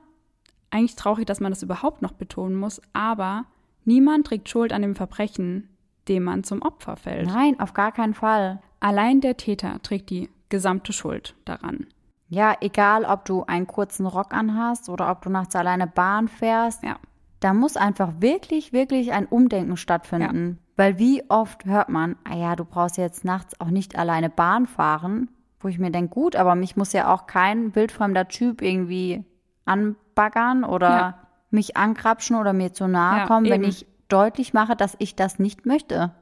eigentlich 0.73 0.97
traurig, 0.97 1.27
dass 1.27 1.41
man 1.41 1.53
das 1.53 1.63
überhaupt 1.63 2.03
noch 2.03 2.13
betonen 2.13 2.57
muss, 2.57 2.81
aber 2.93 3.45
niemand 3.85 4.27
trägt 4.27 4.49
Schuld 4.49 4.73
an 4.73 4.83
dem 4.83 4.95
Verbrechen, 4.95 5.69
dem 6.09 6.25
man 6.25 6.45
zum 6.45 6.63
Opfer 6.63 6.97
fällt. 6.97 7.27
Nein, 7.29 7.61
auf 7.61 7.75
gar 7.75 7.93
keinen 7.93 8.15
Fall. 8.15 8.61
Allein 8.81 9.21
der 9.21 9.37
Täter 9.37 9.81
trägt 9.83 10.11
die 10.11 10.29
gesamte 10.49 10.93
Schuld 10.93 11.35
daran. 11.45 11.87
Ja, 12.29 12.57
egal, 12.61 13.05
ob 13.05 13.25
du 13.27 13.45
einen 13.45 13.67
kurzen 13.67 14.07
Rock 14.07 14.33
anhast 14.35 14.89
oder 14.89 15.11
ob 15.11 15.23
du 15.23 15.31
nachts 15.31 15.55
alleine 15.55 15.87
Bahn 15.87 16.29
fährst, 16.29 16.83
Ja. 16.83 16.97
da 17.41 17.53
muss 17.53 17.77
einfach 17.77 18.11
wirklich, 18.21 18.73
wirklich 18.73 19.13
ein 19.13 19.27
Umdenken 19.27 19.77
stattfinden. 19.77 20.59
Weil 20.77 20.99
wie 20.99 21.23
oft 21.29 21.67
hört 21.67 21.91
man, 21.91 22.17
ah 22.25 22.35
ja, 22.35 22.57
du 22.57 22.65
brauchst 22.65 22.97
jetzt 22.97 23.25
nachts 23.25 23.61
auch 23.61 23.69
nicht 23.69 23.97
alleine 23.97 24.31
Bahn 24.31 24.67
fahren, 24.67 25.29
wo 25.61 25.69
ich 25.69 25.79
mir 25.79 25.91
denke, 25.91 26.15
gut, 26.15 26.35
aber 26.35 26.55
mich 26.55 26.77
muss 26.77 26.93
ja 26.95 27.13
auch 27.13 27.27
kein 27.27 27.75
wildfremder 27.75 28.29
Typ 28.29 28.63
irgendwie 28.63 29.25
anbaggern 29.65 30.65
oder 30.65 30.89
Ja. 30.91 31.19
mich 31.51 31.77
ankrapschen 31.77 32.37
oder 32.37 32.53
mir 32.53 32.73
zu 32.73 32.89
nahe 32.89 33.21
Ja, 33.21 33.27
kommen, 33.27 33.47
wenn 33.47 33.63
eben. 33.63 33.71
ich 33.71 33.87
deutlich 34.09 34.53
mache, 34.55 34.77
dass 34.77 34.97
ich 34.99 35.17
das 35.17 35.39
nicht 35.39 35.67
möchte. 35.67 36.13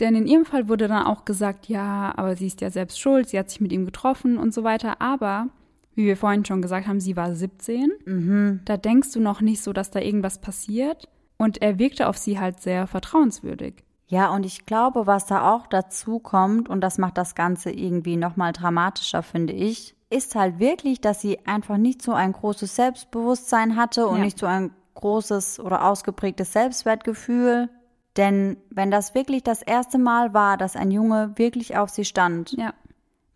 Denn 0.00 0.14
in 0.16 0.26
ihrem 0.26 0.44
Fall 0.44 0.68
wurde 0.68 0.88
dann 0.88 1.06
auch 1.06 1.24
gesagt, 1.24 1.68
ja, 1.68 2.12
aber 2.16 2.34
sie 2.36 2.46
ist 2.48 2.60
ja 2.60 2.70
selbst 2.70 2.98
schuld, 2.98 3.28
sie 3.28 3.38
hat 3.38 3.48
sich 3.50 3.60
mit 3.60 3.72
ihm 3.72 3.84
getroffen 3.84 4.38
und 4.38 4.52
so 4.52 4.64
weiter. 4.64 5.00
Aber, 5.00 5.46
wie 5.94 6.04
wir 6.06 6.16
vorhin 6.16 6.44
schon 6.44 6.62
gesagt 6.62 6.88
haben, 6.88 7.00
sie 7.00 7.16
war 7.16 7.32
17. 7.34 7.92
Mhm. 8.04 8.60
Da 8.64 8.76
denkst 8.76 9.12
du 9.12 9.20
noch 9.20 9.40
nicht 9.40 9.62
so, 9.62 9.72
dass 9.72 9.90
da 9.92 10.00
irgendwas 10.00 10.40
passiert. 10.40 11.08
Und 11.36 11.62
er 11.62 11.78
wirkte 11.78 12.08
auf 12.08 12.16
sie 12.16 12.40
halt 12.40 12.60
sehr 12.60 12.86
vertrauenswürdig. 12.86 13.84
Ja, 14.06 14.30
und 14.34 14.44
ich 14.46 14.66
glaube, 14.66 15.06
was 15.06 15.26
da 15.26 15.52
auch 15.52 15.66
dazu 15.66 16.18
kommt, 16.18 16.68
und 16.68 16.80
das 16.80 16.98
macht 16.98 17.16
das 17.18 17.34
Ganze 17.34 17.70
irgendwie 17.70 18.16
nochmal 18.16 18.52
dramatischer, 18.52 19.22
finde 19.22 19.52
ich, 19.52 19.94
ist 20.14 20.34
halt 20.34 20.58
wirklich, 20.58 21.00
dass 21.00 21.20
sie 21.20 21.38
einfach 21.46 21.76
nicht 21.76 22.00
so 22.02 22.12
ein 22.12 22.32
großes 22.32 22.74
Selbstbewusstsein 22.76 23.76
hatte 23.76 24.06
und 24.06 24.18
Ja. 24.18 24.24
nicht 24.24 24.38
so 24.38 24.46
ein 24.46 24.70
großes 24.94 25.60
oder 25.60 25.84
ausgeprägtes 25.84 26.52
Selbstwertgefühl. 26.52 27.68
Denn 28.16 28.56
wenn 28.70 28.90
das 28.90 29.14
wirklich 29.14 29.42
das 29.42 29.60
erste 29.62 29.98
Mal 29.98 30.32
war, 30.34 30.56
dass 30.56 30.76
ein 30.76 30.90
Junge 30.92 31.32
wirklich 31.36 31.76
auf 31.76 31.90
sie 31.90 32.04
stand, 32.04 32.52
Ja. 32.52 32.72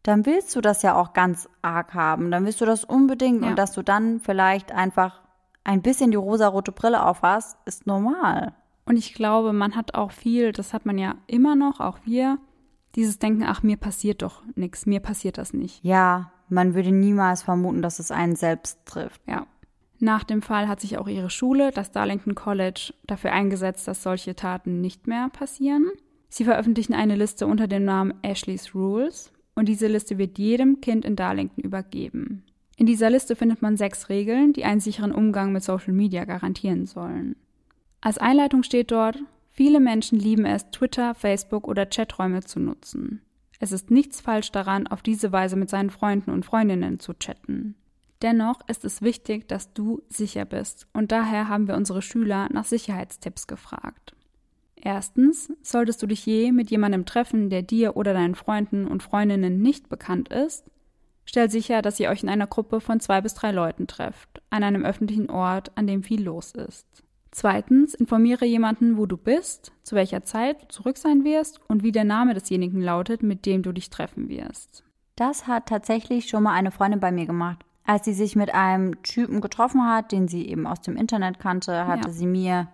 dann 0.04 0.24
willst 0.24 0.54
du 0.54 0.60
das 0.60 0.82
ja 0.82 0.94
auch 0.94 1.12
ganz 1.12 1.48
arg 1.62 1.94
haben. 1.94 2.30
Dann 2.30 2.44
willst 2.44 2.60
du 2.60 2.64
das 2.64 2.84
unbedingt 2.84 3.42
Ja. 3.42 3.48
und 3.50 3.56
dass 3.58 3.72
du 3.72 3.82
dann 3.82 4.20
vielleicht 4.20 4.70
einfach 4.72 5.20
ein 5.64 5.82
bisschen 5.82 6.12
die 6.12 6.16
rosarote 6.16 6.72
Brille 6.72 7.04
aufhast, 7.04 7.58
ist 7.66 7.86
normal. 7.86 8.54
Und 8.86 8.96
ich 8.96 9.12
glaube, 9.14 9.52
man 9.52 9.74
hat 9.76 9.94
auch 9.94 10.12
viel, 10.12 10.52
das 10.52 10.72
hat 10.72 10.86
man 10.86 10.96
ja 10.96 11.16
immer 11.26 11.56
noch, 11.56 11.80
auch 11.80 11.98
wir, 12.04 12.38
dieses 12.94 13.18
Denken, 13.18 13.42
ach, 13.44 13.62
mir 13.62 13.76
passiert 13.76 14.22
doch 14.22 14.42
nichts, 14.54 14.86
mir 14.86 15.00
passiert 15.00 15.36
das 15.36 15.52
nicht. 15.52 15.84
Ja, 15.84 16.30
man 16.50 16.74
würde 16.74 16.92
niemals 16.92 17.42
vermuten, 17.42 17.82
dass 17.82 17.98
es 17.98 18.10
einen 18.10 18.36
selbst 18.36 18.78
trifft. 18.86 19.20
Ja. 19.26 19.46
Nach 20.00 20.22
dem 20.24 20.42
Fall 20.42 20.68
hat 20.68 20.80
sich 20.80 20.96
auch 20.98 21.08
ihre 21.08 21.30
Schule, 21.30 21.72
das 21.72 21.90
Darlington 21.90 22.34
College, 22.34 22.92
dafür 23.06 23.32
eingesetzt, 23.32 23.88
dass 23.88 24.02
solche 24.02 24.36
Taten 24.36 24.80
nicht 24.80 25.06
mehr 25.06 25.28
passieren. 25.28 25.90
Sie 26.28 26.44
veröffentlichen 26.44 26.94
eine 26.94 27.16
Liste 27.16 27.46
unter 27.46 27.66
dem 27.66 27.84
Namen 27.84 28.14
Ashley's 28.22 28.74
Rules 28.74 29.32
und 29.54 29.66
diese 29.66 29.88
Liste 29.88 30.18
wird 30.18 30.38
jedem 30.38 30.80
Kind 30.80 31.04
in 31.04 31.16
Darlington 31.16 31.64
übergeben. 31.64 32.44
In 32.76 32.86
dieser 32.86 33.10
Liste 33.10 33.34
findet 33.34 33.60
man 33.60 33.76
sechs 33.76 34.08
Regeln, 34.08 34.52
die 34.52 34.64
einen 34.64 34.78
sicheren 34.78 35.10
Umgang 35.10 35.52
mit 35.52 35.64
Social 35.64 35.92
Media 35.92 36.24
garantieren 36.24 36.86
sollen. 36.86 37.34
Als 38.00 38.18
Einleitung 38.18 38.62
steht 38.62 38.92
dort, 38.92 39.18
viele 39.50 39.80
Menschen 39.80 40.20
lieben 40.20 40.44
es, 40.44 40.70
Twitter, 40.70 41.14
Facebook 41.14 41.66
oder 41.66 41.86
Chaträume 41.86 42.44
zu 42.44 42.60
nutzen. 42.60 43.22
Es 43.58 43.72
ist 43.72 43.90
nichts 43.90 44.20
falsch 44.20 44.52
daran, 44.52 44.86
auf 44.86 45.02
diese 45.02 45.32
Weise 45.32 45.56
mit 45.56 45.68
seinen 45.68 45.90
Freunden 45.90 46.30
und 46.30 46.44
Freundinnen 46.44 47.00
zu 47.00 47.14
chatten. 47.14 47.74
Dennoch 48.22 48.60
ist 48.68 48.84
es 48.84 49.02
wichtig, 49.02 49.48
dass 49.48 49.72
du 49.72 50.02
sicher 50.08 50.44
bist 50.44 50.88
und 50.92 51.12
daher 51.12 51.48
haben 51.48 51.68
wir 51.68 51.76
unsere 51.76 52.02
Schüler 52.02 52.48
nach 52.52 52.64
Sicherheitstipps 52.64 53.46
gefragt. 53.46 54.14
Erstens, 54.74 55.52
solltest 55.62 56.02
du 56.02 56.06
dich 56.06 56.24
je 56.24 56.52
mit 56.52 56.70
jemandem 56.70 57.04
treffen, 57.04 57.50
der 57.50 57.62
dir 57.62 57.96
oder 57.96 58.12
deinen 58.12 58.34
Freunden 58.34 58.86
und 58.86 59.02
Freundinnen 59.02 59.60
nicht 59.60 59.88
bekannt 59.88 60.28
ist, 60.28 60.64
stell 61.24 61.50
sicher, 61.50 61.82
dass 61.82 61.98
ihr 61.98 62.10
euch 62.10 62.22
in 62.22 62.28
einer 62.28 62.46
Gruppe 62.46 62.80
von 62.80 63.00
zwei 63.00 63.20
bis 63.20 63.34
drei 63.34 63.50
Leuten 63.50 63.86
trefft, 63.86 64.42
an 64.50 64.62
einem 64.62 64.84
öffentlichen 64.84 65.30
Ort, 65.30 65.76
an 65.76 65.86
dem 65.86 66.02
viel 66.02 66.22
los 66.22 66.52
ist. 66.52 67.02
Zweitens, 67.30 67.94
informiere 67.94 68.44
jemanden, 68.46 68.96
wo 68.96 69.06
du 69.06 69.16
bist, 69.16 69.72
zu 69.82 69.94
welcher 69.94 70.24
Zeit 70.24 70.62
du 70.62 70.68
zurück 70.68 70.96
sein 70.96 71.24
wirst 71.24 71.60
und 71.68 71.82
wie 71.82 71.92
der 71.92 72.04
Name 72.04 72.34
desjenigen 72.34 72.80
lautet, 72.80 73.22
mit 73.22 73.44
dem 73.46 73.62
du 73.62 73.72
dich 73.72 73.90
treffen 73.90 74.28
wirst. 74.28 74.82
Das 75.16 75.46
hat 75.46 75.66
tatsächlich 75.66 76.28
schon 76.28 76.42
mal 76.44 76.52
eine 76.54 76.70
Freundin 76.70 77.00
bei 77.00 77.12
mir 77.12 77.26
gemacht. 77.26 77.58
Als 77.84 78.04
sie 78.04 78.12
sich 78.14 78.36
mit 78.36 78.54
einem 78.54 79.02
Typen 79.02 79.40
getroffen 79.40 79.84
hat, 79.86 80.12
den 80.12 80.28
sie 80.28 80.46
eben 80.48 80.66
aus 80.66 80.80
dem 80.80 80.96
Internet 80.96 81.38
kannte, 81.38 81.86
hatte 81.86 82.08
Ja. 82.08 82.14
sie 82.14 82.26
mir 82.26 82.68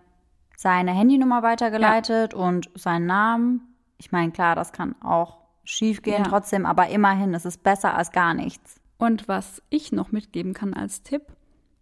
seine 0.56 0.92
Handynummer 0.92 1.42
weitergeleitet 1.42 2.34
und 2.34 2.70
seinen 2.74 3.06
Namen. 3.06 3.60
Ich 3.98 4.12
meine, 4.12 4.32
klar, 4.32 4.54
das 4.54 4.72
kann 4.72 4.94
auch 5.02 5.38
schief 5.64 6.02
gehen 6.02 6.24
Ja. 6.24 6.28
trotzdem, 6.28 6.66
aber 6.66 6.88
immerhin, 6.88 7.32
es 7.34 7.44
ist 7.44 7.62
besser 7.62 7.94
als 7.94 8.12
gar 8.12 8.34
nichts. 8.34 8.80
Und 8.98 9.26
was 9.28 9.62
ich 9.70 9.92
noch 9.92 10.12
mitgeben 10.12 10.52
kann 10.52 10.74
als 10.74 11.02
Tipp, 11.02 11.22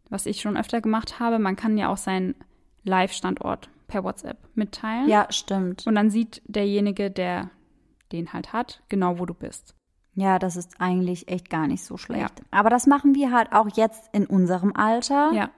was 0.09 0.27
ich 0.27 0.41
schon 0.41 0.57
öfter 0.57 0.81
gemacht 0.81 1.19
habe, 1.21 1.39
man 1.39 1.57
kann 1.57 1.77
ja 1.79 1.89
auch 1.89 1.97
seinen 1.97 2.35
Live-Standort 2.85 3.71
per 3.89 4.05
WhatsApp 4.05 4.39
mitteilen. 4.55 5.09
Ja, 5.09 5.27
stimmt. 5.31 5.87
Und 5.87 5.95
dann 5.95 6.11
sieht 6.11 6.43
derjenige, 6.47 7.11
der 7.11 7.51
den 8.11 8.33
halt 8.33 8.53
hat, 8.53 8.83
genau 8.89 9.19
wo 9.19 9.27
du 9.27 9.35
bist. 9.35 9.75
Ja, 10.15 10.39
das 10.39 10.57
ist 10.57 10.75
eigentlich 10.79 11.29
echt 11.29 11.49
gar 11.49 11.67
nicht 11.67 11.83
so 11.85 11.97
schlecht. 11.97 12.43
Aber 12.51 12.69
das 12.69 12.87
machen 12.87 13.15
wir 13.15 13.33
halt 13.33 13.53
auch 13.53 13.69
jetzt 13.75 14.11
in 14.13 14.27
unserem 14.27 14.75
Alter. 14.77 15.33
Ja, 15.33 15.51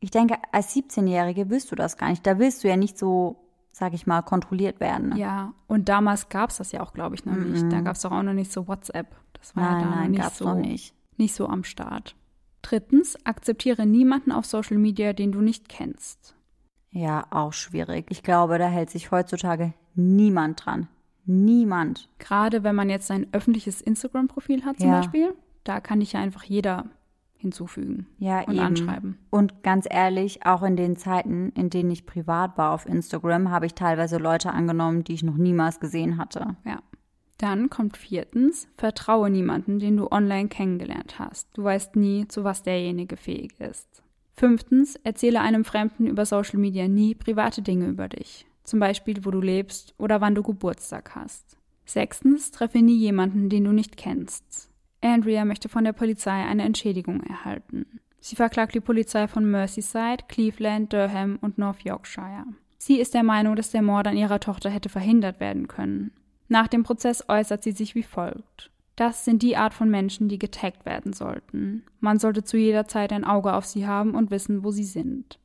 Ich 0.00 0.10
denke, 0.10 0.36
als 0.50 0.74
17-Jährige 0.74 1.50
willst 1.50 1.70
du 1.70 1.76
das 1.76 1.98
gar 1.98 2.08
nicht. 2.08 2.26
Da 2.26 2.38
willst 2.38 2.64
du 2.64 2.68
ja 2.68 2.76
nicht 2.78 2.96
so, 2.98 3.36
sag 3.70 3.92
ich 3.92 4.06
mal, 4.06 4.22
kontrolliert 4.22 4.80
werden. 4.80 5.14
ja. 5.16 5.52
Und 5.66 5.88
damals 5.90 6.28
gab 6.30 6.48
es 6.50 6.56
das 6.56 6.72
ja 6.72 6.80
auch, 6.80 6.92
glaube 6.94 7.14
ich, 7.16 7.24
noch 7.26 7.34
nicht. 7.36 7.70
Da 7.70 7.80
gab 7.82 7.96
es 7.96 8.02
doch 8.02 8.12
auch 8.12 8.22
noch 8.22 8.32
nicht 8.32 8.50
so 8.52 8.66
WhatsApp. 8.66 9.14
Das 9.34 9.54
war 9.56 9.62
ja 9.64 9.70
Nein, 9.72 9.82
da 9.84 9.90
nein, 9.96 10.10
nicht, 10.12 10.22
gab's 10.22 10.38
so, 10.38 10.44
noch 10.46 10.54
nicht. 10.54 10.94
nicht 11.18 11.34
so 11.34 11.46
am 11.48 11.62
Start. 11.64 12.16
Drittens, 12.62 13.16
akzeptiere 13.26 13.84
niemanden 13.86 14.32
auf 14.32 14.46
Social 14.46 14.78
Media, 14.78 15.12
den 15.12 15.32
du 15.32 15.40
nicht 15.42 15.68
kennst. 15.68 16.34
Ja, 16.92 17.24
auch 17.30 17.52
schwierig. 17.52 18.06
Ich 18.10 18.22
glaube, 18.22 18.58
da 18.58 18.68
hält 18.68 18.90
sich 18.90 19.10
heutzutage 19.10 19.72
niemand 19.94 20.64
dran. 20.64 20.88
Niemand. 21.24 22.08
Gerade 22.18 22.62
wenn 22.64 22.74
man 22.74 22.90
jetzt 22.90 23.10
ein 23.10 23.26
öffentliches 23.32 23.80
Instagram-Profil 23.80 24.64
hat 24.64 24.78
zum 24.78 24.88
Ja. 24.90 24.98
Beispiel, 24.98 25.34
da 25.64 25.80
kann 25.80 26.00
dich 26.00 26.12
ja 26.12 26.20
einfach 26.20 26.44
jeder 26.44 26.86
hinzufügen 27.36 28.06
Ja, 28.18 28.40
und 28.42 28.54
eben. 28.54 28.60
anschreiben. 28.60 29.18
Und 29.30 29.62
ganz 29.62 29.86
ehrlich, 29.90 30.44
auch 30.46 30.62
in 30.62 30.76
den 30.76 30.96
Zeiten, 30.96 31.50
in 31.56 31.70
denen 31.70 31.90
ich 31.90 32.06
privat 32.06 32.56
war 32.58 32.72
auf 32.72 32.86
Instagram, 32.86 33.50
habe 33.50 33.66
ich 33.66 33.74
teilweise 33.74 34.18
Leute 34.18 34.52
angenommen, 34.52 35.02
die 35.04 35.14
ich 35.14 35.22
noch 35.24 35.36
niemals 35.36 35.80
gesehen 35.80 36.18
hatte. 36.18 36.56
Ja. 36.64 36.80
Dann 37.38 37.70
kommt 37.70 37.96
viertens, 37.96 38.68
vertraue 38.76 39.28
niemanden, 39.30 39.80
den 39.80 39.96
du 39.96 40.08
online 40.12 40.48
kennengelernt 40.48 41.18
hast. 41.18 41.48
Du 41.56 41.64
weißt 41.64 41.96
nie, 41.96 42.28
zu 42.28 42.44
was 42.44 42.62
derjenige 42.62 43.16
fähig 43.16 43.58
ist. 43.58 44.01
Fünftens, 44.34 44.96
erzähle 44.96 45.40
einem 45.40 45.64
Fremden 45.64 46.06
über 46.06 46.26
Social 46.26 46.58
Media 46.58 46.88
nie 46.88 47.14
private 47.14 47.62
Dinge 47.62 47.88
über 47.88 48.08
dich. 48.08 48.46
Zum 48.64 48.80
Beispiel, 48.80 49.24
wo 49.24 49.30
du 49.30 49.40
lebst 49.40 49.94
oder 49.98 50.20
wann 50.20 50.34
du 50.34 50.42
Geburtstag 50.42 51.14
hast. 51.14 51.56
Sechstens, 51.84 52.50
treffe 52.50 52.78
nie 52.78 52.96
jemanden, 52.96 53.48
den 53.48 53.64
du 53.64 53.72
nicht 53.72 53.96
kennst. 53.96 54.70
Andrea 55.00 55.44
möchte 55.44 55.68
von 55.68 55.84
der 55.84 55.92
Polizei 55.92 56.44
eine 56.44 56.62
Entschädigung 56.62 57.22
erhalten. 57.22 58.00
Sie 58.20 58.36
verklagt 58.36 58.74
die 58.74 58.80
Polizei 58.80 59.26
von 59.26 59.50
Merseyside, 59.50 60.24
Cleveland, 60.28 60.92
Durham 60.92 61.38
und 61.40 61.58
North 61.58 61.82
Yorkshire. 61.82 62.44
Sie 62.78 63.00
ist 63.00 63.14
der 63.14 63.24
Meinung, 63.24 63.56
dass 63.56 63.72
der 63.72 63.82
Mord 63.82 64.06
an 64.06 64.16
ihrer 64.16 64.38
Tochter 64.38 64.70
hätte 64.70 64.88
verhindert 64.88 65.40
werden 65.40 65.66
können. 65.66 66.12
Nach 66.48 66.68
dem 66.68 66.84
Prozess 66.84 67.24
äußert 67.28 67.64
sie 67.64 67.72
sich 67.72 67.94
wie 67.94 68.02
folgt. 68.02 68.70
Das 68.96 69.24
sind 69.24 69.42
die 69.42 69.56
Art 69.56 69.74
von 69.74 69.90
Menschen, 69.90 70.28
die 70.28 70.38
getaggt 70.38 70.84
werden 70.84 71.12
sollten. 71.12 71.84
Man 72.00 72.18
sollte 72.18 72.44
zu 72.44 72.56
jeder 72.56 72.86
Zeit 72.86 73.12
ein 73.12 73.24
Auge 73.24 73.54
auf 73.54 73.64
sie 73.64 73.86
haben 73.86 74.14
und 74.14 74.30
wissen, 74.30 74.64
wo 74.64 74.70
sie 74.70 74.84
sind. 74.84 75.38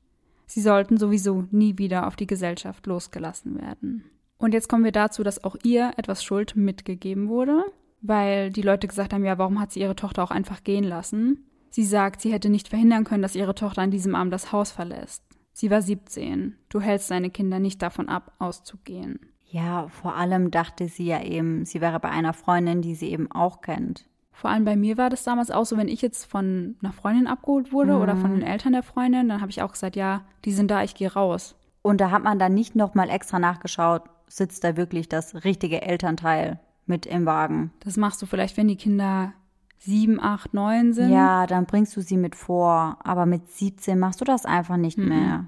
Sie 0.46 0.62
sollten 0.62 0.98
sowieso 0.98 1.46
nie 1.52 1.78
wieder 1.78 2.08
auf 2.08 2.16
die 2.16 2.28
Gesellschaft 2.28 2.86
losgelassen 2.88 3.60
werden. 3.60 4.04
Und 4.38 4.54
jetzt 4.54 4.70
kommen 4.70 4.84
wir 4.84 4.92
dazu, 4.92 5.24
dass 5.24 5.44
auch 5.44 5.56
ihr 5.64 5.94
etwas 5.98 6.24
Schuld 6.24 6.56
mitgegeben 6.56 7.28
wurde, 7.28 7.66
weil 8.02 8.52
die 8.52 8.62
Leute 8.62 8.88
gesagt 8.88 9.14
haben, 9.14 9.26
ja, 9.26 9.38
warum 9.38 9.60
hat 9.60 9.72
sie 9.72 9.82
ihre 9.82 9.96
Tochter 9.96 10.24
auch 10.24 10.32
einfach 10.32 10.64
gehen 10.64 10.84
lassen? 10.84 11.46
Sie 11.70 11.84
sagt, 11.84 12.22
sie 12.22 12.32
hätte 12.32 12.50
nicht 12.50 12.70
verhindern 12.70 13.04
können, 13.04 13.22
dass 13.22 13.36
ihre 13.36 13.56
Tochter 13.56 13.82
an 13.82 13.92
diesem 13.92 14.16
Abend 14.16 14.34
das 14.34 14.52
Haus 14.52 14.72
verlässt. 14.72 15.24
Sie 15.54 15.72
war 15.72 15.82
17. 15.82 16.56
Du 16.70 16.80
hältst 16.80 17.10
deine 17.10 17.30
Kinder 17.30 17.60
nicht 17.60 17.82
davon 17.82 18.10
ab, 18.10 18.34
auszugehen. 18.40 19.20
Ja, 19.50 19.88
vor 19.88 20.16
allem 20.16 20.52
dachte 20.52 20.88
sie 20.88 21.06
ja 21.06 21.22
eben, 21.22 21.66
sie 21.66 21.82
wäre 21.82 22.00
bei 22.00 22.10
einer 22.10 22.34
Freundin, 22.34 22.82
die 22.82 22.96
sie 22.96 23.10
eben 23.10 23.32
auch 23.32 23.62
kennt. 23.62 24.06
Vor 24.34 24.52
allem 24.52 24.66
bei 24.66 24.76
mir 24.76 24.98
war 24.98 25.10
das 25.10 25.24
damals 25.24 25.50
auch 25.50 25.66
so, 25.66 25.78
wenn 25.78 25.88
ich 25.88 26.02
jetzt 26.02 26.26
von 26.26 26.76
einer 26.84 26.94
Freundin 26.94 27.26
abgeholt 27.26 27.72
wurde 27.72 27.96
mhm. 27.96 28.02
oder 28.02 28.16
von 28.16 28.32
den 28.32 28.44
Eltern 28.44 28.74
der 28.74 28.84
Freundin, 28.84 29.30
dann 29.30 29.42
habe 29.42 29.50
ich 29.50 29.62
auch 29.62 29.72
gesagt, 29.72 29.96
ja, 29.96 30.22
die 30.46 30.52
sind 30.52 30.70
da, 30.70 30.84
ich 30.84 30.96
gehe 30.96 31.12
raus. 31.12 31.56
Und 31.82 32.02
da 32.02 32.12
hat 32.12 32.24
man 32.24 32.38
dann 32.38 32.54
nicht 32.54 32.76
nochmal 32.76 33.10
extra 33.10 33.40
nachgeschaut, 33.40 34.04
sitzt 34.28 34.64
da 34.64 34.78
wirklich 34.78 35.10
das 35.10 35.44
richtige 35.44 35.82
Elternteil 35.82 36.60
mit 36.86 37.06
im 37.06 37.26
Wagen. 37.26 37.72
Das 37.80 37.98
machst 37.98 38.22
du 38.22 38.26
vielleicht, 38.26 38.58
wenn 38.58 38.68
die 38.68 38.76
Kinder 38.76 39.34
sieben, 39.80 40.20
acht, 40.22 40.54
neun 40.54 40.94
sind. 40.94 41.12
Ja, 41.12 41.48
dann 41.48 41.66
bringst 41.66 41.96
du 41.96 42.02
sie 42.02 42.18
mit 42.18 42.36
vor. 42.36 42.98
Aber 43.04 43.26
mit 43.26 43.50
17 43.50 43.98
machst 43.98 44.22
du 44.22 44.26
das 44.26 44.46
einfach 44.46 44.78
nicht 44.78 44.98
mhm. 44.98 45.08
mehr. 45.10 45.46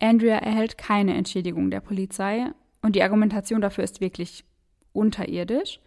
Andrea 0.00 0.36
erhält 0.36 0.78
keine 0.78 1.14
Entschädigung 1.14 1.70
der 1.70 1.80
Polizei 1.80 2.50
und 2.82 2.96
die 2.96 3.02
Argumentation 3.02 3.60
dafür 3.60 3.84
ist 3.84 4.00
wirklich 4.00 4.44
unterirdisch. 4.92 5.80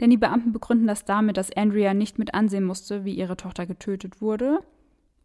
Denn 0.00 0.10
die 0.10 0.16
Beamten 0.16 0.52
begründen 0.52 0.86
das 0.86 1.04
damit, 1.04 1.36
dass 1.36 1.56
Andrea 1.56 1.94
nicht 1.94 2.18
mit 2.18 2.34
ansehen 2.34 2.64
musste, 2.64 3.04
wie 3.04 3.14
ihre 3.14 3.36
Tochter 3.36 3.66
getötet 3.66 4.20
wurde 4.20 4.60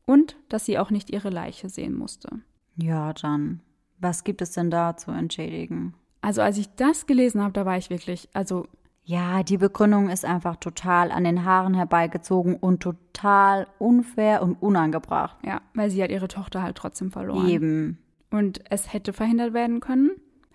und 0.06 0.38
dass 0.48 0.66
sie 0.66 0.78
auch 0.80 0.92
nicht 0.92 1.10
ihre 1.10 1.30
Leiche 1.30 1.70
sehen 1.70 1.96
musste. 1.96 2.30
Ja, 2.76 3.14
dann. 3.14 3.62
Was 4.00 4.24
gibt 4.24 4.42
es 4.42 4.52
denn 4.52 4.72
da 4.72 4.96
zu 4.96 5.12
entschädigen? 5.12 5.94
Also 6.22 6.42
als 6.42 6.58
ich 6.58 6.70
das 6.76 7.08
gelesen 7.08 7.42
habe, 7.42 7.54
da 7.54 7.66
war 7.66 7.78
ich 7.78 7.90
wirklich, 7.90 8.30
also. 8.34 8.68
Ja, 9.04 9.42
die 9.42 9.58
Begründung 9.58 10.10
ist 10.10 10.24
einfach 10.24 10.58
total 10.58 11.12
an 11.12 11.24
den 11.24 11.44
Haaren 11.44 11.74
herbeigezogen 11.74 12.56
und 12.56 12.82
total 12.82 13.66
unfair 13.80 14.44
und 14.44 14.62
unangebracht. 14.62 15.38
Ja, 15.44 15.62
weil 15.74 15.90
sie 15.90 16.04
hat 16.04 16.12
ihre 16.12 16.28
Tochter 16.28 16.62
halt 16.62 16.78
trotzdem 16.78 17.10
verloren. 17.10 17.50
Eben. 17.50 17.98
Und 18.30 18.62
es 18.70 18.94
hätte 18.94 19.12
verhindert 19.12 19.54
werden 19.54 19.80
können, 19.80 20.12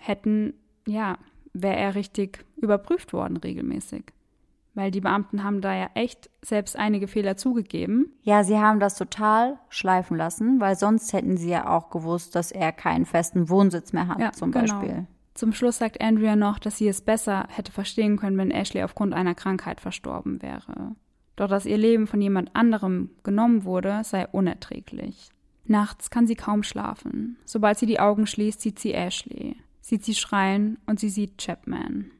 hätten, 0.06 0.54
ja, 0.86 1.18
wäre 1.52 1.76
er 1.76 1.94
richtig 1.94 2.44
überprüft 2.56 3.12
worden 3.12 3.36
regelmäßig. 3.36 4.04
Weil 4.74 4.90
die 4.90 5.00
Beamten 5.00 5.44
haben 5.44 5.60
da 5.60 5.72
ja 5.72 5.90
echt 5.94 6.30
selbst 6.42 6.76
einige 6.76 7.06
Fehler 7.06 7.36
zugegeben. 7.36 8.12
Ja, 8.22 8.42
sie 8.42 8.58
haben 8.58 8.80
das 8.80 8.96
total 8.96 9.58
schleifen 9.68 10.16
lassen, 10.16 10.60
weil 10.60 10.74
sonst 10.74 11.12
hätten 11.12 11.36
sie 11.36 11.50
ja 11.50 11.68
auch 11.68 11.90
gewusst, 11.90 12.34
dass 12.34 12.50
er 12.50 12.72
keinen 12.72 13.06
festen 13.06 13.48
Wohnsitz 13.48 13.92
mehr 13.92 14.08
hat, 14.08 14.18
ja, 14.18 14.32
zum 14.32 14.50
genau. 14.50 14.80
Beispiel. 14.80 15.06
Zum 15.34 15.52
Schluss 15.52 15.78
sagt 15.78 16.00
Andrea 16.00 16.36
noch, 16.36 16.58
dass 16.58 16.78
sie 16.78 16.88
es 16.88 17.02
besser 17.02 17.46
hätte 17.50 17.72
verstehen 17.72 18.16
können, 18.16 18.36
wenn 18.36 18.50
Ashley 18.50 18.82
aufgrund 18.82 19.14
einer 19.14 19.34
Krankheit 19.34 19.80
verstorben 19.80 20.42
wäre. 20.42 20.96
Doch 21.36 21.48
dass 21.48 21.66
ihr 21.66 21.78
Leben 21.78 22.06
von 22.06 22.20
jemand 22.20 22.54
anderem 22.54 23.10
genommen 23.22 23.64
wurde, 23.64 24.02
sei 24.04 24.26
unerträglich. 24.28 25.30
Nachts 25.66 26.10
kann 26.10 26.26
sie 26.26 26.36
kaum 26.36 26.62
schlafen. 26.62 27.36
Sobald 27.44 27.78
sie 27.78 27.86
die 27.86 27.98
Augen 27.98 28.26
schließt, 28.26 28.60
sieht 28.60 28.78
sie 28.78 28.92
Ashley, 28.92 29.56
sieht 29.84 30.02
sie 30.02 30.14
schreien 30.14 30.78
und 30.86 30.98
sie 30.98 31.10
sieht 31.10 31.36
Chapman. 31.36 32.10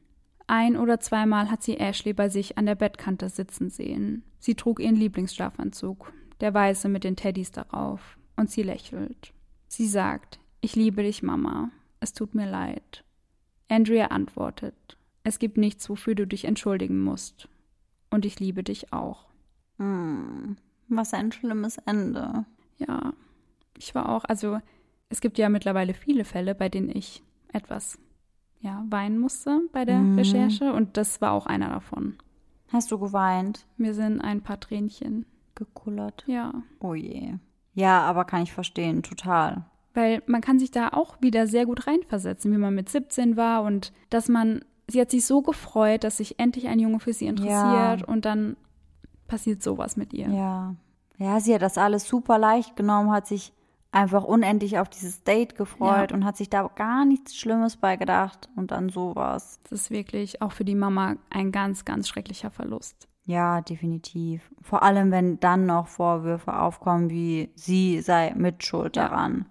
Ein 0.45 0.77
oder 0.77 0.99
zweimal 0.99 1.49
hat 1.49 1.63
sie 1.63 1.77
Ashley 1.77 2.13
bei 2.13 2.29
sich 2.29 2.59
an 2.59 2.67
der 2.67 2.75
Bettkante 2.75 3.27
sitzen 3.27 3.71
sehen. 3.71 4.23
Sie 4.37 4.53
trug 4.53 4.79
ihren 4.79 4.95
Lieblingsschlafanzug, 4.95 6.13
der 6.41 6.53
weiße 6.53 6.87
mit 6.89 7.03
den 7.03 7.15
Teddys 7.15 7.49
darauf, 7.49 8.19
und 8.35 8.51
sie 8.51 8.61
lächelt. 8.61 9.33
Sie 9.67 9.87
sagt, 9.87 10.39
ich 10.61 10.75
liebe 10.75 11.01
dich, 11.01 11.23
Mama. 11.23 11.71
Es 11.99 12.13
tut 12.13 12.35
mir 12.35 12.47
leid. 12.47 13.03
Andrea 13.67 14.07
antwortet, 14.07 14.95
es 15.23 15.39
gibt 15.39 15.57
nichts, 15.57 15.89
wofür 15.89 16.13
du 16.13 16.27
dich 16.27 16.45
entschuldigen 16.45 17.01
musst. 17.01 17.49
Und 18.11 18.25
ich 18.25 18.39
liebe 18.39 18.61
dich 18.61 18.93
auch. 18.93 19.25
Hm, 19.79 20.57
was 20.87 21.15
ein 21.15 21.31
schlimmes 21.31 21.79
Ende. 21.79 22.45
Ja, 22.77 23.13
ich 23.75 23.95
war 23.95 24.09
auch, 24.09 24.23
also 24.25 24.59
es 25.09 25.19
gibt 25.19 25.39
ja 25.39 25.49
mittlerweile 25.49 25.95
viele 25.95 26.25
Fälle, 26.25 26.53
bei 26.53 26.69
denen 26.69 26.95
ich 26.95 27.23
etwas, 27.55 27.97
ja, 28.59 28.83
weinen 28.89 29.19
musste 29.19 29.61
bei 29.71 29.85
der 29.85 29.99
mhm. 29.99 30.17
Recherche 30.17 30.73
und 30.73 30.97
das 30.97 31.21
war 31.21 31.31
auch 31.31 31.45
einer 31.45 31.69
davon. 31.69 32.17
Hast 32.69 32.91
du 32.91 32.99
geweint? 32.99 33.65
Mir 33.77 33.93
sind 33.93 34.21
ein 34.21 34.41
paar 34.41 34.59
Tränchen 34.59 35.25
gekullert. 35.55 36.23
Ja. 36.27 36.53
Oh 36.79 36.93
je. 36.93 37.35
Ja, 37.73 38.01
aber 38.01 38.25
kann 38.25 38.43
ich 38.43 38.53
verstehen, 38.53 39.03
total. 39.03 39.65
Weil 39.93 40.21
man 40.25 40.41
kann 40.41 40.59
sich 40.59 40.71
da 40.71 40.89
auch 40.89 41.21
wieder 41.21 41.47
sehr 41.47 41.65
gut 41.65 41.87
reinversetzen, 41.87 42.51
wie 42.51 42.57
man 42.57 42.75
mit 42.75 42.89
17 42.89 43.37
war 43.37 43.63
und 43.63 43.93
dass 44.09 44.27
man, 44.27 44.65
sie 44.87 44.99
hat 44.99 45.11
sich 45.11 45.25
so 45.25 45.41
gefreut, 45.41 46.03
dass 46.03 46.17
sich 46.17 46.39
endlich 46.39 46.67
ein 46.67 46.79
Junge 46.79 46.99
für 46.99 47.13
sie 47.13 47.27
interessiert 47.27 48.01
ja. 48.01 48.05
und 48.07 48.25
dann 48.25 48.57
passiert 49.27 49.63
sowas 49.63 49.95
mit 49.95 50.13
ihr. 50.13 50.29
Ja. 50.29 50.75
Ja, 51.17 51.39
sie 51.39 51.53
hat 51.53 51.61
das 51.61 51.77
alles 51.77 52.07
super 52.07 52.37
leicht 52.37 52.75
genommen, 52.75 53.11
hat 53.11 53.27
sich 53.27 53.53
einfach 53.95 54.23
unendlich 54.23 54.77
auf 54.77 54.89
dieses 54.89 55.23
Date 55.23 55.55
gefreut 55.55 56.11
ja. 56.11 56.17
und 56.17 56.25
hat 56.25 56.35
sich 56.35 56.49
da 56.49 56.69
gar 56.75 57.05
nichts 57.05 57.35
Schlimmes 57.35 57.77
bei 57.77 57.95
gedacht 57.95 58.49
und 58.55 58.71
dann 58.71 58.89
sowas. 58.89 59.59
Das 59.63 59.71
ist 59.71 59.89
wirklich 59.91 60.41
auch 60.41 60.51
für 60.51 60.65
die 60.65 60.75
Mama 60.75 61.15
ein 61.29 61.51
ganz, 61.51 61.85
ganz 61.85 62.09
schrecklicher 62.09 62.51
Verlust. 62.51 63.07
Ja, 63.23 63.61
definitiv. 63.61 64.51
Vor 64.61 64.83
allem, 64.83 65.11
wenn 65.11 65.39
dann 65.39 65.65
noch 65.65 65.87
Vorwürfe 65.87 66.59
aufkommen, 66.59 67.09
wie 67.09 67.49
sie 67.55 68.01
sei 68.01 68.33
mitschuld 68.35 68.97
ja. 68.97 69.07
daran. 69.07 69.45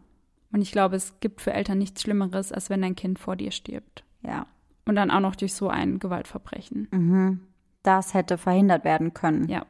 Und 0.52 0.60
ich 0.60 0.70
glaube, 0.70 0.94
es 0.94 1.18
gibt 1.18 1.40
für 1.40 1.52
Eltern 1.52 1.78
nichts 1.78 2.02
Schlimmeres, 2.02 2.52
als 2.52 2.70
wenn 2.70 2.82
dein 2.82 2.94
Kind 2.94 3.18
vor 3.18 3.34
dir 3.34 3.50
stirbt. 3.50 4.04
Ja. 4.22 4.46
Und 4.84 4.94
dann 4.94 5.10
auch 5.10 5.20
noch 5.20 5.34
durch 5.34 5.54
so 5.54 5.68
ein 5.68 5.98
Gewaltverbrechen. 5.98 6.86
Mhm. 6.92 7.40
Das 7.82 8.14
hätte 8.14 8.38
verhindert 8.38 8.84
werden 8.84 9.14
können. 9.14 9.48
Ja. 9.48 9.64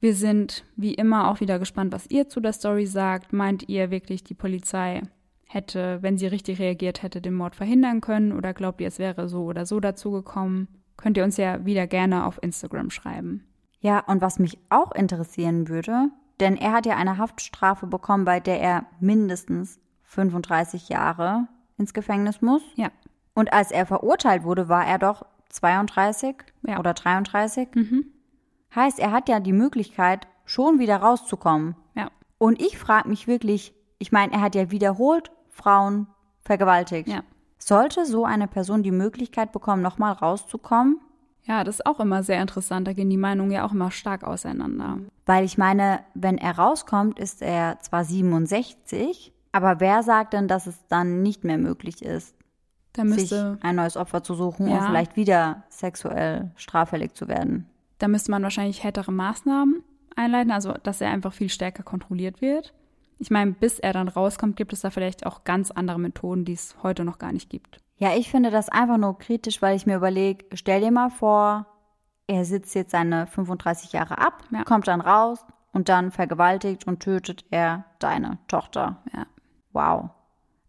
Wir 0.00 0.14
sind 0.14 0.64
wie 0.76 0.94
immer 0.94 1.28
auch 1.28 1.40
wieder 1.40 1.58
gespannt, 1.58 1.92
was 1.92 2.08
ihr 2.08 2.28
zu 2.28 2.40
der 2.40 2.52
Story 2.52 2.86
sagt. 2.86 3.32
Meint 3.32 3.68
ihr 3.68 3.90
wirklich, 3.90 4.22
die 4.22 4.34
Polizei 4.34 5.02
hätte, 5.46 5.98
wenn 6.02 6.18
sie 6.18 6.26
richtig 6.28 6.60
reagiert 6.60 7.02
hätte, 7.02 7.20
den 7.20 7.34
Mord 7.34 7.56
verhindern 7.56 8.00
können? 8.00 8.32
Oder 8.32 8.54
glaubt 8.54 8.80
ihr, 8.80 8.86
es 8.86 8.98
wäre 8.98 9.28
so 9.28 9.44
oder 9.44 9.66
so 9.66 9.80
dazu 9.80 10.12
gekommen? 10.12 10.68
Könnt 10.96 11.16
ihr 11.16 11.24
uns 11.24 11.36
ja 11.36 11.64
wieder 11.64 11.86
gerne 11.86 12.26
auf 12.26 12.40
Instagram 12.42 12.90
schreiben. 12.90 13.44
Ja, 13.80 14.00
und 14.00 14.20
was 14.20 14.38
mich 14.38 14.58
auch 14.70 14.92
interessieren 14.92 15.68
würde, 15.68 16.10
denn 16.40 16.56
er 16.56 16.72
hat 16.72 16.86
ja 16.86 16.96
eine 16.96 17.18
Haftstrafe 17.18 17.86
bekommen, 17.86 18.24
bei 18.24 18.40
der 18.40 18.60
er 18.60 18.86
mindestens 19.00 19.80
35 20.04 20.88
Jahre 20.88 21.48
ins 21.76 21.94
Gefängnis 21.94 22.40
muss. 22.40 22.62
Ja. 22.74 22.90
Und 23.34 23.52
als 23.52 23.70
er 23.70 23.86
verurteilt 23.86 24.42
wurde, 24.42 24.68
war 24.68 24.86
er 24.86 24.98
doch 24.98 25.24
32 25.50 26.36
ja. 26.66 26.78
oder 26.78 26.94
33. 26.94 27.68
Mhm. 27.74 28.06
Heißt, 28.74 28.98
er 28.98 29.12
hat 29.12 29.28
ja 29.28 29.40
die 29.40 29.52
Möglichkeit, 29.52 30.26
schon 30.44 30.78
wieder 30.78 30.96
rauszukommen. 30.96 31.76
Ja. 31.94 32.10
Und 32.38 32.60
ich 32.60 32.78
frage 32.78 33.08
mich 33.08 33.26
wirklich, 33.26 33.74
ich 33.98 34.12
meine, 34.12 34.32
er 34.32 34.40
hat 34.40 34.54
ja 34.54 34.70
wiederholt 34.70 35.30
Frauen 35.50 36.06
vergewaltigt. 36.40 37.08
Ja. 37.08 37.22
Sollte 37.58 38.06
so 38.06 38.24
eine 38.24 38.46
Person 38.46 38.82
die 38.82 38.92
Möglichkeit 38.92 39.52
bekommen, 39.52 39.82
nochmal 39.82 40.12
rauszukommen? 40.12 41.00
Ja, 41.42 41.64
das 41.64 41.76
ist 41.76 41.86
auch 41.86 41.98
immer 41.98 42.22
sehr 42.22 42.40
interessant. 42.40 42.86
Da 42.86 42.92
gehen 42.92 43.10
die 43.10 43.16
Meinungen 43.16 43.50
ja 43.50 43.66
auch 43.66 43.72
immer 43.72 43.90
stark 43.90 44.22
auseinander. 44.22 44.98
Weil 45.26 45.44
ich 45.44 45.58
meine, 45.58 46.00
wenn 46.14 46.38
er 46.38 46.58
rauskommt, 46.58 47.18
ist 47.18 47.42
er 47.42 47.80
zwar 47.80 48.04
67, 48.04 49.32
aber 49.50 49.80
wer 49.80 50.02
sagt 50.02 50.34
denn, 50.34 50.46
dass 50.46 50.66
es 50.66 50.86
dann 50.88 51.22
nicht 51.22 51.44
mehr 51.44 51.58
möglich 51.58 52.02
ist, 52.02 52.34
müsste, 52.98 53.52
sich 53.52 53.64
ein 53.64 53.76
neues 53.76 53.96
Opfer 53.96 54.22
zu 54.22 54.34
suchen 54.34 54.68
ja. 54.68 54.78
und 54.78 54.86
vielleicht 54.86 55.16
wieder 55.16 55.64
sexuell 55.70 56.50
straffällig 56.56 57.14
zu 57.14 57.28
werden? 57.28 57.66
Da 57.98 58.08
müsste 58.08 58.30
man 58.30 58.42
wahrscheinlich 58.42 58.84
härtere 58.84 59.12
Maßnahmen 59.12 59.82
einleiten, 60.16 60.52
also 60.52 60.72
dass 60.72 61.00
er 61.00 61.10
einfach 61.10 61.32
viel 61.32 61.48
stärker 61.48 61.82
kontrolliert 61.82 62.40
wird. 62.40 62.74
Ich 63.18 63.30
meine, 63.30 63.52
bis 63.52 63.78
er 63.78 63.92
dann 63.92 64.08
rauskommt, 64.08 64.56
gibt 64.56 64.72
es 64.72 64.80
da 64.80 64.90
vielleicht 64.90 65.26
auch 65.26 65.44
ganz 65.44 65.70
andere 65.70 65.98
Methoden, 65.98 66.44
die 66.44 66.52
es 66.52 66.76
heute 66.82 67.04
noch 67.04 67.18
gar 67.18 67.32
nicht 67.32 67.50
gibt. 67.50 67.80
Ja, 67.96 68.14
ich 68.14 68.30
finde 68.30 68.50
das 68.50 68.68
einfach 68.68 68.96
nur 68.96 69.18
kritisch, 69.18 69.60
weil 69.60 69.76
ich 69.76 69.86
mir 69.86 69.96
überlege, 69.96 70.44
stell 70.54 70.80
dir 70.80 70.92
mal 70.92 71.10
vor, 71.10 71.66
er 72.28 72.44
sitzt 72.44 72.74
jetzt 72.74 72.92
seine 72.92 73.26
35 73.26 73.92
Jahre 73.92 74.18
ab, 74.18 74.44
ja. 74.52 74.62
kommt 74.62 74.86
dann 74.86 75.00
raus 75.00 75.44
und 75.72 75.88
dann 75.88 76.12
vergewaltigt 76.12 76.86
und 76.86 77.00
tötet 77.00 77.44
er 77.50 77.84
deine 77.98 78.38
Tochter. 78.46 79.02
Ja. 79.12 79.26
Wow. 79.72 80.10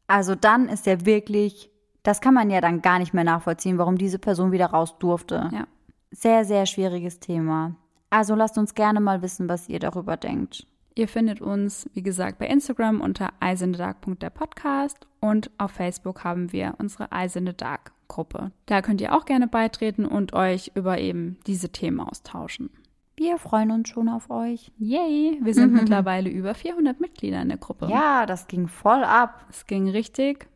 Also 0.08 0.34
dann 0.34 0.70
ist 0.70 0.88
er 0.88 1.06
wirklich, 1.06 1.70
das 2.02 2.22
kann 2.22 2.34
man 2.34 2.50
ja 2.50 2.62
dann 2.62 2.82
gar 2.82 2.98
nicht 2.98 3.14
mehr 3.14 3.24
nachvollziehen, 3.24 3.78
warum 3.78 3.98
diese 3.98 4.18
Person 4.18 4.52
wieder 4.52 4.68
raus 4.68 4.98
durfte. 4.98 5.50
Ja. 5.54 5.68
Sehr, 6.12 6.46
sehr 6.46 6.66
schwieriges 6.66 7.20
Thema. 7.20 7.76
Also 8.10 8.36
lasst 8.36 8.58
uns 8.58 8.74
gerne 8.74 9.00
mal 9.00 9.22
wissen, 9.22 9.48
was 9.48 9.70
ihr 9.70 9.80
darüber 9.80 10.18
denkt. 10.18 10.66
Ihr 10.96 11.08
findet 11.08 11.40
uns, 11.40 11.90
wie 11.94 12.02
gesagt, 12.02 12.40
bei 12.40 12.48
Instagram 12.48 13.00
unter 13.00 13.30
eisendedark.der 13.40 14.32
Podcast 14.32 15.08
und 15.20 15.52
auf 15.58 15.72
Facebook 15.72 16.24
haben 16.24 16.52
wir 16.52 16.76
unsere 16.80 17.12
Eisende 17.12 17.54
Dark 17.54 17.94
Gruppe. 18.08 18.52
Da 18.66 18.82
könnt 18.82 19.00
ihr 19.00 19.16
auch 19.16 19.26
gerne 19.26 19.48
beitreten 19.48 20.06
und 20.06 20.34
euch 20.34 20.72
über 20.76 20.98
eben 20.98 21.38
diese 21.46 21.70
Themen 21.70 22.00
austauschen. 22.00 22.72
Wir 23.16 23.38
freuen 23.38 23.72
uns 23.72 23.90
schon 23.90 24.10
auf 24.10 24.30
euch. 24.30 24.72
Yay! 24.78 25.40
Wir 25.42 25.54
sind 25.54 25.74
mittlerweile 25.80 26.30
über 26.30 26.56
400 26.56 27.00
Mitglieder 27.00 27.42
in 27.42 27.50
der 27.50 27.58
Gruppe. 27.58 27.88
Ja, 27.90 28.26
das 28.26 28.48
ging 28.48 28.68
voll 28.68 29.04
ab. 29.04 29.46
Es 29.50 29.68
ging 29.68 29.90
richtig 29.90 30.48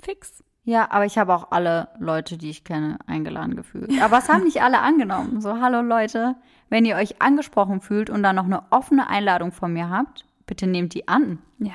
fix. 0.00 0.42
Ja, 0.70 0.88
aber 0.92 1.04
ich 1.04 1.18
habe 1.18 1.34
auch 1.34 1.50
alle 1.50 1.88
Leute, 1.98 2.38
die 2.38 2.48
ich 2.48 2.62
kenne, 2.62 2.96
eingeladen 3.08 3.56
gefühlt. 3.56 3.90
Aber 4.00 4.18
es 4.18 4.28
haben 4.32 4.44
nicht 4.44 4.62
alle 4.62 4.78
angenommen. 4.78 5.40
So, 5.40 5.60
hallo 5.60 5.80
Leute, 5.80 6.36
wenn 6.68 6.84
ihr 6.84 6.94
euch 6.94 7.20
angesprochen 7.20 7.80
fühlt 7.80 8.08
und 8.08 8.22
dann 8.22 8.36
noch 8.36 8.44
eine 8.44 8.62
offene 8.70 9.08
Einladung 9.08 9.50
von 9.50 9.72
mir 9.72 9.90
habt, 9.90 10.24
bitte 10.46 10.68
nehmt 10.68 10.94
die 10.94 11.08
an. 11.08 11.40
Ja. 11.58 11.72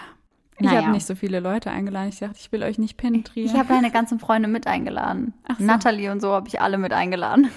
Ich 0.58 0.66
Naja. 0.66 0.84
habe 0.84 0.92
nicht 0.92 1.06
so 1.06 1.16
viele 1.16 1.42
Leute 1.42 1.72
eingeladen. 1.72 2.08
Ich 2.08 2.20
dachte, 2.20 2.38
ich 2.40 2.54
will 2.54 2.64
euch 2.64 2.78
nicht 2.78 2.96
penetrieren. 2.96 3.50
Ich 3.52 3.60
habe 3.60 3.74
meine 3.74 3.92
ganzen 3.92 4.18
Freunde 4.18 4.48
mit 4.48 4.66
eingeladen. 4.66 5.34
Ach 5.46 5.60
so. 5.60 5.66
Natalie 5.66 6.10
und 6.14 6.22
so 6.22 6.32
habe 6.32 6.48
ich 6.48 6.62
alle 6.62 6.78
mit 6.78 6.94
eingeladen. 6.94 7.50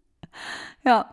ja, 0.84 1.06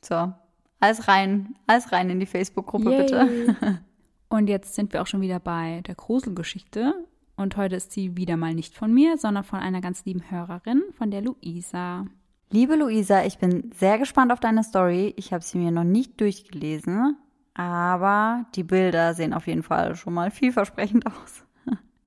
so. 0.00 0.32
Alles 0.80 1.06
rein, 1.06 1.54
alles 1.68 1.92
rein 1.92 2.10
in 2.10 2.18
die 2.18 2.26
Facebook-Gruppe, 2.26 2.90
bitte. 2.90 3.80
Und 4.28 4.48
jetzt 4.48 4.74
sind 4.74 4.92
wir 4.92 5.00
auch 5.00 5.06
schon 5.06 5.20
wieder 5.20 5.38
bei 5.38 5.82
der 5.86 5.94
Gruselgeschichte. 5.94 6.92
Und 7.36 7.56
heute 7.58 7.76
ist 7.76 7.92
sie 7.92 8.16
wieder 8.16 8.38
mal 8.38 8.54
nicht 8.54 8.74
von 8.74 8.92
mir, 8.92 9.18
sondern 9.18 9.44
von 9.44 9.58
einer 9.58 9.82
ganz 9.82 10.04
lieben 10.06 10.30
Hörerin, 10.30 10.82
von 10.96 11.10
der 11.10 11.20
Luisa. 11.20 12.06
Liebe 12.50 12.76
Luisa, 12.76 13.24
ich 13.24 13.38
bin 13.38 13.70
sehr 13.74 13.98
gespannt 13.98 14.32
auf 14.32 14.40
deine 14.40 14.64
Story. 14.64 15.12
Ich 15.18 15.32
habe 15.32 15.44
sie 15.44 15.58
mir 15.58 15.70
noch 15.70 15.84
nicht 15.84 16.18
durchgelesen, 16.20 17.16
aber 17.52 18.46
die 18.54 18.62
Bilder 18.62 19.12
sehen 19.12 19.34
auf 19.34 19.46
jeden 19.46 19.62
Fall 19.62 19.96
schon 19.96 20.14
mal 20.14 20.30
vielversprechend 20.30 21.06
aus. 21.08 21.44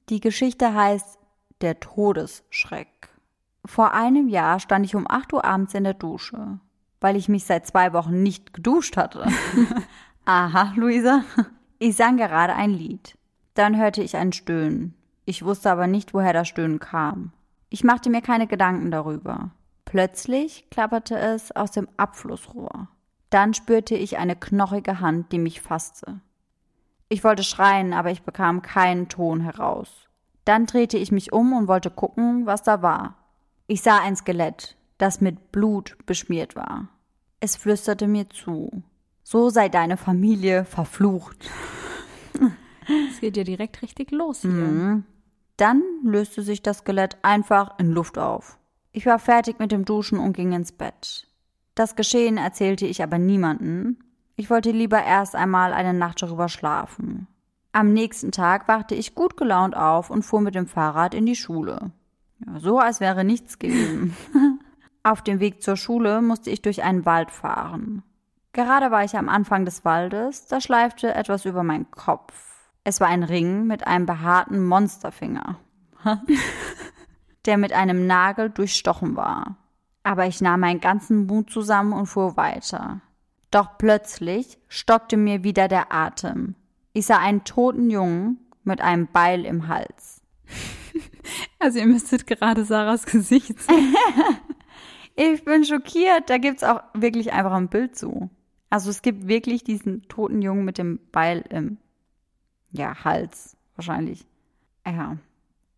Die 0.10 0.20
Geschichte 0.20 0.74
heißt 0.74 1.20
Der 1.62 1.80
Todesschreck. 1.80 3.10
Vor 3.66 3.94
einem 3.94 4.30
Jahr 4.30 4.60
stand 4.60 4.86
ich 4.86 4.96
um 4.96 5.06
8 5.08 5.34
Uhr 5.34 5.46
abends 5.46 5.76
in 5.76 5.84
der 5.84 5.94
Dusche, 5.94 6.60
weil 7.02 7.16
ich 7.16 7.30
mich 7.30 7.44
seit 7.44 7.68
zwei 7.68 7.94
Wochen 7.94 8.24
nicht 8.24 8.54
geduscht 8.54 8.98
hatte. 8.98 9.28
Aha, 10.26 10.74
Luisa. 10.76 11.24
Ich 11.78 11.96
sang 11.96 12.18
gerade 12.18 12.56
ein 12.56 12.72
Lied. 12.72 13.16
Dann 13.54 13.78
hörte 13.78 14.02
ich 14.02 14.16
ein 14.16 14.34
Stöhnen. 14.34 14.96
Ich 15.30 15.46
wusste 15.46 15.70
aber 15.70 15.86
nicht, 15.86 16.16
woher 16.16 16.34
das 16.34 16.48
Stöhnen 16.48 16.80
kam. 16.80 17.34
Ich 17.70 17.84
machte 17.84 18.10
mir 18.10 18.24
keine 18.24 18.48
Gedanken 18.48 18.90
darüber. 18.90 19.52
Plötzlich 19.86 20.68
klapperte 20.72 21.20
es 21.20 21.56
aus 21.56 21.70
dem 21.70 21.88
Abflussrohr. 21.98 22.88
Dann 23.30 23.54
spürte 23.54 23.94
ich 23.94 24.18
eine 24.18 24.36
knochige 24.36 25.02
Hand, 25.02 25.32
die 25.32 25.38
mich 25.38 25.62
fasste. 25.62 26.20
Ich 27.10 27.24
wollte 27.24 27.44
schreien, 27.44 27.94
aber 27.94 28.10
ich 28.10 28.24
bekam 28.24 28.64
keinen 28.64 29.08
Ton 29.08 29.42
heraus. 29.42 30.08
Dann 30.46 30.66
drehte 30.66 30.98
ich 30.98 31.12
mich 31.12 31.32
um 31.32 31.54
und 31.54 31.68
wollte 31.68 31.92
gucken, 31.92 32.48
was 32.48 32.64
da 32.64 32.82
war. 32.82 33.14
Ich 33.68 33.84
sah 33.84 34.00
ein 34.00 34.16
Skelett, 34.16 34.78
das 34.98 35.22
mit 35.22 35.52
Blut 35.52 35.96
beschmiert 36.08 36.56
war. 36.56 36.88
Es 37.40 37.56
flüsterte 37.56 38.08
mir 38.08 38.28
zu. 38.32 38.82
So 39.22 39.52
sei 39.52 39.70
deine 39.70 39.98
Familie 39.98 40.66
verflucht. 40.66 41.52
Es 43.12 43.20
geht 43.22 43.38
ja 43.38 43.44
direkt 43.44 43.84
richtig 43.84 44.10
los 44.10 44.42
hier. 44.42 44.50
Mhm. 44.50 45.04
Dann 45.60 45.84
löste 46.04 46.42
sich 46.42 46.62
das 46.62 46.78
Skelett 46.78 47.18
einfach 47.22 47.78
in 47.80 47.92
Luft 47.92 48.18
auf. 48.18 48.58
Ich 48.94 49.06
war 49.06 49.20
fertig 49.20 49.60
mit 49.60 49.74
dem 49.74 49.84
Duschen 49.84 50.18
und 50.18 50.32
ging 50.32 50.54
ins 50.54 50.72
Bett. 50.72 51.28
Das 51.76 51.98
Geschehen 51.98 52.38
erzählte 52.38 52.86
ich 52.86 53.04
aber 53.04 53.18
niemanden. 53.18 54.00
Ich 54.38 54.50
wollte 54.50 54.72
lieber 54.72 55.04
erst 55.04 55.36
einmal 55.36 55.74
eine 55.74 55.94
Nacht 55.94 56.22
darüber 56.22 56.48
schlafen. 56.48 57.28
Am 57.74 57.92
nächsten 57.92 58.32
Tag 58.32 58.70
wachte 58.70 58.96
ich 58.96 59.16
gut 59.16 59.36
gelaunt 59.36 59.76
auf 59.76 60.10
und 60.10 60.24
fuhr 60.24 60.40
mit 60.40 60.56
dem 60.56 60.66
Fahrrad 60.66 61.14
in 61.14 61.26
die 61.26 61.36
Schule. 61.36 61.92
Ja, 62.46 62.58
so 62.60 62.80
als 62.80 63.02
wäre 63.02 63.26
nichts 63.26 63.60
gewesen. 63.60 64.16
auf 65.04 65.22
dem 65.22 65.42
Weg 65.42 65.62
zur 65.62 65.76
Schule 65.76 66.22
musste 66.22 66.52
ich 66.52 66.62
durch 66.62 66.84
einen 66.84 67.06
Wald 67.06 67.32
fahren. 67.32 68.02
Gerade 68.54 68.92
war 68.92 69.04
ich 69.04 69.18
am 69.18 69.28
Anfang 69.28 69.66
des 69.66 69.84
Waldes, 69.84 70.48
da 70.48 70.62
schleifte 70.62 71.14
etwas 71.14 71.44
über 71.44 71.64
meinen 71.64 71.92
Kopf. 71.92 72.49
Es 72.84 73.00
war 73.00 73.08
ein 73.08 73.24
Ring 73.24 73.68
mit 73.68 73.86
einem 73.86 74.06
behaarten 74.06 74.66
Monsterfinger, 74.66 75.60
der 77.46 77.58
mit 77.58 77.74
einem 77.74 78.08
Nagel 78.08 78.50
durchstochen 78.50 79.16
war. 79.16 79.58
Aber 80.04 80.26
ich 80.26 80.42
nahm 80.42 80.62
meinen 80.62 80.80
ganzen 80.80 81.26
Mut 81.26 81.52
zusammen 81.52 81.94
und 81.94 82.08
fuhr 82.08 82.38
weiter. 82.38 83.02
Doch 83.52 83.78
plötzlich 83.78 84.58
stockte 84.68 85.18
mir 85.18 85.44
wieder 85.44 85.68
der 85.68 85.92
Atem. 85.92 86.56
Ich 86.94 87.06
sah 87.06 87.18
einen 87.18 87.44
toten 87.44 87.90
Jungen 87.90 88.40
mit 88.64 88.82
einem 88.82 89.08
Beil 89.08 89.46
im 89.46 89.68
Hals. 89.68 90.22
Also 91.60 91.78
ihr 91.78 91.86
müsstet 91.86 92.26
gerade 92.26 92.64
Sarahs 92.64 93.06
Gesicht 93.06 93.62
sehen. 93.62 93.96
Ich 95.16 95.44
bin 95.44 95.66
schockiert. 95.66 96.30
Da 96.30 96.38
gibt's 96.38 96.64
auch 96.64 96.82
wirklich 96.94 97.34
einfach 97.34 97.52
ein 97.52 97.68
Bild 97.68 97.98
zu. 97.98 98.30
Also 98.70 98.90
es 98.90 99.02
gibt 99.02 99.28
wirklich 99.28 99.66
diesen 99.66 100.04
toten 100.04 100.42
Jungen 100.42 100.64
mit 100.64 100.78
dem 100.78 101.00
Beil 101.12 101.44
im 101.50 101.78
ja, 102.72 103.04
Hals 103.04 103.58
wahrscheinlich. 103.76 104.26
Ja, 104.86 105.18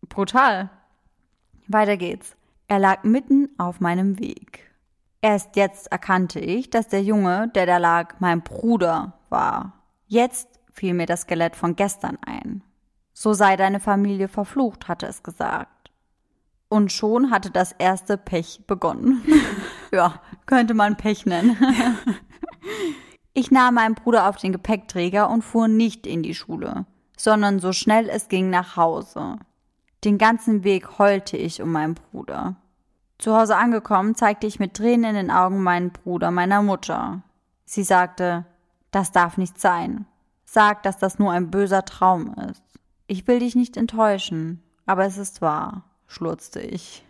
brutal. 0.08 0.70
Weiter 1.68 1.96
geht's. 1.96 2.36
Er 2.68 2.78
lag 2.78 3.04
mitten 3.04 3.50
auf 3.58 3.80
meinem 3.80 4.18
Weg. 4.18 4.70
Erst 5.20 5.56
jetzt 5.56 5.92
erkannte 5.92 6.40
ich, 6.40 6.70
dass 6.70 6.88
der 6.88 7.02
Junge, 7.02 7.48
der 7.54 7.66
da 7.66 7.76
lag, 7.78 8.16
mein 8.18 8.42
Bruder 8.42 9.18
war. 9.28 9.74
Jetzt 10.06 10.48
fiel 10.72 10.94
mir 10.94 11.06
das 11.06 11.22
Skelett 11.22 11.54
von 11.54 11.76
gestern 11.76 12.18
ein. 12.26 12.64
So 13.12 13.32
sei 13.32 13.56
deine 13.56 13.78
Familie 13.78 14.28
verflucht, 14.28 14.88
hatte 14.88 15.06
es 15.06 15.22
gesagt. 15.22 15.90
Und 16.68 16.90
schon 16.90 17.30
hatte 17.30 17.50
das 17.50 17.72
erste 17.72 18.16
Pech 18.16 18.64
begonnen. 18.66 19.22
ja, 19.92 20.20
könnte 20.46 20.74
man 20.74 20.96
Pech 20.96 21.26
nennen. 21.26 21.56
Ich 23.34 23.50
nahm 23.50 23.74
meinen 23.74 23.94
Bruder 23.94 24.28
auf 24.28 24.36
den 24.36 24.52
Gepäckträger 24.52 25.30
und 25.30 25.42
fuhr 25.42 25.66
nicht 25.66 26.06
in 26.06 26.22
die 26.22 26.34
Schule, 26.34 26.84
sondern 27.16 27.60
so 27.60 27.72
schnell 27.72 28.10
es 28.10 28.28
ging 28.28 28.50
nach 28.50 28.76
Hause. 28.76 29.38
Den 30.04 30.18
ganzen 30.18 30.64
Weg 30.64 30.98
heulte 30.98 31.36
ich 31.36 31.62
um 31.62 31.72
meinen 31.72 31.94
Bruder. 31.94 32.56
Zu 33.18 33.36
Hause 33.36 33.56
angekommen, 33.56 34.16
zeigte 34.16 34.46
ich 34.46 34.58
mit 34.58 34.74
Tränen 34.74 35.10
in 35.10 35.14
den 35.14 35.30
Augen 35.30 35.62
meinen 35.62 35.92
Bruder 35.92 36.30
meiner 36.30 36.60
Mutter. 36.60 37.22
Sie 37.64 37.84
sagte, 37.84 38.44
das 38.90 39.12
darf 39.12 39.38
nicht 39.38 39.60
sein. 39.60 40.06
Sag, 40.44 40.82
dass 40.82 40.98
das 40.98 41.18
nur 41.18 41.32
ein 41.32 41.50
böser 41.50 41.84
Traum 41.84 42.34
ist. 42.50 42.62
Ich 43.06 43.26
will 43.26 43.38
dich 43.38 43.54
nicht 43.54 43.76
enttäuschen, 43.76 44.62
aber 44.84 45.06
es 45.06 45.16
ist 45.16 45.40
wahr, 45.40 45.84
schlurzte 46.06 46.60
ich. 46.60 47.06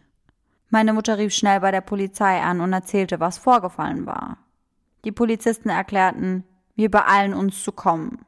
Meine 0.69 0.93
Mutter 0.93 1.19
rief 1.19 1.35
schnell 1.35 1.61
bei 1.61 1.71
der 1.71 1.81
Polizei 1.81 2.41
an 2.41 2.61
und 2.61 2.73
erzählte, 2.73 3.19
was 3.19 3.39
vorgefallen 3.39 4.07
war. 4.07 4.39
Die 5.05 5.13
Polizisten 5.13 5.69
erklärten, 5.69 6.45
wir 6.75 6.91
beeilen 6.91 7.35
uns 7.35 7.63
zu 7.63 7.73
kommen. 7.73 8.25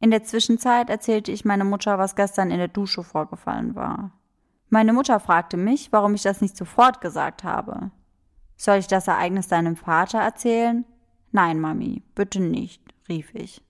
In 0.00 0.10
der 0.10 0.24
Zwischenzeit 0.24 0.90
erzählte 0.90 1.32
ich 1.32 1.44
meiner 1.44 1.64
Mutter, 1.64 1.98
was 1.98 2.16
gestern 2.16 2.50
in 2.50 2.58
der 2.58 2.68
Dusche 2.68 3.02
vorgefallen 3.02 3.74
war. 3.74 4.12
Meine 4.68 4.92
Mutter 4.92 5.20
fragte 5.20 5.56
mich, 5.56 5.92
warum 5.92 6.14
ich 6.14 6.22
das 6.22 6.40
nicht 6.40 6.56
sofort 6.56 7.00
gesagt 7.00 7.44
habe. 7.44 7.90
Soll 8.56 8.78
ich 8.78 8.86
das 8.86 9.08
Ereignis 9.08 9.48
deinem 9.48 9.76
Vater 9.76 10.18
erzählen? 10.18 10.84
Nein, 11.32 11.60
Mami, 11.60 12.02
bitte 12.14 12.40
nicht, 12.40 12.82
rief 13.08 13.34
ich. 13.34 13.62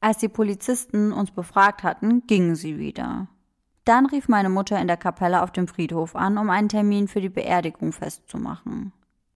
Als 0.00 0.18
die 0.18 0.28
Polizisten 0.28 1.12
uns 1.12 1.32
befragt 1.32 1.82
hatten, 1.82 2.26
gingen 2.26 2.54
sie 2.54 2.78
wieder. 2.78 3.28
Dann 3.84 4.06
rief 4.06 4.28
meine 4.28 4.50
Mutter 4.50 4.78
in 4.80 4.86
der 4.86 4.96
Kapelle 4.96 5.42
auf 5.42 5.50
dem 5.50 5.66
Friedhof 5.66 6.14
an, 6.14 6.38
um 6.38 6.50
einen 6.50 6.68
Termin 6.68 7.08
für 7.08 7.20
die 7.20 7.30
Beerdigung 7.30 7.92
festzumachen. 7.92 8.92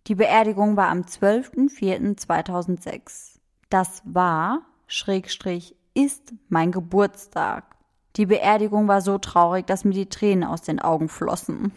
Die 0.09 0.17
Beerdigung 0.17 0.77
war 0.77 0.89
am 0.89 1.03
12.04.2006. 1.03 3.39
Das 3.71 4.03
war, 4.05 4.63
Schrägstrich, 4.89 5.77
ist 5.95 6.35
mein 6.49 6.73
Geburtstag. 6.73 7.77
Die 8.17 8.27
Beerdigung 8.27 8.89
war 8.89 9.01
so 9.01 9.19
traurig, 9.19 9.67
dass 9.67 9.85
mir 9.85 9.95
die 9.95 10.09
Tränen 10.09 10.45
aus 10.45 10.63
den 10.63 10.81
Augen 10.81 11.09
flossen. 11.09 11.73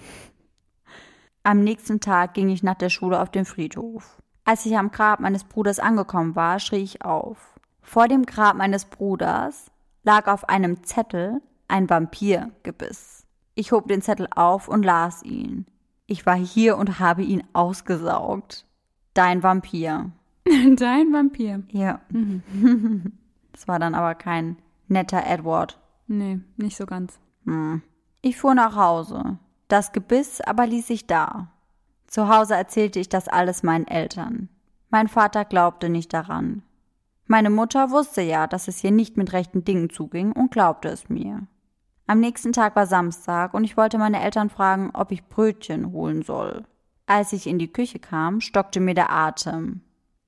Am 1.43 1.63
nächsten 1.63 1.99
Tag 1.99 2.33
ging 2.33 2.49
ich 2.49 2.63
nach 2.63 2.75
der 2.75 2.89
Schule 2.89 3.21
auf 3.21 3.29
den 3.29 3.45
Friedhof. 3.45 4.19
Als 4.43 4.65
ich 4.65 4.75
am 4.75 4.91
Grab 4.91 5.19
meines 5.19 5.43
Bruders 5.43 5.79
angekommen 5.79 6.35
war, 6.35 6.59
schrie 6.59 6.81
ich 6.81 7.05
auf. 7.05 7.37
Vor 7.81 8.07
dem 8.07 8.25
Grab 8.25 8.55
meines 8.55 8.85
Bruders 8.85 9.69
lag 10.03 10.27
auf 10.27 10.49
einem 10.49 10.83
Zettel 10.83 11.41
ein 11.67 11.89
Vampirgebiss. 11.89 13.27
Ich 13.53 13.71
hob 13.71 13.87
den 13.87 14.01
Zettel 14.01 14.27
auf 14.35 14.67
und 14.67 14.83
las 14.83 15.21
ihn. 15.21 15.67
Ich 16.07 16.25
war 16.25 16.35
hier 16.35 16.77
und 16.77 16.99
habe 16.99 17.23
ihn 17.23 17.43
ausgesaugt. 17.53 18.65
Dein 19.13 19.43
Vampir. 19.43 20.11
Dein 20.45 21.13
Vampir. 21.13 21.63
Ja. 21.71 22.01
Das 23.51 23.69
war 23.69 23.79
dann 23.79 23.95
aber 23.95 24.15
kein 24.15 24.57
netter 24.89 25.23
Edward. 25.25 25.79
Nee, 26.07 26.41
nicht 26.57 26.75
so 26.75 26.85
ganz. 26.85 27.21
Hm. 27.45 27.81
Ich 28.21 28.35
fuhr 28.35 28.53
nach 28.53 28.75
Hause. 28.75 29.39
Das 29.69 29.93
Gebiss 29.93 30.41
aber 30.41 30.67
ließ 30.67 30.89
ich 30.89 31.07
da. 31.07 31.53
Zu 32.05 32.27
Hause 32.27 32.55
erzählte 32.55 32.99
ich 32.99 33.07
das 33.07 33.29
alles 33.29 33.63
meinen 33.63 33.87
Eltern. 33.87 34.49
Mein 34.89 35.07
Vater 35.07 35.45
glaubte 35.45 35.87
nicht 35.87 36.13
daran. 36.13 36.63
Meine 37.27 37.49
Mutter 37.49 37.91
wusste 37.91 38.21
ja, 38.21 38.45
dass 38.45 38.67
es 38.67 38.79
hier 38.79 38.91
nicht 38.91 39.15
mit 39.15 39.31
rechten 39.31 39.63
Dingen 39.63 39.89
zuging 39.89 40.33
und 40.33 40.51
glaubte 40.51 40.89
es 40.89 41.07
mir. 41.07 41.47
Am 42.07 42.19
nächsten 42.19 42.53
Tag 42.53 42.75
war 42.75 42.85
Samstag 42.85 43.53
und 43.53 43.63
ich 43.63 43.77
wollte 43.77 43.97
meine 43.97 44.21
Eltern 44.21 44.49
fragen, 44.49 44.91
ob 44.93 45.11
ich 45.11 45.27
Brötchen 45.27 45.91
holen 45.91 46.21
soll. 46.21 46.63
Als 47.07 47.33
ich 47.33 47.47
in 47.47 47.59
die 47.59 47.71
Küche 47.71 47.99
kam, 47.99 48.41
stockte 48.41 48.79
mir 48.79 48.93
der 48.93 49.11
Atem. 49.11 49.81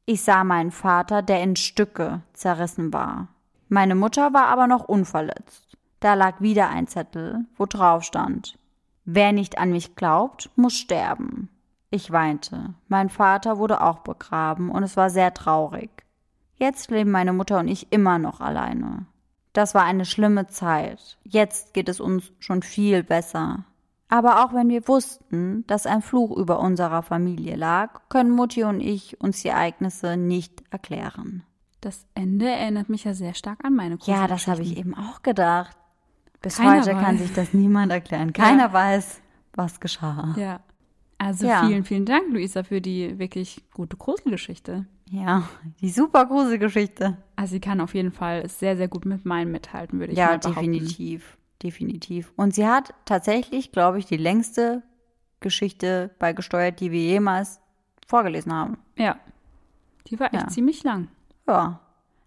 Ich 0.06 0.24
sah 0.24 0.44
meinen 0.44 0.72
Vater, 0.72 1.22
der 1.22 1.44
in 1.44 1.56
Stücke 1.56 2.22
zerrissen 2.34 2.94
war. 2.94 3.28
Meine 3.70 3.96
Mutter 3.96 4.34
war 4.34 4.48
aber 4.48 4.68
noch 4.68 4.86
unverletzt. 4.86 5.78
Da 6.00 6.14
lag 6.14 6.42
wieder 6.42 6.70
ein 6.70 6.88
Zettel, 6.88 7.46
wo 7.58 7.66
drauf 7.66 8.04
stand 8.04 8.58
Wer 9.10 9.32
nicht 9.32 9.58
an 9.58 9.72
mich 9.72 9.96
glaubt, 9.96 10.50
muss 10.58 10.78
sterben. 10.78 11.50
Ich 11.90 12.12
weinte. 12.12 12.74
Mein 12.90 13.10
Vater 13.10 13.58
wurde 13.58 13.82
auch 13.82 14.00
begraben 14.00 14.70
und 14.70 14.84
es 14.84 14.98
war 14.98 15.10
sehr 15.10 15.34
traurig. 15.34 15.90
Jetzt 16.56 16.92
leben 16.92 17.12
meine 17.12 17.32
Mutter 17.32 17.60
und 17.60 17.70
ich 17.70 17.92
immer 17.92 18.20
noch 18.20 18.42
alleine. 18.42 19.06
Das 19.58 19.74
war 19.74 19.84
eine 19.86 20.06
schlimme 20.06 20.46
Zeit. 20.46 21.18
Jetzt 21.24 21.74
geht 21.74 21.90
es 21.90 22.00
uns 22.00 22.32
schon 22.38 22.62
viel 22.62 23.02
besser. 23.02 23.66
Aber 24.08 24.46
auch 24.46 24.54
wenn 24.54 24.70
wir 24.70 24.88
wussten, 24.88 25.66
dass 25.66 25.88
ein 25.88 26.04
Fluch 26.04 26.38
über 26.38 26.60
unserer 26.60 27.02
Familie 27.02 27.56
lag, 27.56 28.02
können 28.08 28.30
Mutti 28.30 28.64
und 28.66 28.82
ich 28.82 29.20
uns 29.20 29.42
die 29.42 29.48
Ereignisse 29.48 30.16
nicht 30.16 30.64
erklären. 30.70 31.42
Das 31.82 32.06
Ende 32.14 32.48
erinnert 32.48 32.88
mich 32.90 33.06
ja 33.06 33.16
sehr 33.16 33.34
stark 33.34 33.66
an 33.66 33.74
meine 33.74 33.98
Gruselgeschichten. 33.98 34.30
Ja, 34.30 34.36
das 34.36 34.46
habe 34.46 34.62
ich 34.62 34.78
eben 34.78 34.94
auch 34.94 35.24
gedacht. 35.24 35.76
Bis 36.44 36.58
Keiner 36.58 36.82
heute 36.82 36.92
kann 36.92 37.16
weiß. 37.16 37.22
sich 37.22 37.34
das 37.34 37.54
niemand 37.56 37.92
erklären. 37.92 38.34
Keiner 38.34 38.66
Ja. 38.68 38.74
weiß, 38.74 39.22
was 39.56 39.80
geschah. 39.80 40.36
Ja. 40.38 40.60
Also 41.18 41.48
Ja. 41.48 41.66
vielen, 41.68 41.84
vielen 41.84 42.06
Dank, 42.06 42.32
Luisa, 42.32 42.64
für 42.64 42.80
die 42.82 43.18
wirklich 43.18 43.64
gute 43.74 43.98
Gruselgeschichte. 43.98 44.86
Ja, 45.10 45.48
die 45.82 45.90
super 45.90 46.26
Gruselgeschichte. 46.26 47.18
Also 47.36 47.54
sie 47.54 47.60
kann 47.60 47.80
auf 47.82 47.94
jeden 47.96 48.12
Fall 48.12 48.48
sehr, 48.50 48.76
sehr 48.78 48.88
gut 48.88 49.06
mit 49.06 49.26
meinen 49.26 49.52
mithalten, 49.52 50.00
würde 50.00 50.14
ich 50.14 50.20
Ja, 50.20 50.28
mal 50.28 50.40
behaupten. 50.40 50.72
definitiv. 50.74 51.38
Definitiv. 51.64 52.32
Und 52.36 52.54
sie 52.54 52.68
hat 52.68 52.94
tatsächlich, 53.06 53.72
glaube 53.72 53.98
ich, 54.00 54.06
die 54.06 54.18
längste 54.18 54.84
Geschichte 55.40 56.12
beigesteuert, 56.20 56.80
die 56.80 56.92
wir 56.92 57.02
jemals 57.02 57.60
vorgelesen 58.06 58.54
haben. 58.54 58.78
Ja. 58.96 59.18
Die 60.08 60.20
war 60.20 60.34
echt 60.34 60.44
Ja. 60.44 60.48
ziemlich 60.50 60.84
lang. 60.84 61.08
Ja. 61.48 61.80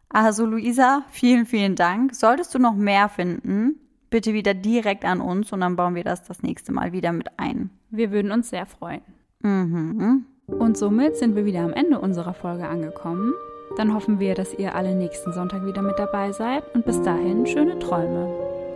Also, 0.09 0.47
Luisa, 0.47 1.05
vielen, 1.11 1.47
vielen 1.47 1.77
Dank. 1.77 2.15
Solltest 2.17 2.53
du 2.55 2.59
noch 2.59 2.75
mehr 2.75 3.09
finden, 3.09 3.77
bitte 4.11 4.35
wieder 4.35 4.55
direkt 4.55 5.05
an 5.05 5.21
uns 5.21 5.53
und 5.53 5.61
dann 5.61 5.77
bauen 5.77 5.95
wir 5.95 6.05
das 6.05 6.23
das 6.25 6.43
nächste 6.43 6.73
Mal 6.73 6.93
wieder 6.93 7.13
mit 7.13 7.29
ein. 7.39 7.71
Wir 7.91 8.11
würden 8.11 8.33
uns 8.33 8.51
sehr 8.51 8.67
freuen. 8.67 9.03
Mhm. 9.43 10.27
Und 10.47 10.77
somit 10.77 11.17
sind 11.17 11.37
wir 11.37 11.45
wieder 11.45 11.61
am 11.61 11.73
Ende 11.73 12.01
unserer 12.01 12.35
Folge 12.35 12.69
angekommen. 12.69 13.33
Dann 13.77 13.95
hoffen 13.95 14.19
wir, 14.19 14.35
dass 14.35 14.53
ihr 14.55 14.75
alle 14.75 14.95
nächsten 14.95 15.33
Sonntag 15.33 15.65
wieder 15.65 15.83
mit 15.83 15.99
dabei 15.99 16.33
seid 16.33 16.65
und 16.75 16.85
bis 16.85 17.01
dahin 17.03 17.47
schöne 17.47 17.79
Träume. 17.79 18.29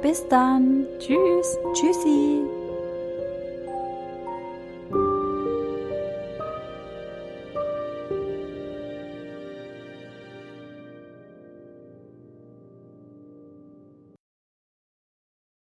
Bis 0.02 0.26
dann. 0.28 0.86
Tschüss! 1.00 1.58
Tschüssi. 1.74 2.53